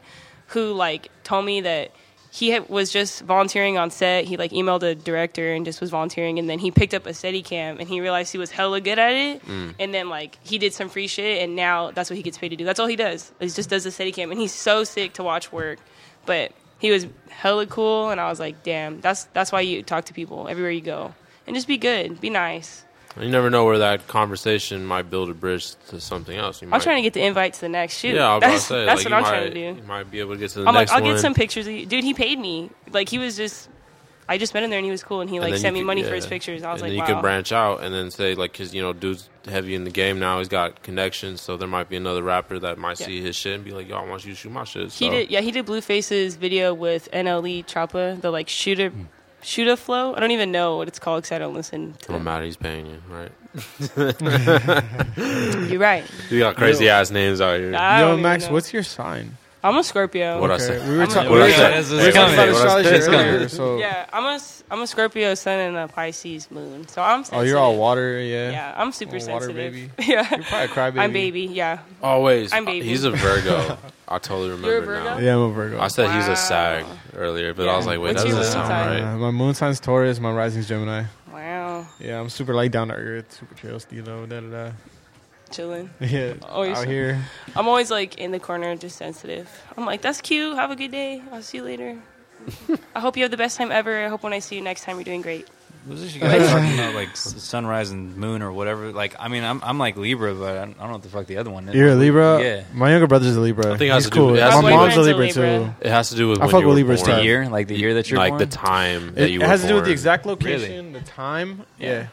[0.48, 1.90] who like told me that
[2.30, 4.24] he had, was just volunteering on set.
[4.24, 7.10] He like emailed a director and just was volunteering, and then he picked up a
[7.10, 9.44] Steadicam, and he realized he was hella good at it.
[9.46, 9.74] Mm.
[9.80, 12.50] And then like he did some free shit, and now that's what he gets paid
[12.50, 12.64] to do.
[12.64, 13.32] That's all he does.
[13.40, 15.78] He just does the Steadicam, and he's so sick to watch work,
[16.26, 16.52] but.
[16.80, 20.12] He was hella cool, and I was like, "Damn, that's that's why you talk to
[20.12, 21.14] people everywhere you go,
[21.46, 22.84] and just be good, be nice."
[23.20, 26.60] you never know where that conversation might build a bridge to something else.
[26.60, 28.14] You I'm might, trying to get the invite to the next shoot.
[28.16, 28.84] Yeah, I was about to that's say.
[28.86, 29.80] that's like, what I'm might, trying to do.
[29.80, 31.12] You might be able to get to the I'm like, I'll one.
[31.12, 31.66] get some pictures.
[31.66, 31.86] Of you.
[31.86, 32.70] Dude, he paid me.
[32.90, 33.68] Like he was just.
[34.26, 35.80] I just met him there and he was cool and he like then sent me
[35.80, 36.62] could- money for his pictures.
[36.62, 37.08] I was and like, then wow.
[37.08, 39.90] you could branch out and then say like, cause you know, dude's heavy in the
[39.90, 40.38] game now.
[40.38, 43.06] He's got connections, so there might be another rapper that might Yeah.
[43.06, 45.10] see his shit and be like, "Yo, I want you to shoot my shit." he
[45.10, 45.30] did.
[45.30, 48.88] Yeah, he did Blueface's video with NLE Choppa, the like shooter.
[48.88, 49.02] Hmm.
[49.44, 49.48] Hmm.
[49.48, 50.14] Shooter flow.
[50.14, 51.92] I don't even know what it's called because I don't listen.
[51.92, 52.24] To I'm them.
[52.24, 53.30] mad he's paying you, right?
[55.70, 56.04] You're right.
[56.30, 57.74] You got crazy ass names out here.
[57.76, 58.52] I Yo, don't even Max, know.
[58.52, 59.36] what's your sign?
[59.64, 60.40] I'm a Scorpio.
[60.42, 60.88] What I Okay, say?
[60.90, 61.30] we were I'm talking.
[61.30, 61.74] What I Yeah, say?
[61.78, 62.34] this is We were talking coming.
[62.34, 63.16] about I astrology say?
[63.16, 66.86] earlier, so Yeah, I'm a s- I'm a Scorpio sun and a Pisces moon.
[66.86, 67.24] So I'm.
[67.32, 68.50] oh, you're all water, yeah.
[68.50, 69.56] Yeah, I'm super water sensitive.
[69.56, 69.90] baby.
[70.12, 70.98] yeah, You're probably a crybaby.
[71.00, 71.40] I'm baby.
[71.42, 72.52] Yeah, Always.
[72.52, 72.86] I'm baby.
[72.86, 73.78] He's a Virgo.
[74.08, 75.04] I totally remember You're a Virgo?
[75.14, 75.18] now.
[75.18, 75.80] Yeah, I'm a Virgo.
[75.80, 76.84] I said he's a Sag
[77.16, 79.02] earlier, but I was like, wait, What's that your doesn't moon sound sign?
[79.02, 79.14] right.
[79.14, 80.20] Uh, my moon sign's Taurus.
[80.20, 81.04] My rising's Gemini.
[81.32, 84.72] wow, Yeah, I'm super light down to earth, super chill, Stillo, da da da.
[85.54, 85.90] Chilling.
[86.00, 87.22] Yeah, you're out here.
[87.56, 89.48] I'm always like in the corner, just sensitive.
[89.76, 90.56] I'm like, that's cute.
[90.56, 91.22] Have a good day.
[91.32, 91.96] I'll see you later.
[92.94, 94.04] I hope you have the best time ever.
[94.04, 95.48] I hope when I see you next time, you're doing great.
[95.88, 98.90] Was this you guys talking about like s- sunrise and moon or whatever?
[98.92, 101.08] Like, I mean, I'm I'm like Libra, but I don't, I don't know what the
[101.10, 101.74] fuck the other one is.
[101.74, 102.42] You're a Libra.
[102.42, 102.64] Yeah.
[102.72, 103.66] My younger brother's a Libra.
[103.74, 104.34] I think it has He's to do- cool.
[104.34, 105.74] it has My to do- mom's a Libra, boyfriend's a Libra.
[105.80, 105.86] too.
[105.86, 107.10] It has to do with I when fuck you with were Libras born.
[107.12, 107.26] The too.
[107.26, 108.38] year, like the year that you're like born.
[108.38, 109.88] the time that It, you it were has to do with born.
[109.88, 111.62] the exact location, the time.
[111.78, 112.06] Yeah.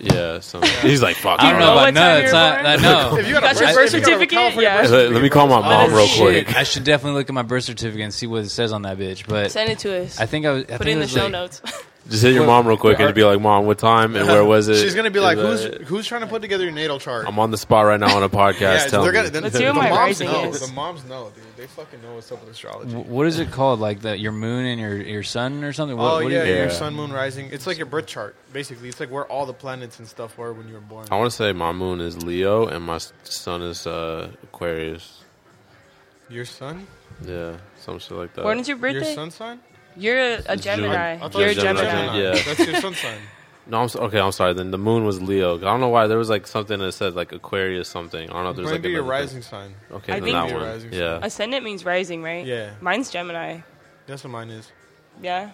[0.00, 1.40] Yeah, so he's like, fuck.
[1.40, 2.16] I don't know know about what no.
[2.18, 2.64] It's not.
[2.64, 3.16] I know.
[3.16, 4.62] If you got, Got a your birth birth certificate, certificate?
[4.62, 4.86] Yeah.
[4.88, 6.56] Let, let me call my mom oh, real Shit, quick.
[6.56, 8.96] I should definitely look at my birth certificate and see what it says on that
[8.98, 9.26] bitch.
[9.26, 10.20] But Send it to us.
[10.20, 10.64] I think I was.
[10.64, 11.62] I Put think it in the was show like, notes.
[12.08, 14.68] Just hit your mom real quick and be like, "Mom, what time and where was
[14.68, 16.98] it?" She's gonna be like, Is "Who's that- who's trying to put together your natal
[16.98, 18.60] chart?" I'm on the spot right now on a podcast.
[18.60, 19.18] yeah, Tell they're me.
[19.18, 19.30] gonna.
[19.30, 20.44] The, Let's the, see what the my moms rising know.
[20.44, 20.66] is.
[20.66, 21.44] The moms know, dude.
[21.58, 22.94] They fucking know what's up with astrology.
[22.94, 23.80] What is it called?
[23.80, 25.96] Like the your moon and your your sun or something?
[25.96, 26.60] What, oh what yeah, you, Yeah.
[26.60, 27.48] your sun, moon, rising.
[27.50, 28.88] It's like your birth chart, basically.
[28.88, 31.08] It's like where all the planets and stuff were when you were born.
[31.10, 35.24] I want to say my moon is Leo and my sun is uh, Aquarius.
[36.30, 36.86] Your sun?
[37.26, 38.44] Yeah, some shit like that.
[38.44, 39.06] when is your birthday?
[39.06, 39.58] Your sun sign?
[39.96, 41.14] You're a, a Gemini.
[41.14, 41.90] I thought You're a it Gemini.
[41.90, 42.18] Gemini.
[42.20, 42.42] Yeah.
[42.44, 43.18] That's your sun sign.
[43.68, 44.18] No, I'm s- okay.
[44.18, 44.54] I'm sorry.
[44.54, 45.56] Then the moon was Leo.
[45.56, 48.28] I don't know why there was like something that said like Aquarius something.
[48.28, 49.74] I don't know if there's Might like be your another rising sign.
[49.88, 49.96] thing.
[49.98, 50.68] Okay, I then think- that Your one.
[50.68, 51.18] rising Yeah.
[51.22, 52.46] Ascendant means rising, right?
[52.46, 53.60] Yeah, Mine's Gemini.
[54.06, 54.70] that's what mine is.
[55.22, 55.50] Yeah.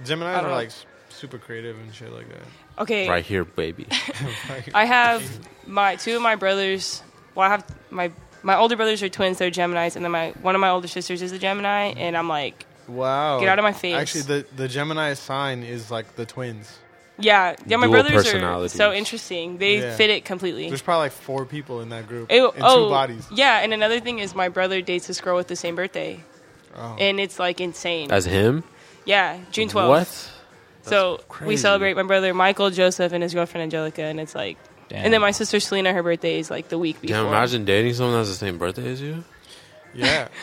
[0.00, 0.54] I Gemini's don't are know.
[0.54, 2.82] like s- super creative and shit like that.
[2.82, 3.08] Okay.
[3.08, 3.86] Right here, baby.
[4.74, 5.22] I have
[5.66, 7.02] my two of my brothers.
[7.34, 8.10] Well, I have my
[8.42, 9.38] my older brothers are twins.
[9.38, 11.92] They're Gemini's, and then my one of my older sisters is a Gemini.
[11.96, 13.38] And I'm like, Wow.
[13.38, 13.94] Get out of my face.
[13.94, 16.78] Actually, the the Gemini sign is like the twins.
[17.18, 17.76] Yeah, yeah.
[17.76, 18.72] My Dual brothers are personalities.
[18.72, 19.58] so interesting.
[19.58, 19.96] They Yeah.
[19.96, 20.68] fit it completely.
[20.68, 23.26] There's probably like four people in that group It- in oh, two bodies.
[23.32, 23.60] yeah.
[23.60, 26.20] And another thing is my brother dates this girl with the same birthday,
[26.76, 26.96] Oh.
[26.98, 28.10] and it's like insane.
[28.10, 28.64] As him?
[29.04, 29.88] yeah, June 12th.
[29.88, 30.30] What?
[30.84, 31.56] So we crazy.
[31.58, 34.56] celebrate my brother Michael Joseph and his girlfriend Angelica, and it's like,
[34.88, 35.04] Damn.
[35.04, 37.16] and then my sister Selena, her birthday is like the week before.
[37.18, 39.22] Damn, imagine dating someone that has the same birthday as you.
[39.94, 40.28] yeah.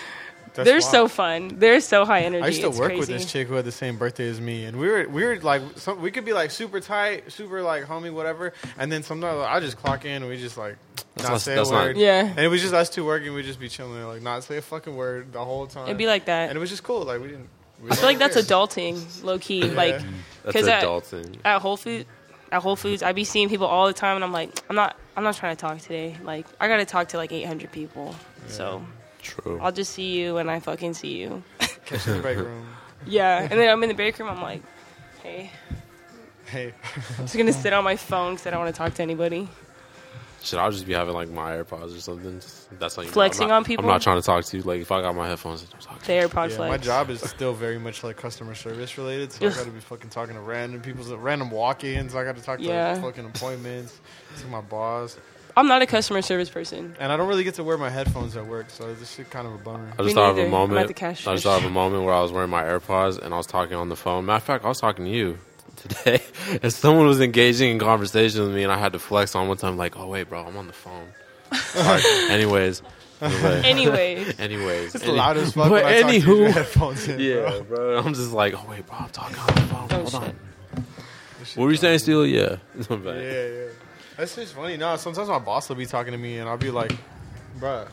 [0.53, 0.83] That's They're wild.
[0.91, 1.47] so fun.
[1.59, 2.43] They're so high energy.
[2.43, 4.65] I used to It's work with this chick who had the same birthday as me,
[4.65, 7.85] and we were we were like some, we could be like super tight, super like
[7.85, 10.77] homie, whatever, and then sometimes I just clock in and we just like
[11.17, 11.97] not not- say that's a not- word.
[11.97, 13.33] Yeah, And it was just us two working.
[13.33, 15.85] We just be chilling, like not say a fucking word the whole time.
[15.85, 16.49] it'd be like that.
[16.49, 17.03] and it was just cool.
[17.03, 17.49] Like we didn't.
[17.81, 19.63] We I feel like that's didn't adulting, low key.
[19.63, 20.05] Like mm,
[20.45, 22.05] because at- at Whole Foods,
[22.51, 24.97] at Whole Foods, I be seeing people all the time, and I'm like, I'm not,
[25.15, 26.17] I'm not trying to talk today.
[26.23, 28.15] Like, I gotta talk to like 800 people.
[28.47, 28.83] So
[29.29, 29.59] True.
[29.61, 31.43] I'll just see you when I fucking see you.
[31.85, 32.67] Catch in the break room.
[33.05, 34.29] Yeah, and then I'm in the break room.
[34.29, 34.61] I'm like,
[35.23, 35.51] hey,
[36.45, 36.73] Hey,
[37.19, 39.47] I'm just gonna sit on my phone because I don't want to talk to anybody.
[40.41, 42.39] Should I just be having like my AirPods or something?
[42.39, 43.85] Just- That's like Flexing I'm not, on people?
[43.85, 44.63] I'm not trying to talk to you.
[44.63, 45.99] Like if I got my headphones, I'm talking.
[46.07, 46.69] The AirPod yeah, flex.
[46.71, 49.79] my job is still very much like customer service related, so I got to be
[49.79, 52.15] fucking talking to random people, random walk-ins.
[52.15, 52.95] I got to talk Yeah.
[52.95, 53.99] to fucking appointments,
[54.39, 55.17] to my boss,
[55.57, 56.95] I'm not a customer service person.
[56.99, 59.45] and I don't really get to wear my headphones at work, so this shit kind
[59.47, 59.91] of a bummer.
[59.97, 60.41] I Me just thought of neither.
[60.41, 60.95] a I'm moment.
[60.95, 63.37] cash I just thought of a moment where I was wearing my AirPods and I
[63.37, 64.25] was talking on the phone.
[64.25, 65.37] Matter of fact, I was talking to you
[65.75, 66.21] today,
[66.63, 69.57] and someone was engaging in conversation with me, and I had to flex on one
[69.57, 71.07] time, like, "Oh wait, bro, I'm on the phone."
[71.53, 72.01] Sorry.
[72.29, 72.81] Anyways.
[73.21, 73.61] Anyway.
[73.65, 74.95] Anyways, Anyways.
[74.95, 75.69] It's any- loud as fuck.
[75.69, 77.63] But when I talk to you, anywho- headphones in, Yeah, bro.
[77.63, 77.97] bro.
[77.99, 79.87] I'm just like, oh wait, bro, I'm talking on the phone.
[79.91, 80.21] Oh, Hold shit.
[80.21, 80.35] on.
[81.55, 82.25] What were you saying, drives me- Steele?
[82.27, 82.55] Yeah.
[82.89, 83.65] Yeah, yeah.
[84.19, 84.75] That's just funny.
[84.75, 86.91] No, sometimes my boss will be talking to me, and I'll be like,
[87.57, 87.87] "Bruh,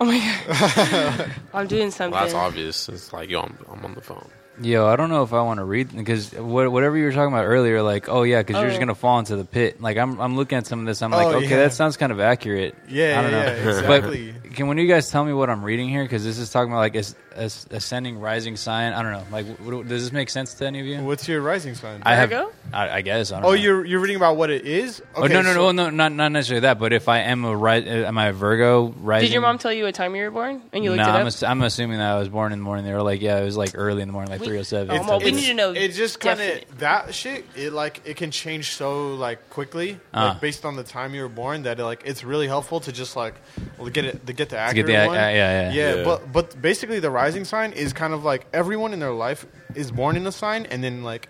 [0.00, 2.10] oh my god, I'm doing something.
[2.10, 2.88] Well, that's obvious.
[2.88, 4.28] It's like, yo, I'm, I'm on the phone.
[4.60, 7.32] Yo, I don't know if I want to read because what, whatever you were talking
[7.32, 8.80] about earlier, like, oh yeah, because oh, you're just Oh.
[8.80, 9.80] gonna fall into the pit.
[9.80, 11.02] Like, I'm, I'm looking at some of this.
[11.02, 11.56] I'm like, Oh, okay, yeah.
[11.58, 12.74] that sounds kind of accurate.
[12.88, 13.38] yeah, I don't know.
[13.38, 16.02] yeah, yeah, exactly." But can one of you guys tell me what I'm reading here?
[16.02, 18.92] Because this is talking about like as, as ascending, rising sign.
[18.92, 19.24] I don't know.
[19.32, 21.00] Like, what, what- does this make sense to any of you?
[21.00, 22.02] What's your rising sign?
[22.04, 22.30] I have.
[22.30, 22.52] Virgo?
[22.72, 23.32] I, I guess.
[23.32, 23.54] I don't oh, know.
[23.54, 25.02] you're you're reading about what it is?
[25.16, 26.78] Oh no no so- no no not not necessarily that.
[26.78, 29.26] But if I am a ri- uh, am I a Virgo rising?
[29.28, 30.62] Did your mom tell you what time you were born?
[30.72, 31.26] And you No, looked it I'm, up.
[31.26, 32.84] ass- I'm assuming that I was born in the morning.
[32.84, 34.62] They were like, yeah, it was like early in the morning, like We- three oh
[34.62, 34.98] seven.
[35.00, 37.44] Oh, well, we need to know It just kind of that shit.
[37.56, 40.30] It like it can change so like quickly, Ah.
[40.30, 41.62] like based on the time you were born.
[41.62, 43.34] That it, like it's really helpful to just like
[43.78, 45.14] well, get it to get the to accurate get the uh, one.
[45.16, 46.04] yeah yeah yeah, Yeah.
[46.04, 49.90] but but basically the rising sign is kind of like everyone in their life is
[49.90, 51.28] born in a sign and then like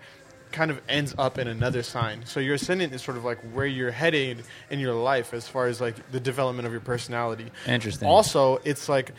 [0.51, 2.25] kind of ends up in another sign.
[2.25, 5.67] So your ascendant is sort of like where you're headed in your life as far
[5.67, 7.51] as like the development of your personality.
[7.67, 8.07] Interesting.
[8.07, 9.13] Also, it's like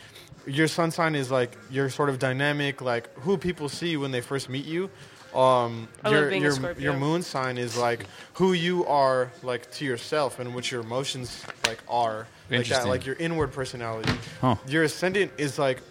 [0.45, 4.21] your sun sign is like your sort of dynamic, like who people see when they
[4.21, 4.89] first meet you.
[5.33, 9.71] Um, I love your being your your moon sign is like who you are, like
[9.71, 12.89] to yourself, and what your emotions like are, like that, Interesting.
[12.89, 14.13] like your inward personality.
[14.41, 14.57] Huh.
[14.67, 15.81] Your ascendant is like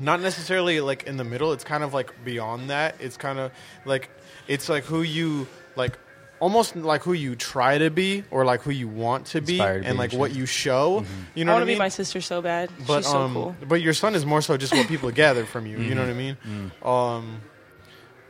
[0.00, 1.52] not necessarily like in the middle.
[1.52, 2.96] It's kind of like beyond that.
[3.00, 3.52] It's kind of
[3.84, 4.10] like
[4.48, 5.46] it's like who you
[5.76, 5.98] like
[6.40, 9.84] almost like who you try to be or like who you want to be Inspired
[9.84, 10.18] and like sure.
[10.20, 11.04] what you show.
[11.34, 11.78] You know I what want I to be mean?
[11.78, 12.68] my sister so bad.
[12.86, 13.56] but She's so um cool.
[13.68, 15.78] but your son is more so just what people gather from you.
[15.78, 16.36] You know what I mean?
[16.44, 16.86] Mm-hmm.
[16.86, 17.40] Um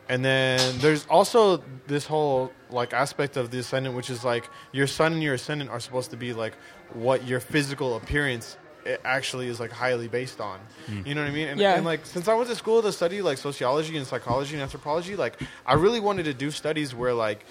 [0.09, 4.87] and then there's also this whole like aspect of the ascendant which is like your
[4.87, 6.55] sun and your ascendant are supposed to be like
[6.93, 10.59] what your physical appearance it actually is like highly based on.
[10.87, 11.03] Hmm.
[11.07, 11.49] You know what I mean?
[11.49, 11.75] And, Yeah.
[11.75, 15.17] and like since I went to school to study like sociology and psychology and anthropology,
[15.17, 17.45] like I really wanted to do studies where like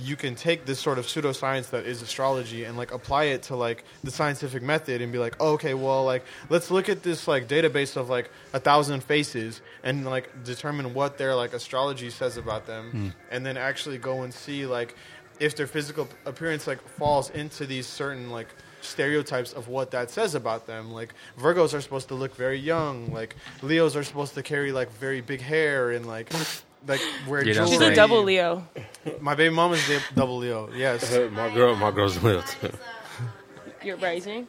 [0.00, 3.56] you can take this sort of pseudoscience that is astrology and like apply it to
[3.56, 7.26] like the scientific method and be like, oh, okay, well, like let's look at this
[7.26, 12.36] like database of like a thousand faces and like determine what their like astrology says
[12.36, 13.08] about them, hmm.
[13.30, 14.94] and then actually go and see like
[15.40, 18.48] if their physical appearance like falls into these certain like
[18.88, 20.92] stereotypes of what that says about them.
[20.92, 23.12] Like Virgos are supposed to look very young.
[23.12, 26.32] Like Leos are supposed to carry like very big hair and like
[26.86, 27.70] like wear You know, jewelry.
[27.70, 28.66] She's a double Leo.
[29.20, 30.70] My baby mom is the double Leo.
[30.74, 31.10] Yes.
[31.32, 32.70] my girl, my girl's Leo too.
[33.84, 34.46] You're rising.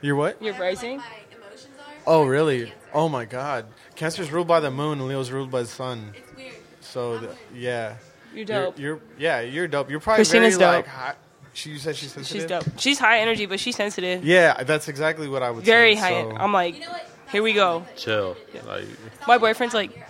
[0.00, 0.40] You're what?
[0.42, 0.98] You're rising.
[0.98, 1.04] My
[1.36, 1.94] emotions are.
[2.06, 2.72] Oh really?
[2.92, 3.66] Oh my God.
[3.96, 6.12] Cancer's ruled by the moon and Leo's ruled by the sun.
[6.16, 6.54] It's weird.
[6.80, 7.96] So the, yeah.
[8.32, 8.78] You're You're, dope.
[8.78, 9.40] you're yeah.
[9.40, 9.90] You're dope.
[9.90, 11.16] You're probably Christina's very like dope.
[11.50, 11.54] High.
[11.54, 12.40] She you said she's sensitive.
[12.42, 12.80] She's dope.
[12.80, 14.24] She's high energy, but she's sensitive.
[14.24, 16.00] Yeah, that's exactly what I would Very say.
[16.00, 16.22] high.
[16.22, 16.96] So- I'm like, You know
[17.30, 17.84] here we go.
[17.96, 18.36] Chill.
[18.66, 18.84] Like,
[19.28, 20.04] My boyfriend's like,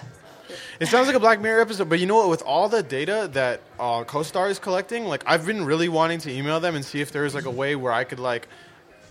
[0.81, 2.31] It sounds like a Black Mirror episode, but you know what?
[2.31, 6.33] With all the data that uh, CoStar is collecting, like I've been really wanting to
[6.33, 8.49] email them and see if there's like a way where I could like,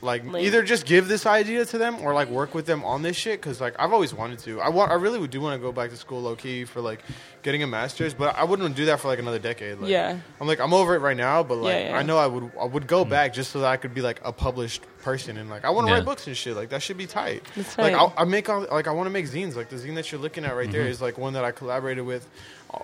[0.01, 0.45] like Link.
[0.45, 3.41] either just give this idea to them or like work with them on this shit.
[3.41, 4.61] Because like I've always wanted to.
[4.61, 4.91] I want.
[4.91, 7.01] I really would do want to go back to school low key for like
[7.41, 9.77] getting a master's, but I wouldn't do that for like another decade.
[9.79, 10.17] Like, Yeah.
[10.41, 11.97] I'm like I'm over it right now, but like Yeah, yeah.
[11.97, 14.21] I know I would I would go back just so that I could be like
[14.23, 15.97] a published person and like I want to Yeah.
[15.99, 16.55] write books and shit.
[16.55, 17.43] Like that should be tight.
[17.55, 17.97] That's Like tight.
[17.99, 19.55] I'll, I make all, like I want to make zines.
[19.55, 20.91] Like the zine that you're looking at right there Mm-hmm.
[20.91, 22.27] is like one that I collaborated with,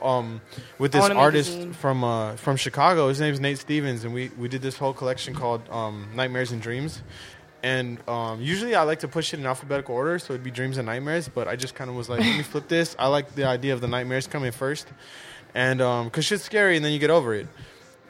[0.01, 0.41] um,
[0.79, 3.07] with this wanna make a artist from uh, from Chicago.
[3.09, 6.61] His name's Nate Stevens, and we we did this whole collection called um, Nightmares and
[6.61, 7.01] Dreams.
[7.63, 10.77] And um, usually I like to push it in alphabetical order, so it'd be dreams
[10.77, 11.27] and nightmares.
[11.27, 12.95] But I just kind of was like, let me flip this.
[12.99, 14.87] I like the idea of the nightmares coming first,
[15.55, 17.47] and um, cause shit's scary, and then you get over it.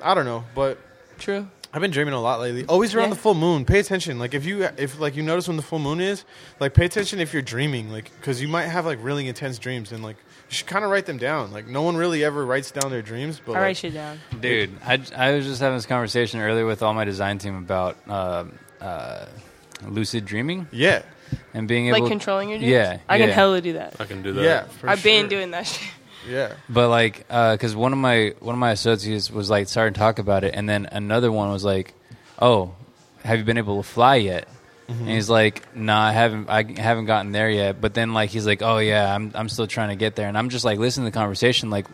[0.02, 0.78] I don't know, but
[1.20, 1.48] true.
[1.74, 2.66] I've been dreaming a lot lately.
[2.68, 3.16] Always around Yeah.
[3.16, 3.66] the full moon.
[3.66, 4.18] Pay attention.
[4.18, 6.24] Like if you if like you notice when the full moon is,
[6.60, 7.92] like pay attention if you're dreaming.
[7.92, 10.92] Like because you might have like really intense dreams and like you should kind of
[10.92, 11.52] write them down.
[11.52, 14.20] Like no one really ever writes down their dreams, but I like, write shit down.
[14.40, 17.98] Dude, I, I was just having this conversation earlier with all my design team about
[18.10, 19.26] um uh,
[19.88, 21.02] lucid dreaming yeah,
[21.54, 22.72] and being able Like controlling your dreams.
[22.72, 23.96] Yeah, I can hella do that.
[24.00, 24.44] I can do that.
[24.44, 24.64] yeah.
[24.66, 25.90] For I've been doing that shit.
[26.28, 30.00] Yeah, But like, because one of my one of my associates was like starting to
[30.00, 31.94] talk about it, and then another one was like,
[32.42, 32.74] "Oh,
[33.24, 34.48] have you been able to fly yet?"
[34.88, 36.48] And he's like, "Nah, I haven't.
[36.48, 39.66] I haven't gotten there yet." But then like he's like, "Oh yeah, I'm I'm still
[39.66, 41.88] trying to get there." And I'm just like listening to the conversation, like,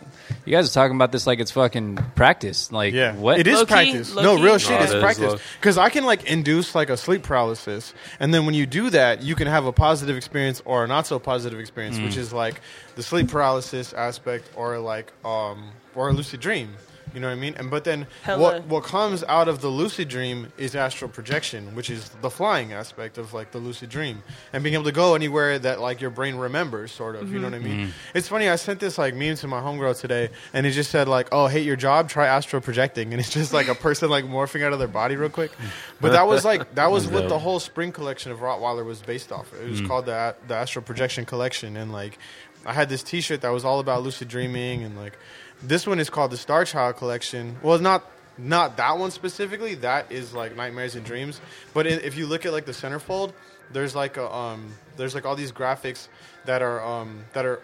[0.46, 2.70] you guys are talking about this like it's fucking practice.
[2.70, 3.16] Like, yeah.
[3.16, 3.40] what?
[3.40, 4.14] It is Low-key- practice.
[4.14, 4.72] no, low-key- real shit.
[4.72, 8.34] No, it's it is practice because I can like induce like a sleep paralysis, and
[8.34, 11.18] then when you do that, you can have a positive experience or a not so
[11.18, 12.60] positive experience, which is like
[12.98, 16.76] the sleep paralysis aspect or like um or a lucid dream.
[17.14, 17.56] You know what I mean?
[17.58, 18.42] And but then Hella.
[18.42, 22.74] what what comes out of the lucid dream is astral projection, which is the flying
[22.74, 26.10] aspect of like the lucid dream and being able to go anywhere that like your
[26.10, 27.32] brain remembers, sort of.
[27.32, 27.66] You know what I mm-hmm.
[27.66, 27.88] mean?
[27.88, 28.18] Mm-hmm.
[28.18, 28.50] It's funny.
[28.50, 31.48] I sent this like meme to my homegirl today, and it just said like, "Oh,
[31.48, 32.10] hate your job?
[32.10, 35.16] Try astral projecting," and it's just like a person like morphing out of their body
[35.16, 35.52] real quick.
[36.00, 39.32] But that was like that was what the whole spring collection of Rottweiler was based
[39.32, 39.52] off.
[39.54, 39.62] Of.
[39.62, 39.88] It was mm.
[39.88, 42.18] called the the astral projection collection, and like
[42.66, 45.18] I had this T-shirt that was all about lucid dreaming, and like
[45.64, 47.58] this one is called the Star Child collection.
[47.62, 48.06] Well, it's not
[48.38, 49.76] not that one specifically.
[49.76, 51.40] That is like nightmares and dreams.
[51.74, 53.34] But i if you look at like the centerfold,
[53.72, 56.08] there's like a um there's like all these graphics
[56.46, 57.60] that are um that are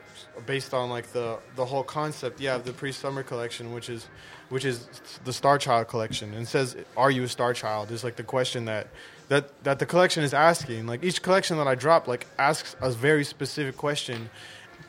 [0.46, 2.40] based on like the the whole concept.
[2.40, 4.08] Yeah, the pre summer collection, which is
[4.50, 4.88] which is
[5.26, 8.66] the Star Child collection, and says, "Are you a Star Child?" Is like the question
[8.66, 8.88] that.
[9.30, 12.90] That, that the collection is asking like each collection that I drop like asks a
[12.90, 14.30] very specific question,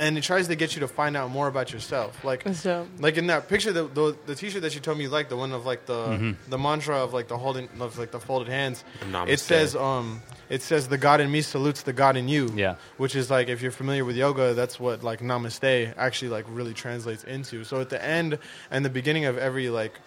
[0.01, 2.25] and it tries to get you to find out more about yourself.
[2.25, 2.65] Like That's
[2.99, 5.37] like in that picture, the, the the T-shirt that you told me you like, the
[5.37, 8.85] one of like the the mantra of like the holding of like the folded hands.
[9.01, 9.29] Namaste.
[9.29, 12.51] It says um it says the God in me salutes the God in you.
[12.55, 12.77] Yeah.
[12.97, 16.75] Which is like if you're familiar with yoga, that's what like namaste actually like really
[16.75, 17.65] translates into.
[17.65, 18.39] So at the end
[18.71, 19.99] and the beginning of every like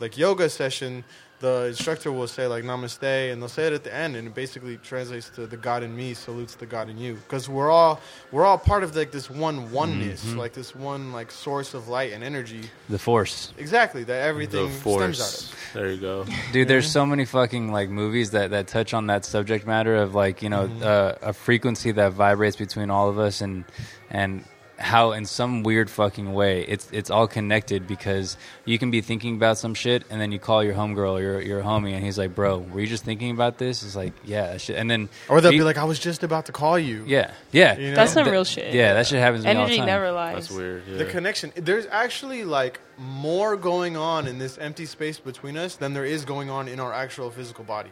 [0.00, 1.04] like yoga session,
[1.40, 3.02] the instructor will say like namaste
[3.32, 5.96] and they'll say it at the end and it basically translates to the god in
[5.96, 7.98] me salutes the god in you because we're all
[8.30, 10.38] we're all part of like this one oneness Mm-hmm.
[10.38, 13.52] like this one like source of light and energy The Force.
[13.58, 15.72] exactly that The everything stems out of.
[15.74, 16.26] There you go.
[16.52, 20.14] Dude, there's so many fucking like movies that, that touch on that subject matter of
[20.14, 20.82] like you know Mm-hmm.
[20.82, 23.64] uh, a frequency that vibrates between all of us and
[24.10, 24.44] and
[24.80, 29.34] how in some weird fucking way it's it's all connected because you can be thinking
[29.36, 32.16] about some shit and then you call your homegirl or your your homie and he's
[32.18, 33.82] like, bro, were you just thinking about this?
[33.82, 34.76] It's like, yeah, shit.
[34.76, 37.32] and then or they'll you- be like i was just about to call you yeah,
[37.52, 37.96] yeah, You know?
[37.96, 38.72] That's some Th- real shit.
[38.74, 39.86] Yeah, that shit happens to all the Energy time.
[39.86, 40.34] never lies.
[40.34, 40.82] That's weird.
[40.88, 40.96] Yeah.
[40.96, 45.92] the connection there's actually like more going on in this empty space between us than
[45.92, 47.90] there is going on in our actual physical body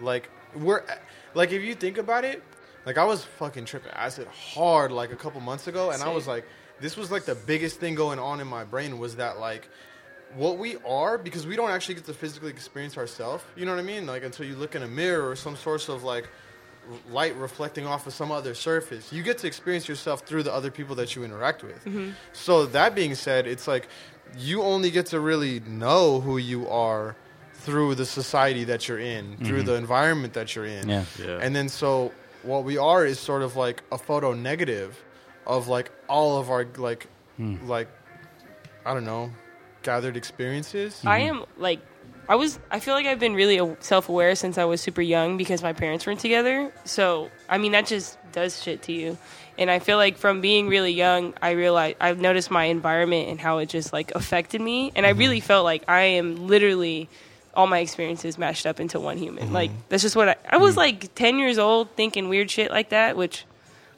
[0.00, 0.82] like we're
[1.34, 2.42] like if you think about it
[2.86, 6.26] like i was fucking tripping acid hard like a couple months ago and i was
[6.26, 6.44] like
[6.80, 9.68] this was like the biggest thing going on in my brain was that like
[10.34, 13.80] what we are because we don't actually get to physically experience ourselves you know what
[13.80, 14.06] i mean?
[14.06, 16.28] Like until you look in a mirror or some source of like
[17.10, 19.12] light reflecting off of some other surface.
[19.12, 21.84] You get to experience yourself through the other people that you interact with.
[21.84, 22.10] Mm-hmm.
[22.32, 23.88] So that being said it's like
[24.36, 27.16] you only get to really know who you are
[27.54, 29.66] through the society that you're in through mm-hmm.
[29.66, 30.88] the environment that you're in.
[30.88, 31.04] Yeah.
[31.18, 31.38] Yeah.
[31.40, 32.12] and then so
[32.44, 35.02] what we are is sort of like a photo negative
[35.46, 37.56] of like all of our like hmm.
[37.66, 37.88] like
[38.84, 39.30] I don't know
[39.84, 41.00] gathered experiences.
[41.04, 41.78] I am like,
[42.28, 42.58] I was.
[42.70, 45.74] I feel like I've been really self aware since I was super young because my
[45.74, 46.72] parents weren't together.
[46.84, 49.16] So I mean, that just does shit to you.
[49.56, 53.38] And I feel like from being really young, I realized I've noticed my environment and
[53.38, 54.90] how it just like affected me.
[54.96, 55.18] And I mm-hmm.
[55.20, 57.08] really felt like I am literally
[57.56, 59.44] all my experiences mashed up into one human.
[59.44, 59.54] Mm-hmm.
[59.54, 60.78] Like that's just what I, I was mm.
[60.78, 63.44] like ten years old thinking weird shit like that, which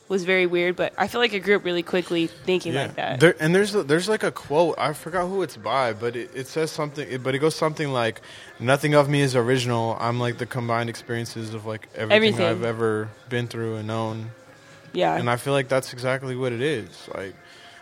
[0.08, 0.76] was very weird.
[0.76, 3.20] But I feel like I grew up really quickly thinking like that.
[3.20, 6.46] There, and there's there's like a quote I forgot who it's by, but it, it
[6.46, 7.08] says something.
[7.08, 8.20] It, but it goes something like,
[8.60, 9.96] "Nothing of me is original.
[9.98, 12.46] I'm like the combined experiences of like everything, Everything.
[12.46, 14.30] I've ever been through and known."
[14.96, 15.16] yeah.
[15.16, 17.08] And I feel like that's exactly what it is.
[17.14, 17.34] Like,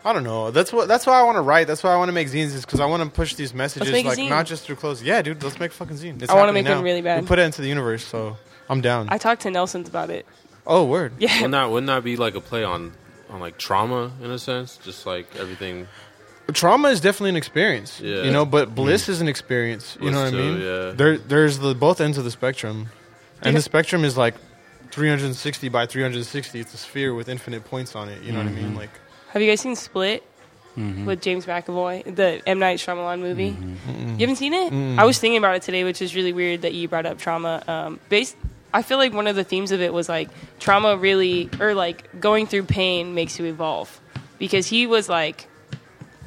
[0.04, 0.50] I don't know.
[0.50, 0.86] That's what.
[0.88, 1.66] That's why I want to write.
[1.66, 2.54] That's why I want to make zines.
[2.54, 4.28] Is because I want to push these messages, make a like zine.
[4.28, 5.02] not just through clothes.
[5.02, 5.42] Yeah, dude.
[5.42, 6.20] Let's make a fucking zine.
[6.20, 6.84] It's I wanna happening make one now.
[6.84, 7.22] really bad.
[7.22, 8.36] We put it into the universe, so
[8.68, 9.08] I'm down.
[9.10, 10.26] I talked to Nelson's about it.
[10.66, 11.12] oh, word.
[11.18, 11.34] Yeah.
[11.36, 12.92] wouldn't that wouldn't that be like a play on
[13.30, 14.76] on like trauma in a sense?
[14.84, 15.88] Just like everything.
[16.52, 17.98] Trauma is definitely an experience.
[18.00, 18.24] Yeah.
[18.24, 19.94] You know, but bliss is an experience.
[19.94, 20.60] you Bliss know what I mean?
[20.60, 20.90] yeah.
[20.94, 22.88] There, there's the both ends of the spectrum,
[23.40, 23.58] and Yeah.
[23.58, 24.34] the spectrum is like
[24.90, 26.60] 360 by 360.
[26.60, 28.22] It's a sphere with infinite points on it.
[28.22, 28.62] You know what I Mm-hmm.
[28.62, 28.74] mean?
[28.74, 28.90] Like,
[29.34, 30.22] Have you guys seen Split
[30.76, 31.06] mm-hmm.
[31.06, 33.50] with James McAvoy, the M Night Shyamalan movie?
[33.50, 33.90] Mm-hmm.
[33.90, 34.10] Mm-hmm.
[34.10, 34.96] You haven't seen it?
[34.96, 37.60] I was thinking about it today, which is really weird that you brought up trauma.
[37.66, 38.36] Um, based,
[38.72, 40.30] I feel like one of the themes of it was like
[40.60, 44.00] trauma really, or like going through pain makes you evolve,
[44.38, 45.48] because he was like.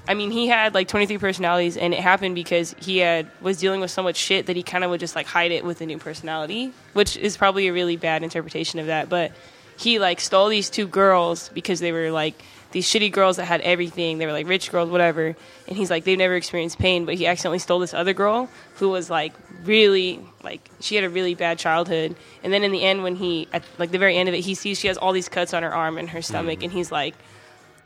[0.10, 3.82] I mean, he had like 23 personalities, and it happened because he had was dealing
[3.82, 5.86] with so much shit that he kind of would just like hide it with a
[5.86, 9.10] new personality, which is probably a really bad interpretation of that.
[9.10, 9.34] But
[9.78, 13.62] he like stole these two girls because they were like these shitty girls that had
[13.62, 14.18] everything.
[14.18, 15.36] They were like rich girls, whatever.
[15.68, 18.90] And he's like, they've never experienced pain, but he accidentally stole this other girl who
[18.90, 19.34] was like
[19.64, 22.16] really like she had a really bad childhood.
[22.44, 24.56] And then in the end, when he at like the very end of it, he
[24.56, 27.16] sees she has all these cuts on her arm and her stomach, and he's like,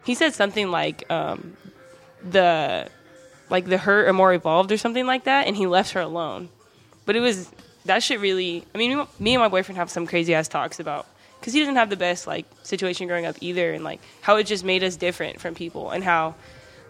[0.03, 1.55] he said something like, um,
[2.23, 2.89] the
[3.49, 6.49] like the hurt are more evolved or something like that, and he left her alone.
[7.05, 7.51] But it was
[7.85, 8.63] that shit really.
[8.73, 11.07] I mean, me and my boyfriend have some crazy ass talks about
[11.41, 14.45] because he doesn't have the best like situation growing up either, and like how it
[14.45, 16.35] just made us different from people, and how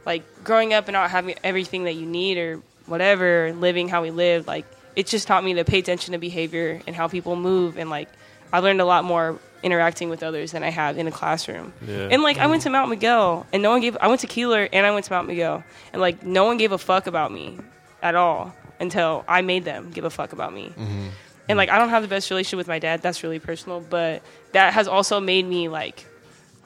[0.06, 4.12] like growing up and not having everything that you need or whatever, living how we
[4.12, 4.66] live, like
[4.96, 8.10] it just taught me to pay attention to behavior and how people move, and like
[8.52, 11.72] I learned a lot more interacting with others than I have in a classroom.
[11.88, 12.10] Yeah.
[12.12, 12.66] And like I went mm.
[12.66, 13.98] to Mount Miguel, and no one gave.
[14.02, 15.64] I went to Keeler, and I went to Mount Miguel,
[15.94, 17.58] and like no one gave a fuck about me
[18.04, 20.70] at all until I made them give a fuck about me.
[20.70, 21.08] Mm-hmm.
[21.52, 23.02] And like I don't have the best relationship with my dad.
[23.02, 24.24] That's really personal, but
[24.54, 26.06] that has also made me like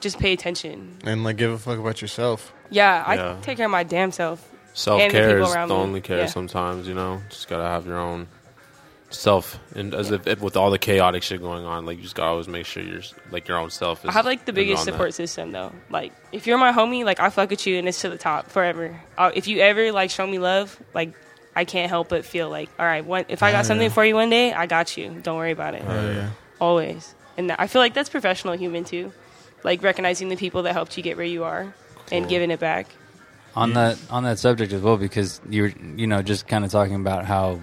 [0.00, 0.96] just pay attention.
[1.04, 2.52] and like give a fuck about yourself.
[2.70, 3.36] Yeah, I Yeah.
[3.42, 4.46] take care of my damn self.
[4.74, 5.72] Self care is the me.
[5.72, 6.26] only care Yeah.
[6.26, 7.22] sometimes, you know.
[7.30, 8.26] Just gotta have your own
[9.10, 12.14] self, and as if, if with all the chaotic shit going on, like you just
[12.16, 13.00] gotta always make sure you're
[13.30, 14.04] like your own self.
[14.04, 14.92] Is I have like the biggest on that.
[14.92, 15.72] support system though.
[15.90, 18.50] Like if you're my homie, like I fuck with you and it's to the top
[18.50, 19.00] forever.
[19.16, 21.12] Uh, if you ever like show me love, like
[21.56, 23.92] I can't help but feel like, all right, one, if I got Oh, something yeah.
[23.94, 25.10] for you one day, I got you.
[25.22, 25.82] Don't worry about it.
[25.86, 26.30] Oh yeah.
[26.60, 27.14] Always.
[27.36, 29.12] And I feel like that's professional human too.
[29.64, 31.74] Like recognizing the people that helped you get where you are
[32.12, 32.86] and giving it back.
[33.56, 36.94] on that on that subject as well because you're you know just kind of talking
[36.94, 37.58] about how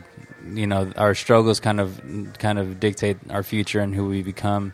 [0.53, 2.01] you know our struggles kind of
[2.39, 4.73] kind of dictate our future and who we become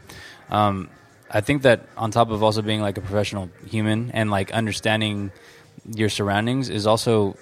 [0.49, 0.89] um,
[1.29, 5.29] i think that on top of also being like a professional human and like understanding
[5.93, 7.35] your surroundings is also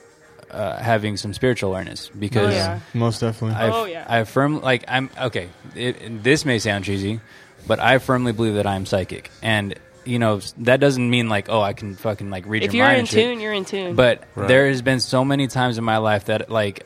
[0.52, 2.80] uh, having some spiritual awareness because Oh, yeah.
[2.94, 3.56] Most definitely.
[3.58, 4.06] I, Oh, yeah.
[4.08, 5.50] I firm like I'm okay.
[5.76, 7.20] It, this may sound cheesy,
[7.68, 9.76] but I firmly believe that I'm psychic, and
[10.06, 12.94] you know that doesn't mean like oh I can fucking like read If your you're
[12.94, 13.26] in and shit.
[13.26, 13.96] tune, you're in tune.
[13.96, 14.48] But Right.
[14.48, 16.86] there has been so many times in my life that like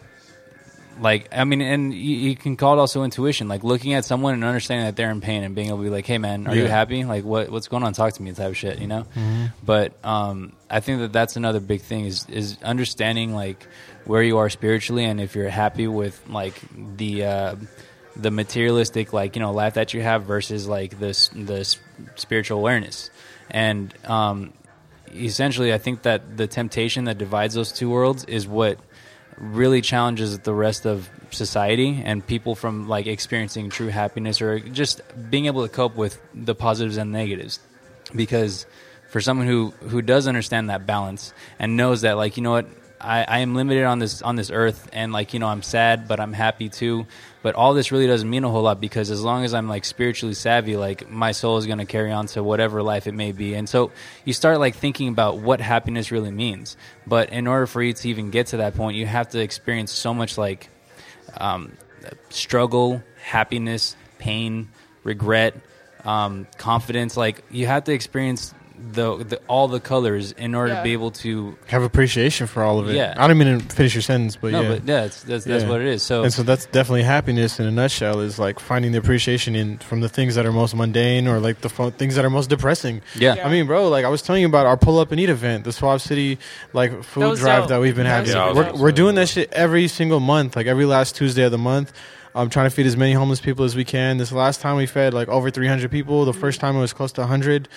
[1.02, 4.36] like I mean and you, you can call it also intuition like looking at someone
[4.36, 6.56] and understanding that they're in pain and being able to be like hey man are
[6.56, 7.04] you happy?
[7.04, 7.94] Like what what's going on?
[7.94, 9.06] Talk to me type of shit you know?
[9.64, 13.68] But um I think that that's another big thing is is understanding like
[14.06, 16.62] where you are spiritually and if you're happy with like
[16.98, 17.56] the uh
[18.16, 21.80] the materialistic like you know life that you have versus like this this
[22.16, 23.10] spiritual awareness.
[23.50, 24.54] And um
[25.14, 28.80] essentially, I think that the temptation that divides those two worlds is what
[29.42, 35.02] really challenges the rest of society and people from like experiencing true happiness or just
[35.30, 37.60] being able to cope with the positives and negatives.
[38.16, 38.66] Because
[39.10, 42.68] for someone who who does understand that balance and knows that like you know what
[43.04, 46.08] I, I am limited on this on this earth and like you know I'm sad
[46.08, 47.08] but I'm happy too.
[47.42, 49.86] But all this really doesn't mean a whole lot because as long as I'm like
[49.86, 53.32] spiritually savvy like my soul is going to carry on to whatever life it may
[53.32, 53.56] be.
[53.56, 53.92] And so
[54.26, 56.78] you start like thinking about what happiness really means.
[57.08, 59.92] But in order for you to even get to that point you have to experience
[59.92, 60.70] so much like
[61.38, 61.74] um,
[62.30, 64.70] struggle, happiness, pain,
[65.04, 65.56] regret,
[66.06, 67.18] um, confidence.
[67.18, 68.54] Like you have to experience
[68.94, 70.84] the, the all the colors in order to Yeah.
[70.84, 71.56] be able to.
[71.68, 72.96] Have appreciation for all of it.
[72.96, 73.14] Yeah.
[73.18, 74.68] I don't mean to finish your sentence, but no, yeah.
[74.70, 75.70] but yeah, it's, that's that's Yeah.
[75.70, 76.04] what it is.
[76.04, 79.78] So, and so that's definitely happiness in a nutshell is like finding the appreciation in
[79.80, 82.50] from the things that are most mundane or like the fo- things that are most
[82.50, 83.02] depressing.
[83.16, 83.36] yeah.
[83.36, 83.48] Yeah.
[83.48, 85.64] I mean, bro, like I was telling you about our pull up and eat event,
[85.64, 86.40] the Swab City
[86.74, 87.70] like food was drive dope.
[87.70, 88.28] that we've been That having.
[88.28, 88.80] was Yeah, super we're, dope.
[88.82, 91.94] we're doing that shit every single month, like every last Tuesday of the month.
[92.34, 94.18] I'm trying to feed as many homeless people as we can.
[94.18, 96.24] This last time we fed like over 300 people.
[96.24, 97.68] The first time it was close to 100.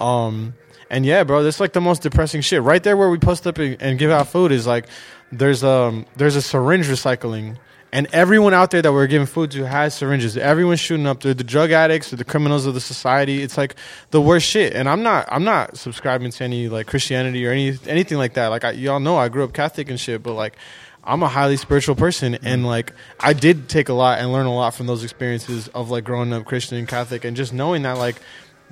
[0.00, 0.54] Um,
[0.90, 2.62] and yeah, bro, that's like the most depressing shit.
[2.62, 4.86] Right there where we post up and, and give out food is like
[5.30, 7.56] there's um there's a syringe recycling.
[7.92, 10.36] And everyone out there that we're giving food to has syringes.
[10.36, 11.22] Everyone's shooting up.
[11.22, 12.10] They're the drug addicts.
[12.10, 13.42] They're the criminals of the society.
[13.42, 13.74] It's like
[14.12, 14.74] the worst shit.
[14.74, 15.28] And I'm not.
[15.28, 18.48] I'm not subscribing to any like Christianity or any anything like that.
[18.48, 20.22] Like I, y'all know, I grew up Catholic and shit.
[20.22, 20.56] But like,
[21.02, 24.54] I'm a highly spiritual person, and like I did take a lot and learn a
[24.54, 27.98] lot from those experiences of like growing up Christian and Catholic, and just knowing that
[27.98, 28.16] like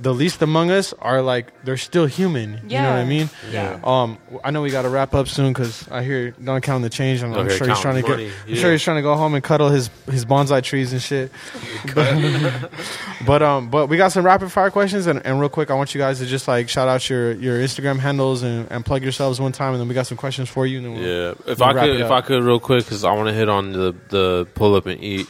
[0.00, 2.60] the least among us are like they're still human.
[2.68, 2.78] Yeah.
[2.78, 3.30] You know what I mean?
[3.50, 3.80] Yeah.
[3.82, 6.90] Um, I know we got to wrap up soon because I hear Don counting the
[6.90, 8.30] change, and Oh, I'm sure he's trying to counting get.
[8.30, 8.30] money.
[8.48, 11.32] I'm sure he's trying to go home and cuddle his his bonsai trees and shit.
[11.94, 12.70] But,
[13.26, 15.94] but um, but we got some rapid fire questions, and, and real quick, I want
[15.94, 19.40] you guys to just like shout out your your Instagram handles and, and plug yourselves
[19.40, 20.78] one time, and then we got some questions for you.
[20.78, 22.10] And then we'll, Yeah, if we'll I could, if.
[22.10, 25.02] I could, real quick, because I want to hit on the the pull up and
[25.02, 25.26] eat.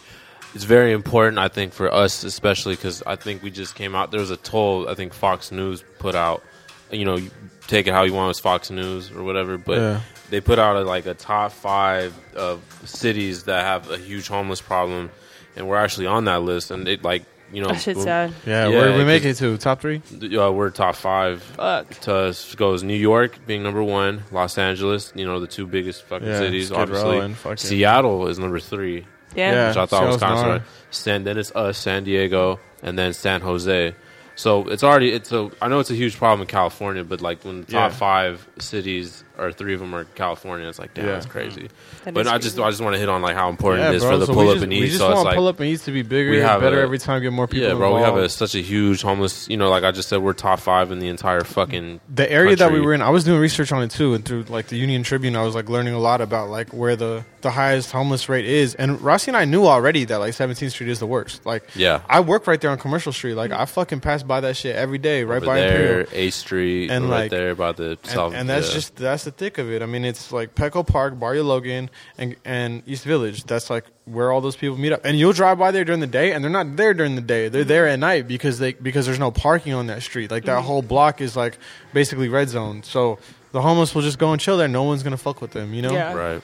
[0.58, 4.10] It's very important, I think, for us, especially because I think we just came out.
[4.10, 6.42] There was a toll I think Fox News put out.
[6.90, 7.30] You know, you
[7.68, 10.00] take it how you want with Fox News or whatever, but Yeah.
[10.30, 14.60] they put out a, like a top five of cities that have a huge homeless
[14.60, 15.10] problem,
[15.54, 16.72] and we're actually on that list.
[16.72, 17.22] And it like
[17.52, 18.34] you know, That shit's sad.
[18.44, 20.02] yeah, Yeah, where did we 'cause- make it to top three?
[20.36, 21.40] uh, we're top five.
[21.40, 21.88] Fuck.
[22.00, 26.02] To us goes New York being number one, Los Angeles, you know the two biggest
[26.08, 27.18] fucking Yeah, cities, obviously.
[27.20, 29.52] and Seattle is number three, Yeah.
[29.52, 29.68] Yeah.
[29.68, 32.98] which I thought was Seattle's kind of San, then it's us, uh, San Diego, and
[32.98, 33.94] then San Jose.
[34.36, 37.44] So it's already it's a I know it's a huge problem in California, but like
[37.44, 37.96] when the top Yeah.
[37.96, 41.12] five cities or three of them are California, it's like damn, Yeah.
[41.12, 41.32] that's mm-hmm.
[41.32, 41.68] crazy.
[42.04, 42.66] That but is I just crazy.
[42.66, 44.26] I just want to hit on like how important Yeah, it is bro, for the
[44.26, 44.86] so we pull up just- and We eat.
[44.86, 46.80] just So it's want like pull up and eat to be bigger, we have better
[46.80, 47.68] a- every time, get more people.
[47.68, 48.32] yeah, bro, we have a, involved.
[48.32, 49.48] such a huge homeless.
[49.48, 52.00] You know, like I just said, we're top five in the entire fucking.
[52.14, 52.86] the area that we country.
[52.86, 55.36] were in, I was doing research on it too, and through like the Union Tribune,
[55.36, 58.74] I was like learning a lot about like where the the highest homeless rate is.
[58.74, 61.46] And Rossi and I knew already that like 17th Street is the worst.
[61.46, 62.00] Like, Yeah.
[62.08, 63.34] I work right there on Commercial Street.
[63.34, 66.08] Like, I fucking pass by that shit every day, right over by there, Imperial.
[66.14, 68.32] A Street, And, right like- there by the South.
[68.32, 68.74] And, and that's yeah.
[68.74, 69.82] just that's the thick of it.
[69.82, 73.44] I mean, it's like Petco Park, Barrio Logan, and and East Village.
[73.44, 75.02] That's like where all those people meet up.
[75.04, 77.48] And you'll drive by there during the day, and they're not there during the day.
[77.48, 80.30] They're there at night because they because there's no parking on that street.
[80.30, 81.58] Like that whole block is like
[81.92, 82.82] basically red zone.
[82.82, 83.18] So
[83.52, 84.68] the homeless will just go and chill there.
[84.68, 85.92] No one's gonna fuck with them, you know.
[85.92, 86.14] Yeah.
[86.14, 86.42] right.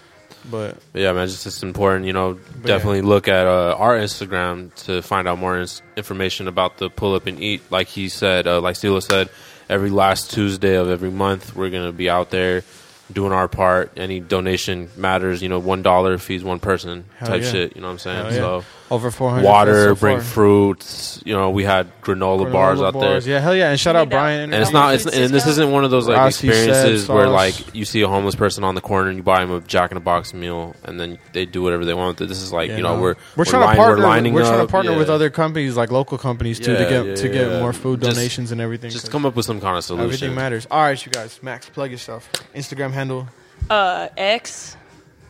[0.51, 2.05] But But yeah, man, just it's important.
[2.05, 6.49] You know, But definitely look at uh, our Instagram to find out more ins- information
[6.49, 7.63] about the pull up and eat.
[7.71, 9.31] Like he said, uh, like Stillo said,
[9.69, 12.65] every last Tuesday of every month, we're gonna be out there
[13.13, 13.93] doing our part.
[13.97, 15.43] Any donation matters.
[15.43, 17.51] You know, one dollar feeds one person Hell type yeah.
[17.51, 17.77] shit.
[17.77, 18.33] You know what I'm saying?
[18.33, 18.65] Hell yeah.
[18.95, 20.25] So over 400 water, so bring far.
[20.25, 21.23] fruits.
[21.25, 23.25] You know, we had granola, Granola bars out bars.
[23.25, 23.35] there.
[23.35, 23.71] Yeah, hell yeah!
[23.71, 24.09] And shout out.
[24.11, 24.53] Brian.
[24.53, 24.95] And it's not.
[24.95, 28.03] It's, and this isn't one of those like Rossi said experiences where like you see
[28.03, 30.33] a homeless person on the corner and you buy them a Jack in a Box
[30.35, 32.29] meal and then they do whatever they want with it.
[32.29, 33.03] This is like Yeah, you know no.
[33.03, 34.03] we're we're trying line- to partner.
[34.05, 34.49] We're lining we're up.
[34.49, 34.99] trying to partner yeah.
[34.99, 37.61] with other companies, like local companies, too, to get yeah, to get yeah.
[37.61, 38.91] more food Just- donations and everything.
[38.91, 40.05] Just come up with some kind of solution.
[40.07, 40.67] Everything matters.
[40.71, 41.43] All right, you guys.
[41.43, 42.31] Max, plug yourself.
[42.55, 43.29] Instagram handle.
[43.71, 44.77] Uh, X,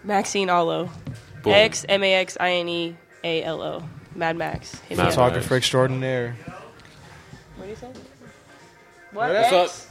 [0.03, 0.91] Maxine Alo.
[1.43, 1.53] Boom.
[1.53, 3.83] X M A X I N E A L O.
[4.15, 4.77] Mad Max.
[4.81, 5.07] Hit me Mad up.
[5.07, 5.15] Max.
[5.17, 6.37] Photographer extraordinaire.
[7.57, 7.89] What do you say?
[9.13, 9.31] What?
[9.33, 9.89] What's X?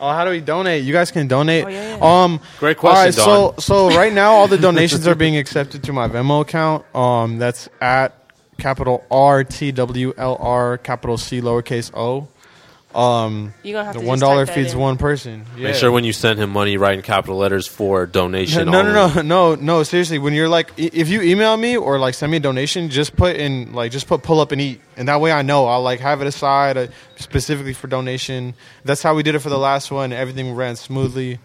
[0.00, 0.84] Oh, how do we donate?
[0.84, 1.64] You guys can donate.
[1.64, 2.24] Oh, yeah, yeah.
[2.24, 5.82] Um, Great all right, question, so so right now all the donations are being accepted
[5.84, 6.84] to my Venmo account.
[6.94, 8.14] Um, that's at
[8.58, 12.28] capital R T W L R capital C lowercase O.
[12.94, 14.78] Um, You gonna have the to one just dollar type that feeds in.
[14.78, 15.44] one person.
[15.56, 15.64] Yeah.
[15.68, 18.68] Make sure when you send him money, write in capital letters for donation.
[18.70, 19.14] No, no, only.
[19.22, 19.82] no, no, no.
[19.82, 22.90] Seriously, when you're like, i- if you email me or like send me a donation,
[22.90, 25.66] just put in like, just put pull up and eat, and that way I know
[25.66, 28.54] I'll like have it aside uh, specifically for donation.
[28.84, 30.12] That's how we did it for the last one.
[30.12, 31.40] Everything ran smoothly.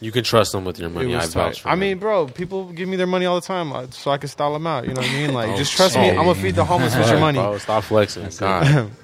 [0.00, 1.14] You can trust them with your It money.
[1.14, 1.80] I was vouch for I them.
[1.80, 4.52] mean, bro, people give me their money all the time, uh, so I can style
[4.52, 4.84] them out.
[4.86, 5.32] You know what I mean?
[5.32, 6.10] Like, Oh, just trust me.
[6.10, 7.38] I'm gonna feed the homeless with your money.
[7.38, 8.28] Bro, stop flexing.
[8.38, 8.90] God.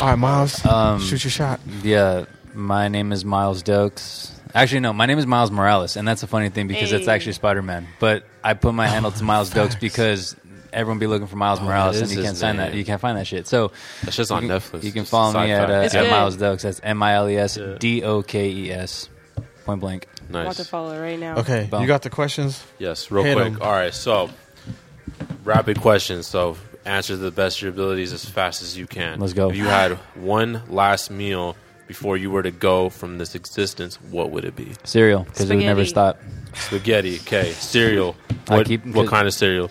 [0.00, 1.60] All right, Miles, Um, shoot your shot.
[1.82, 2.24] Yeah,
[2.54, 4.30] my name is Miles Dokes.
[4.54, 7.12] Actually, no, my name is Miles Morales, and that's a funny thing because it's Hey.
[7.12, 7.86] actually Spider Man.
[7.98, 10.34] But I put my handle to Miles Dokes because
[10.72, 12.72] everyone be looking for Miles Oh, Morales, and you can't find that.
[12.74, 13.46] You can't find that shit.
[13.46, 13.72] So
[14.02, 14.82] That's just you on can, Netflix.
[14.84, 16.10] You can Just follow me at, uh, at.
[16.10, 16.62] Miles Dokes.
[16.62, 17.76] That's M I L E S Yeah.
[17.78, 19.08] D O K E S.
[19.66, 20.08] Point blank.
[20.22, 20.56] I'm about Nice.
[20.56, 21.36] to follow right now.
[21.38, 21.82] Okay, Boom.
[21.82, 22.64] you got the questions.
[22.78, 23.46] Yes, real Hit quick.
[23.54, 23.58] 'em.
[23.62, 24.30] All right, so
[25.44, 26.26] rapid questions.
[26.26, 26.56] So
[26.90, 29.20] answer to the best of your abilities as fast as you can.
[29.20, 29.50] Let's go.
[29.50, 31.56] If you had one last meal
[31.86, 34.72] before you were to go from this existence, what would it be?
[34.84, 35.88] Cereal because it would never Spaghetti.
[35.88, 36.18] stop.
[36.54, 37.16] Spaghetti.
[37.20, 37.50] Okay.
[37.74, 38.16] Cereal.
[38.48, 39.70] I What, keep- what kind of cereal?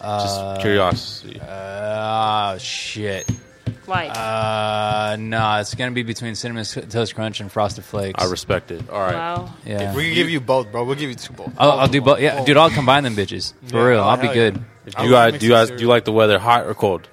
[0.00, 1.40] Uh, Just curiosity.
[1.46, 3.28] Ah, shit.
[3.90, 8.22] Like, Uh, no, it's gonna be between cinnamon toast crunch and frosted flakes.
[8.24, 8.88] I respect it.
[8.88, 9.14] All right.
[9.14, 9.52] wow.
[9.66, 10.84] yeah, We can give you both, bro.
[10.84, 11.52] We'll give you two both.
[11.58, 12.20] I'll, I'll do both.
[12.20, 14.00] Yeah, dude, I'll combine them bitches for Yeah, real.
[14.00, 14.56] oh, I'll be hell good.
[14.56, 14.62] yeah.
[14.86, 16.66] If I you love guys, do you mixing guys, do you like the weather hot
[16.66, 17.08] or cold?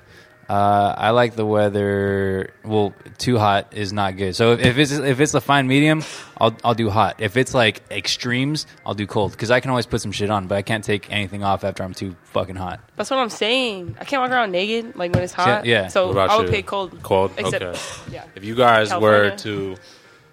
[0.49, 2.53] Uh, I like the weather.
[2.64, 4.36] Well, too hot is not good.
[4.36, 6.03] So if, if it's if it's a fine medium,
[6.40, 7.18] I'll I'll do hot.
[7.19, 10.48] If it's like extremes, I'll do cold because I can always put some shit on,
[10.48, 12.80] but I can't take anything off after I'm too fucking hot.
[12.95, 13.98] That's what I'm saying.
[13.99, 15.65] I can't walk around naked like when it's hot.
[15.65, 15.88] yeah.
[15.90, 16.52] So I would you?
[16.53, 17.03] pick cold.
[17.03, 17.32] Cold.
[17.38, 17.80] Except, okay.
[18.11, 18.24] yeah.
[18.36, 19.76] If you guys were to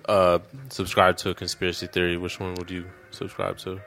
[0.08, 0.38] uh,
[0.68, 3.80] subscribe to a conspiracy theory, which one would you subscribe to?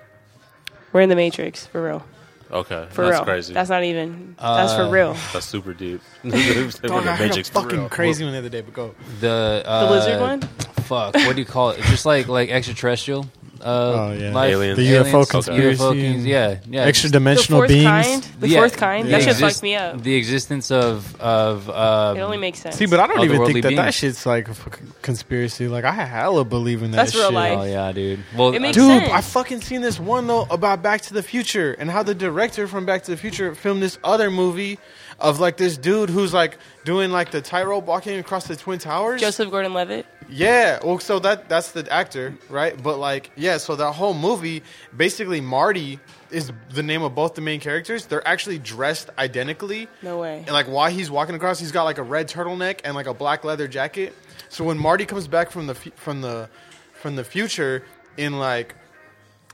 [0.91, 2.05] We're in the Matrix for real.
[2.49, 3.23] Okay, For that's real.
[3.25, 3.53] crazy.
[3.53, 4.35] That's not even.
[4.39, 5.13] that's Uh, for real.
[5.33, 6.01] That's super deep.
[6.23, 8.95] Dog, I heard a fucking crazy one the other day, but go.
[9.19, 10.41] The uh, The lizard one.
[10.87, 11.15] Fuck.
[11.15, 11.81] What do you call it?
[11.83, 13.25] Just like like extraterrestrial.
[13.61, 13.65] Uh,
[14.09, 14.31] Oh, yeah.
[14.33, 14.77] life, Aliens.
[14.77, 16.81] The UFO aliens, conspiracy UFO, and yeah, yeah.
[16.83, 17.85] Extra The dimensional fourth beings.
[17.85, 18.23] kind.
[18.39, 19.07] The Yeah, fourth kind.
[19.07, 20.01] the That shit exist- fucked me up.
[20.03, 22.75] The existence of of um, It only makes sense.
[22.75, 23.95] See, but I don't even think that that beings.
[23.95, 25.67] shit's like a fucking conspiracy.
[25.67, 26.97] Like I hella believe in that.
[26.97, 27.33] That's real shit.
[27.33, 27.57] life.
[27.59, 28.19] Oh yeah, dude.
[28.35, 29.11] Well, It makes Dude, sense.
[29.11, 32.67] I fucking seen this one though about Back to the Future and how the director
[32.67, 34.79] from Back to the Future filmed this other movie
[35.19, 39.19] of like this dude who's like doing like the tightrope walking across the twin towers.
[39.21, 40.05] Joseph Gordon-Levitt.
[40.29, 42.81] Yeah, well, so that that's the actor, right?
[42.81, 44.61] But like, yeah, so that whole movie,
[44.95, 45.99] basically, Marty
[46.31, 48.05] is the name of both the main characters.
[48.07, 50.39] They're actually dressed identically, No way.
[50.39, 53.13] and like while he's walking across, he's got like a red turtleneck and like a
[53.13, 54.13] black leather jacket.
[54.49, 56.49] So when Marty comes back from the from the
[56.93, 57.83] from the future
[58.17, 58.75] in like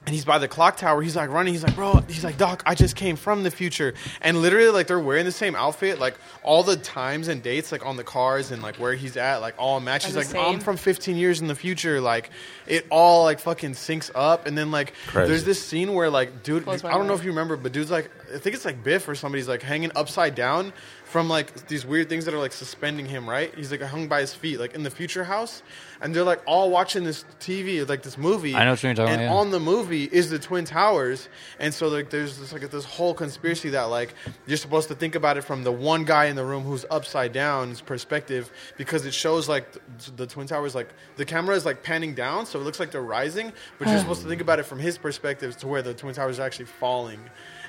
[0.05, 1.01] and he's by the clock tower.
[1.01, 1.53] He's like running.
[1.53, 2.03] He's like, bro.
[2.07, 2.61] He's like, Doc.
[2.65, 5.99] I just came from the future, and literally, like, they're wearing the same outfit.
[5.99, 9.37] Like all the times and dates, like on the cars and like where he's at,
[9.37, 10.05] like all match.
[10.05, 10.45] He's like, same?
[10.45, 12.01] I'm from 15 years in the future.
[12.01, 12.31] Like
[12.67, 14.45] it all like fucking syncs up.
[14.45, 15.29] And then like, Crazy.
[15.29, 17.91] there's this scene where like, dude, Blows I don't know if you remember, but dude's
[17.91, 20.73] like, I think it's like Biff or somebody's like hanging upside down
[21.13, 23.29] from like these weird things that are like suspending him.
[23.29, 23.53] Right?
[23.55, 25.63] He's like hung by his feet, like in the future house,
[26.01, 28.55] and they're like all watching this TV, like this movie.
[28.55, 29.39] I know what you're talking and about, yeah.
[29.39, 31.29] on the movie is the twin towers
[31.59, 34.13] and so like there's this like this whole conspiracy that like
[34.47, 37.31] you're supposed to think about it from the one guy in the room who's upside
[37.31, 41.83] down's perspective because it shows like th- the twin towers like the camera is like
[41.83, 44.63] panning down so it looks like they're rising but you're supposed to think about it
[44.63, 47.19] from his perspective to where the twin towers are actually falling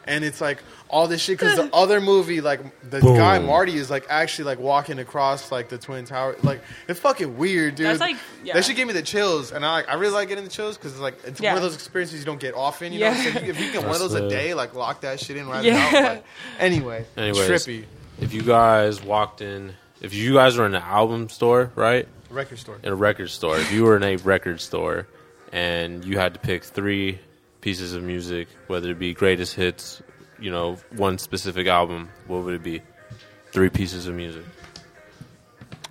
[0.06, 3.16] and it's like all this shit because the other movie like the Boom.
[3.16, 7.36] guy marty is like actually like walking across like the twin tower like it's fucking
[7.38, 8.54] weird dude That's like- yeah.
[8.54, 10.76] that shit gave me the chills and i like i really like getting the chills
[10.76, 11.50] because it's like it's Yeah.
[11.54, 12.92] one of those experiences you don't get often.
[12.92, 13.14] You Yeah.
[13.14, 15.00] know, so if you, if you get one of That's those a day, like lock
[15.00, 15.72] that shit in right Yeah.
[15.90, 16.02] now.
[16.14, 16.24] But
[16.60, 17.48] anyway, Anyways.
[17.50, 17.84] trippy
[18.20, 22.06] If you guys walked in, if you guys were in an album store, right?
[22.30, 22.78] record store.
[22.82, 25.06] In a record store, if you were in a record store
[25.52, 27.18] and you had to pick three
[27.64, 30.02] pieces of music, whether it be greatest hits,
[30.38, 32.82] you know, one specific album, what would it be?
[33.52, 34.44] Three pieces of music.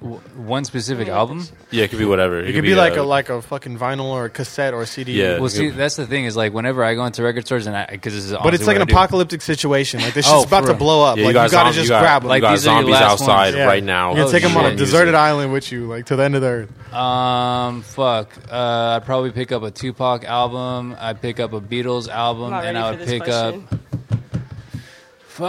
[0.04, 1.48] W- one specific album.
[1.72, 2.40] Yeah, it could be whatever.
[2.42, 5.14] It could be like a like a fucking vinyl or a cassette or a CD.
[5.14, 5.40] Yeah.
[5.40, 7.86] Well, see, that's the thing is like whenever I go into record stores and I
[7.90, 8.94] because this is But honestly it's like what an I do.
[8.98, 10.02] apocalyptic situation.
[10.02, 10.78] Like this Oh, shit's about to real.
[10.78, 11.16] blow up.
[11.16, 12.30] Yeah, you like got you gotta zombies- just you got- grab them.
[12.30, 13.56] Like, you got these are your zombies last outside ones.
[13.56, 13.66] Yeah.
[13.66, 14.08] right now.
[14.10, 14.78] You're gonna Oh, take them on a shit.
[14.78, 16.94] deserted island with you, like to the end of the earth.
[16.94, 18.30] Um, fuck.
[18.52, 20.98] Uh, I'd probably pick up a Tupac album.
[21.00, 23.68] I'd pick up a Beatles album, not and ready I for would this pick question.
[23.72, 23.80] up.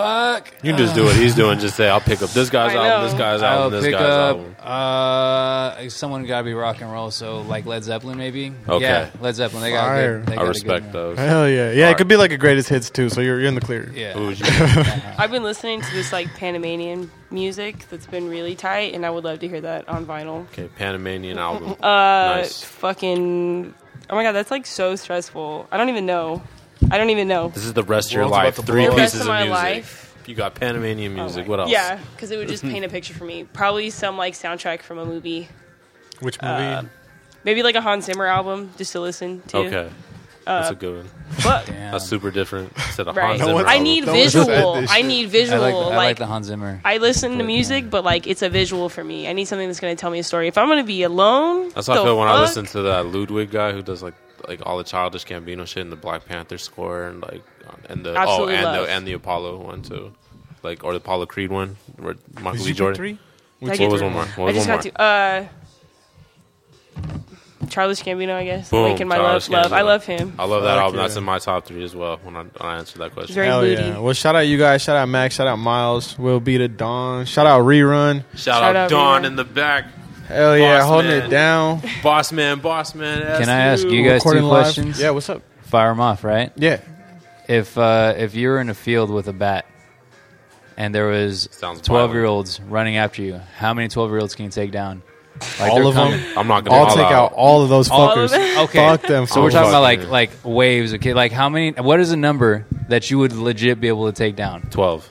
[0.01, 0.53] Fuck.
[0.62, 1.59] You can just do what he's doing.
[1.59, 3.05] Just say, "I'll pick up this guy's I album, know.
[3.09, 4.37] this guy's I'll album, this pick guy's up.
[4.37, 7.11] album." Uh, someone got to be rock and roll.
[7.11, 8.53] So like Led Zeppelin, maybe.
[8.69, 8.85] Okay.
[8.85, 9.62] Yeah, Led Zeppelin.
[9.62, 9.87] They got.
[9.87, 10.19] Fire.
[10.19, 11.19] Good, they I got a respect good, those.
[11.19, 11.71] Hell yeah, yeah.
[11.71, 11.97] It Alright.
[11.99, 13.09] could be like a greatest hits too.
[13.09, 13.91] So you're you're in the clear.
[13.95, 14.12] Yeah.
[14.15, 14.47] Who would you?
[15.19, 19.25] I've been listening to this like Panamanian music that's been really tight, and I would
[19.25, 20.43] love to hear that on vinyl.
[20.53, 21.73] Okay, Panamanian album.
[21.83, 22.62] Uh, Nice.
[22.62, 23.75] fucking.
[24.11, 25.66] Oh my god, that's like so stressful.
[25.71, 26.43] I don't even know.
[26.90, 27.48] I don't even know.
[27.48, 28.56] This is the rest of your World's about life.
[28.56, 28.98] to Three blow The up.
[28.98, 29.52] rest pieces of my music.
[29.65, 30.01] life.
[30.27, 31.44] You got Panamanian Oh music.
[31.44, 31.70] my- what else?
[31.70, 33.44] Yeah, because it would just paint a picture for me.
[33.44, 35.48] Probably some like soundtrack from a movie.
[36.20, 36.55] Which movie?
[36.55, 36.82] Uh,
[37.44, 39.59] Maybe like a Hans Zimmer album just to listen to.
[39.59, 39.90] Okay.
[40.47, 41.11] That's a good one.
[41.43, 41.93] But Damn.
[41.93, 42.73] That's super different.
[42.77, 43.85] Instead of right, Hans Zimmer one's- I album.
[43.85, 44.74] need No one said visual.
[44.81, 45.06] this I shit.
[45.06, 45.61] need I visual.
[45.61, 46.81] like, I like like the Hans Zimmer.
[46.85, 47.90] I listen to music, yeah.
[47.90, 49.28] but like it's a visual for me.
[49.28, 50.48] I need something that's going to tell me a story.
[50.48, 52.40] If I'm going to be alone, That's how I the feel when I fuck?
[52.43, 54.15] listen to that Ludwig guy who does like
[54.49, 57.43] like all the childish Gambino shit and the Black Panther score and like
[57.89, 58.87] and the Absolutely oh and love.
[58.87, 60.12] the and the Apollo one too,
[60.62, 62.62] like or the Apollo Creed one where Michael Did B.
[62.65, 62.97] you pick Jordan.
[62.97, 63.19] three?
[63.62, 64.25] I What get was one more?
[64.27, 64.93] What I was just one got more?
[64.93, 65.01] to.
[65.01, 65.49] Uh,
[67.71, 68.69] Charles Gambino, I guess.
[68.71, 69.73] Boom, Awaken my Childish love, love.
[69.73, 70.35] I love him.
[70.39, 70.97] I love that Fuck album.
[71.01, 71.03] yeah.
[71.07, 72.19] That's in my top three as well.
[72.23, 73.35] When I, when I answer that question.
[73.35, 73.83] Very Hell moody.
[73.83, 73.99] yeah.
[73.99, 74.83] Well, shout out you guys.
[74.83, 75.35] Shout out Max.
[75.37, 76.19] Shout out Miles.
[76.19, 77.25] Will be the Dawn.
[77.25, 78.23] Shout out Rerun.
[78.33, 79.27] Shout, Shout out, out Dawn Rerun.
[79.27, 79.87] in the back.
[80.28, 81.22] Hell yeah, Boss holding man.
[81.26, 81.82] it down.
[82.02, 83.20] Boss man, boss man.
[83.40, 84.62] Can I ask you guys two Recording live.
[84.64, 85.01] questions?
[85.01, 85.42] Yeah, what's up?
[85.62, 86.52] Fire them off, right?
[86.56, 86.80] Yeah.
[87.48, 89.66] If uh, if you were in a field with a bat
[90.76, 94.34] and there was Sounds twelve year olds running after you, how many twelve year olds
[94.34, 95.02] can you take down?
[95.59, 96.38] Like, all they're of coming- them.
[96.38, 98.30] I'm not gonna I'll all take out all of those All of fuckers.
[98.30, 98.64] them?
[98.64, 98.78] Okay.
[98.78, 99.26] Fuck them.
[99.26, 100.94] So we're talking about like like waves.
[100.94, 101.72] Okay, like how many?
[101.72, 104.62] What is a number that you would legit be able to take down?
[104.70, 105.10] Twelve.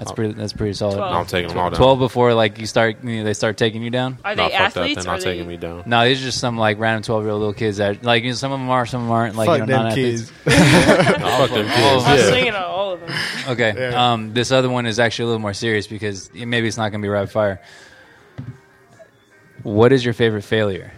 [0.00, 0.32] That's pretty.
[0.34, 0.96] That's pretty solid.
[0.96, 1.12] Twelve.
[1.12, 1.76] No, I'm taking them all down.
[1.78, 4.18] Twelve before like you start, you know, they start taking you down.
[4.24, 4.76] Are No, they fuck that.
[4.78, 5.04] athletes?
[5.04, 5.32] They're or not are they...
[5.36, 5.82] taking me down.
[5.86, 8.30] No, these are just some like random twelve year old little kids that like you
[8.30, 9.36] know, some of them are, some of them aren't.
[9.36, 10.30] Like Fuck you know, them non-athletes.
[10.44, 10.46] kids.
[11.20, 12.04] No, fuck them kids.
[12.04, 12.28] I was Yeah.
[12.30, 13.10] swinging on all of them.
[13.48, 13.74] Okay.
[13.76, 14.12] Yeah.
[14.12, 17.02] Um, this other one is actually a little more serious because maybe it's not going
[17.02, 17.60] to be rapid fire.
[19.62, 20.92] What is your favorite failure?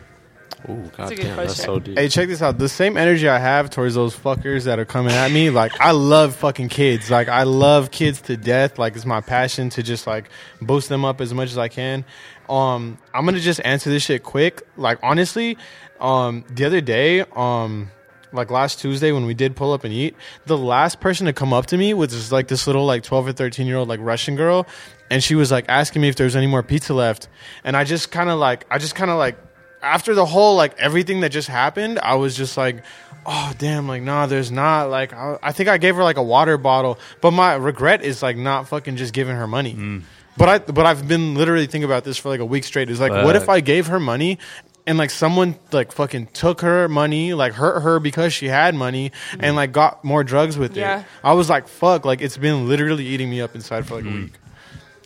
[0.68, 1.64] Ooh, a good goddamn, that's question.
[1.64, 1.98] so deep.
[1.98, 2.58] Hey, check this out.
[2.58, 5.90] The same energy I have towards those fuckers that are coming at me, like I
[5.90, 7.10] love fucking kids.
[7.10, 8.78] Like I love kids to death.
[8.78, 10.30] Like it's my passion to just like
[10.60, 12.04] boost them up as much as I can.
[12.48, 14.62] Um, I'm gonna just answer this shit quick.
[14.76, 15.56] Like honestly,
[16.00, 17.90] um, the other day, um,
[18.32, 20.14] like last Tuesday when we did pull up and eat,
[20.46, 23.28] the last person to come up to me was just like this little like 12
[23.28, 24.66] or 13 year old like Russian girl,
[25.10, 27.28] and she was like asking me if there was any more pizza left,
[27.64, 29.36] and I just kind of like I just kind of like
[29.82, 32.84] after the whole like everything that just happened, I was just like,
[33.26, 36.22] oh damn, like nah, there's not like I, I think I gave her like a
[36.22, 39.74] water bottle, but my regret is like not fucking just giving her money.
[39.74, 40.02] Mm.
[40.36, 42.88] But I but I've been literally thinking about this for like a week straight.
[42.90, 44.38] It's like, what if I gave her money?
[44.84, 49.12] And like someone like fucking took her money, like hurt her because she had money,
[49.32, 49.54] and mm.
[49.54, 51.00] like got more drugs with Yeah.
[51.00, 51.06] it.
[51.22, 54.08] I was like, "Fuck!" Like it's been literally eating me up inside for like a
[54.08, 54.24] mm.
[54.24, 54.32] week.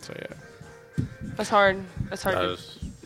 [0.01, 1.05] So yeah,
[1.35, 1.83] That's hard.
[2.09, 2.37] That's hard.
[2.37, 2.96] That to- is- it's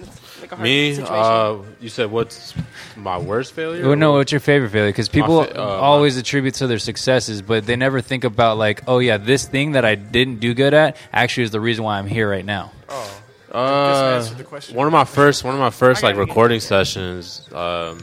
[0.42, 1.16] like a hard Me, situation.
[1.16, 2.54] uh, you said what's
[2.96, 3.88] my worst failure?
[3.88, 4.90] Well, no, what's your favorite failure?
[4.90, 8.84] Because people fa- uh, always attribute to their successes, but they never think about like,
[8.88, 11.98] oh yeah, this thing that I didn't do good at actually is the reason why
[11.98, 12.72] I'm here right now.
[13.54, 14.76] Uh, answered the question.
[14.76, 17.48] one of my first, one of my first like gotta recording sessions.
[17.54, 18.00] Um,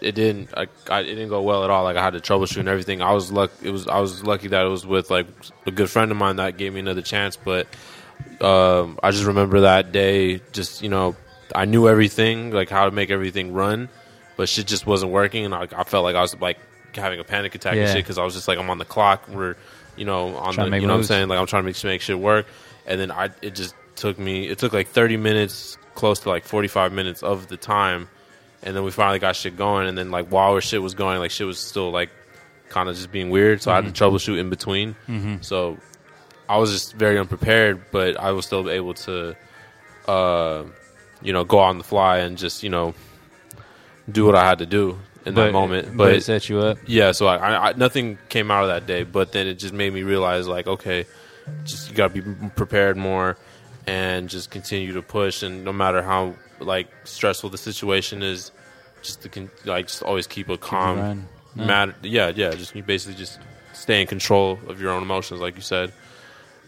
[0.00, 1.84] it didn't, I, I, it didn't go well at all.
[1.84, 3.02] Like I had to troubleshoot and everything.
[3.02, 5.26] I was luck, it was, I was lucky that it was with like
[5.66, 7.36] a good friend of mine that gave me another chance.
[7.36, 7.68] But
[8.40, 11.16] um, I just remember that day, just you know,
[11.54, 13.88] I knew everything, like how to make everything run,
[14.36, 16.58] but shit just wasn't working, and I, I felt like I was like
[16.94, 19.28] having a panic attack and shit because I was just like I'm on the clock.
[19.28, 19.56] We're,
[19.96, 21.28] you know, on Trying the, you know what I'm saying?
[21.28, 22.46] Like I'm trying to make make shit work,
[22.86, 24.48] and then I it just took me.
[24.48, 28.08] It took like 30 minutes, close to like 45 minutes of the time,
[28.62, 29.86] and then we finally got shit going.
[29.88, 32.10] And then like while our shit was going, like shit was still like
[32.70, 33.60] kind of just being weird.
[33.62, 34.94] So I had to troubleshoot in between.
[35.42, 35.76] So
[36.48, 39.36] I was just very unprepared, but I was still able to,
[40.08, 40.64] uh,
[41.22, 42.94] you know, go on the fly and just you know
[44.10, 45.96] do what I had to do in that moment.
[45.96, 46.78] but it set you up.
[46.86, 49.92] Yeah, so I, I, nothing came out of that day, but then it just made
[49.92, 51.06] me realize like, okay,
[51.64, 52.22] just you gotta be
[52.56, 53.36] prepared more
[53.86, 58.50] and just continue to push, and no matter how like stressful the situation is,
[59.02, 61.26] just to con- like just always keep a calm.
[61.56, 61.64] Yeah.
[61.66, 61.94] matter.
[62.02, 63.38] Yeah, yeah, just you basically just
[63.72, 65.92] stay in control of your own emotions, like you said.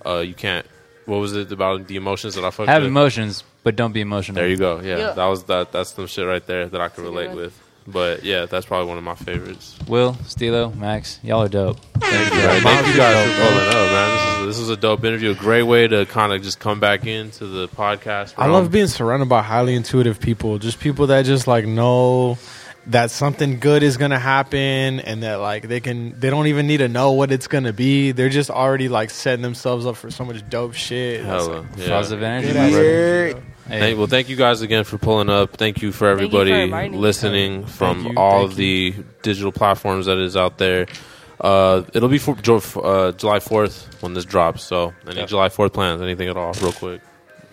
[0.05, 0.67] Uh, you can't.
[1.07, 2.89] What was it about the emotions that I fucked Have with?
[2.89, 4.37] emotions, but don't be emotional.
[4.37, 4.81] There you go.
[4.81, 5.11] Yeah, Yeah.
[5.13, 5.73] that was that.
[5.73, 7.59] That's some shit right there that I can relate with.
[7.87, 9.77] But yeah, that's probably one of my favorites.
[9.89, 11.81] Will, Stillo, Max, y'all are dope.
[11.99, 12.63] Thank you, guys.
[12.63, 14.47] Thank you guys for pulling up, man.
[14.47, 15.31] This is this is a dope interview.
[15.31, 18.35] A great way to kind of just come back into the podcast.
[18.39, 20.59] I love being surrounded by highly intuitive people.
[20.59, 22.39] Just people that just like know
[22.87, 26.79] that something good is gonna happen and that like they can they don't even need
[26.79, 28.13] to know what it's gonna be.
[28.13, 31.21] They're just already like setting themselves up for so much dope shit.
[31.21, 31.89] It's Hella, like, yeah.
[31.89, 33.81] Positive energy, Good my ass brother.
[33.81, 33.81] energy.
[33.81, 35.57] Hey, Thank, well, thank you guys again for pulling up.
[35.57, 36.97] Thank you for Thank you for everybody me.
[36.99, 40.87] listening from you, all thank of the digital platforms that is out there.
[41.41, 44.63] Uh, it'll be for uh, July 4th when this drops.
[44.63, 45.29] So, any Yep.
[45.29, 46.01] July 4th plans?
[46.01, 46.53] Anything at all?
[46.61, 47.01] Real quick.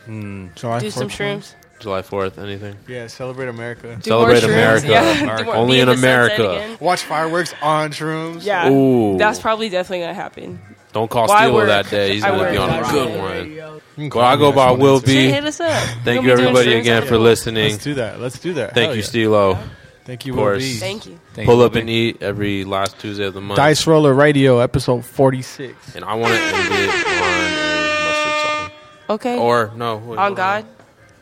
[0.08, 1.18] Mm, July Do some 4th.
[1.40, 1.54] shrooms.
[1.80, 2.76] July 4th, anything?
[2.88, 3.96] Yeah, celebrate America.
[3.96, 4.50] Do Celebrate shrooms.
[4.50, 4.88] America.
[4.90, 5.38] Yeah.
[5.38, 6.78] Do more- Only in America.
[6.82, 8.44] Watch fireworks on shrooms.
[8.46, 9.18] Yeah, Ooh.
[9.18, 10.60] that's probably definitely gonna happen.
[10.92, 12.14] Don't call Well, I Stillo that day.
[12.14, 12.70] He's going to be work.
[12.70, 13.52] on a I good one.
[13.98, 15.30] You Well, I go by Will one, B.
[15.30, 15.72] Hit us up.
[16.04, 17.72] Thank you, everybody, again, for listening.
[17.72, 18.20] Let's do that.
[18.20, 18.74] Let's do that.
[18.74, 19.08] Thank Hell you, yeah.
[19.58, 19.60] Stillo.
[20.06, 20.58] Thank you, Of Will.
[20.58, 20.74] B.
[20.76, 21.20] Thank you.
[21.34, 23.58] thank Pull you, up Will and eat every last Tuesday of the month.
[23.58, 25.96] Dice Roller Radio, episode 46.
[25.96, 28.72] And I want to end it on a mustard song.
[29.16, 29.38] Okay.
[29.38, 29.98] Or, no.
[29.98, 30.66] wait, oh, on God.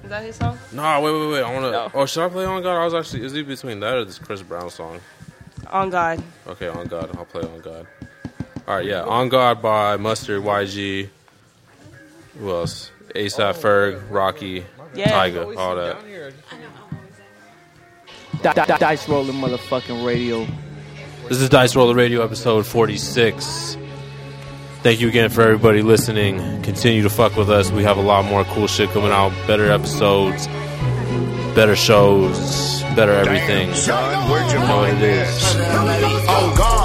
[0.04, 0.58] Is that his song?
[0.72, 1.42] No, wait, wait, wait.
[1.44, 1.72] I want to.
[1.72, 1.92] No.
[1.94, 2.80] Oh, should I play On God?
[2.82, 3.26] I was actually.
[3.26, 5.02] Is it between that or this Chris Brown song?
[5.72, 6.24] On God.
[6.48, 7.10] Okay, On God.
[7.18, 7.86] I'll play On God.
[8.68, 9.04] All right, yeah.
[9.04, 11.10] On God by Mustard, YG.
[12.40, 12.92] Who else?
[13.16, 15.12] ASAP Ferg, Rocky, Yeah.
[15.12, 15.98] Tyga, all that.
[18.44, 20.46] Di- di- Dice rolling motherfucking radio.
[21.30, 23.78] This is Dice Roller Radio episode 46.
[24.84, 26.62] Thank you again for everybody listening.
[26.62, 27.72] Continue to fuck with us.
[27.72, 29.32] We have a lot more cool shit coming out.
[29.48, 30.48] Better episodes,
[31.56, 33.74] better shows, better everything.
[33.74, 35.28] Son, where'd you You know what it is.
[35.28, 35.56] this?
[36.30, 36.77] On God, your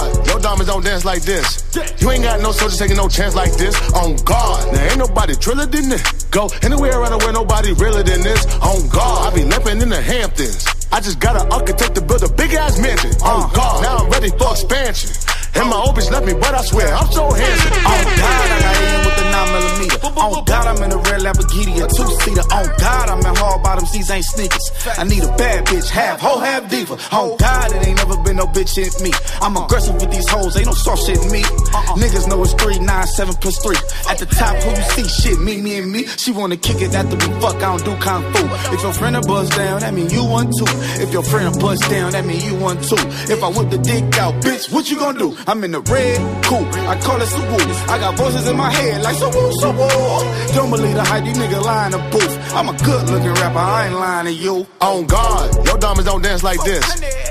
[0.63, 1.63] diamonds don't dance like this.
[2.01, 3.75] You ain't got no soldiers taking no chance like this.
[3.95, 6.03] On God, now ain't nobody triller than this.
[6.31, 8.45] Go anywhere around the world, nobody realer than this.
[8.61, 10.67] On God, I be limping in the Hamptons.
[10.93, 13.11] I just got an architect to build a big ass mansion.
[13.23, 13.55] On uh-huh.
[13.55, 15.11] God, now I'm ready for expansion.
[15.55, 17.73] And my old bitch left me, but I swear I'm so handsome.
[17.93, 19.99] On God, I got in with the 9 millimeter.
[20.21, 22.47] On God, I'm in a red Lamborghini, a two seater.
[22.53, 24.71] On God, I'm in hard bottoms, these ain't sneakers.
[24.99, 26.99] I need a bad bitch, half hoe, half diva.
[27.13, 29.13] On God, it ain't never been no bitch in me.
[29.41, 31.43] I'm aggressive with these hoes, ain't no soft shit in me.
[31.43, 31.97] Uh-uh.
[31.97, 33.77] Niggas know it's three, nine, seven plus three.
[34.09, 35.09] At the top, who you see?
[35.23, 36.07] Shit, me, me, and me.
[36.07, 38.45] She wanna kick it after we fuck, I don't do kung fu.
[38.75, 40.71] If your friend a buzz down, that mean you one too.
[41.03, 43.03] If your friend a buzz down, that mean you one too.
[43.33, 45.37] If I whip the dick out, bitch, what you gonna do?
[45.47, 47.89] I'm in the red coupe, I call it Subaru.
[47.89, 50.55] I got voices in my head like so woo, so woo.
[50.55, 52.35] Don't believe the hype, these niggas in the booth.
[52.55, 54.67] I'm a good looking rapper, I ain't lying to you.
[54.81, 56.85] On God, your diamonds don't dance like this.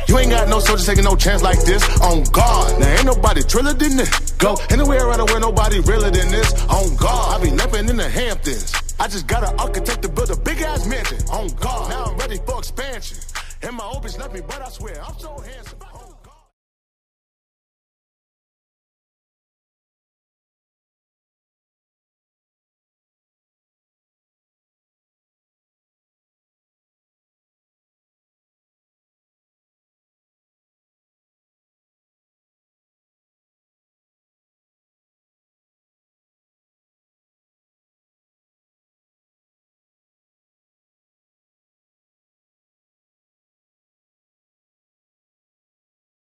[0.08, 1.84] You ain't got no soldiers taking no chance like this.
[2.02, 4.32] On God, now ain't nobody triller than this.
[4.38, 6.50] Go anywhere around world, nobody realer than this.
[6.68, 8.74] On God, I be napping in the Hamptons.
[9.00, 11.18] I just got an architect to build a big ass mansion.
[11.32, 13.18] On God, now I'm ready for expansion.
[13.64, 15.81] And my bitch left me, but I swear I'm so handsome.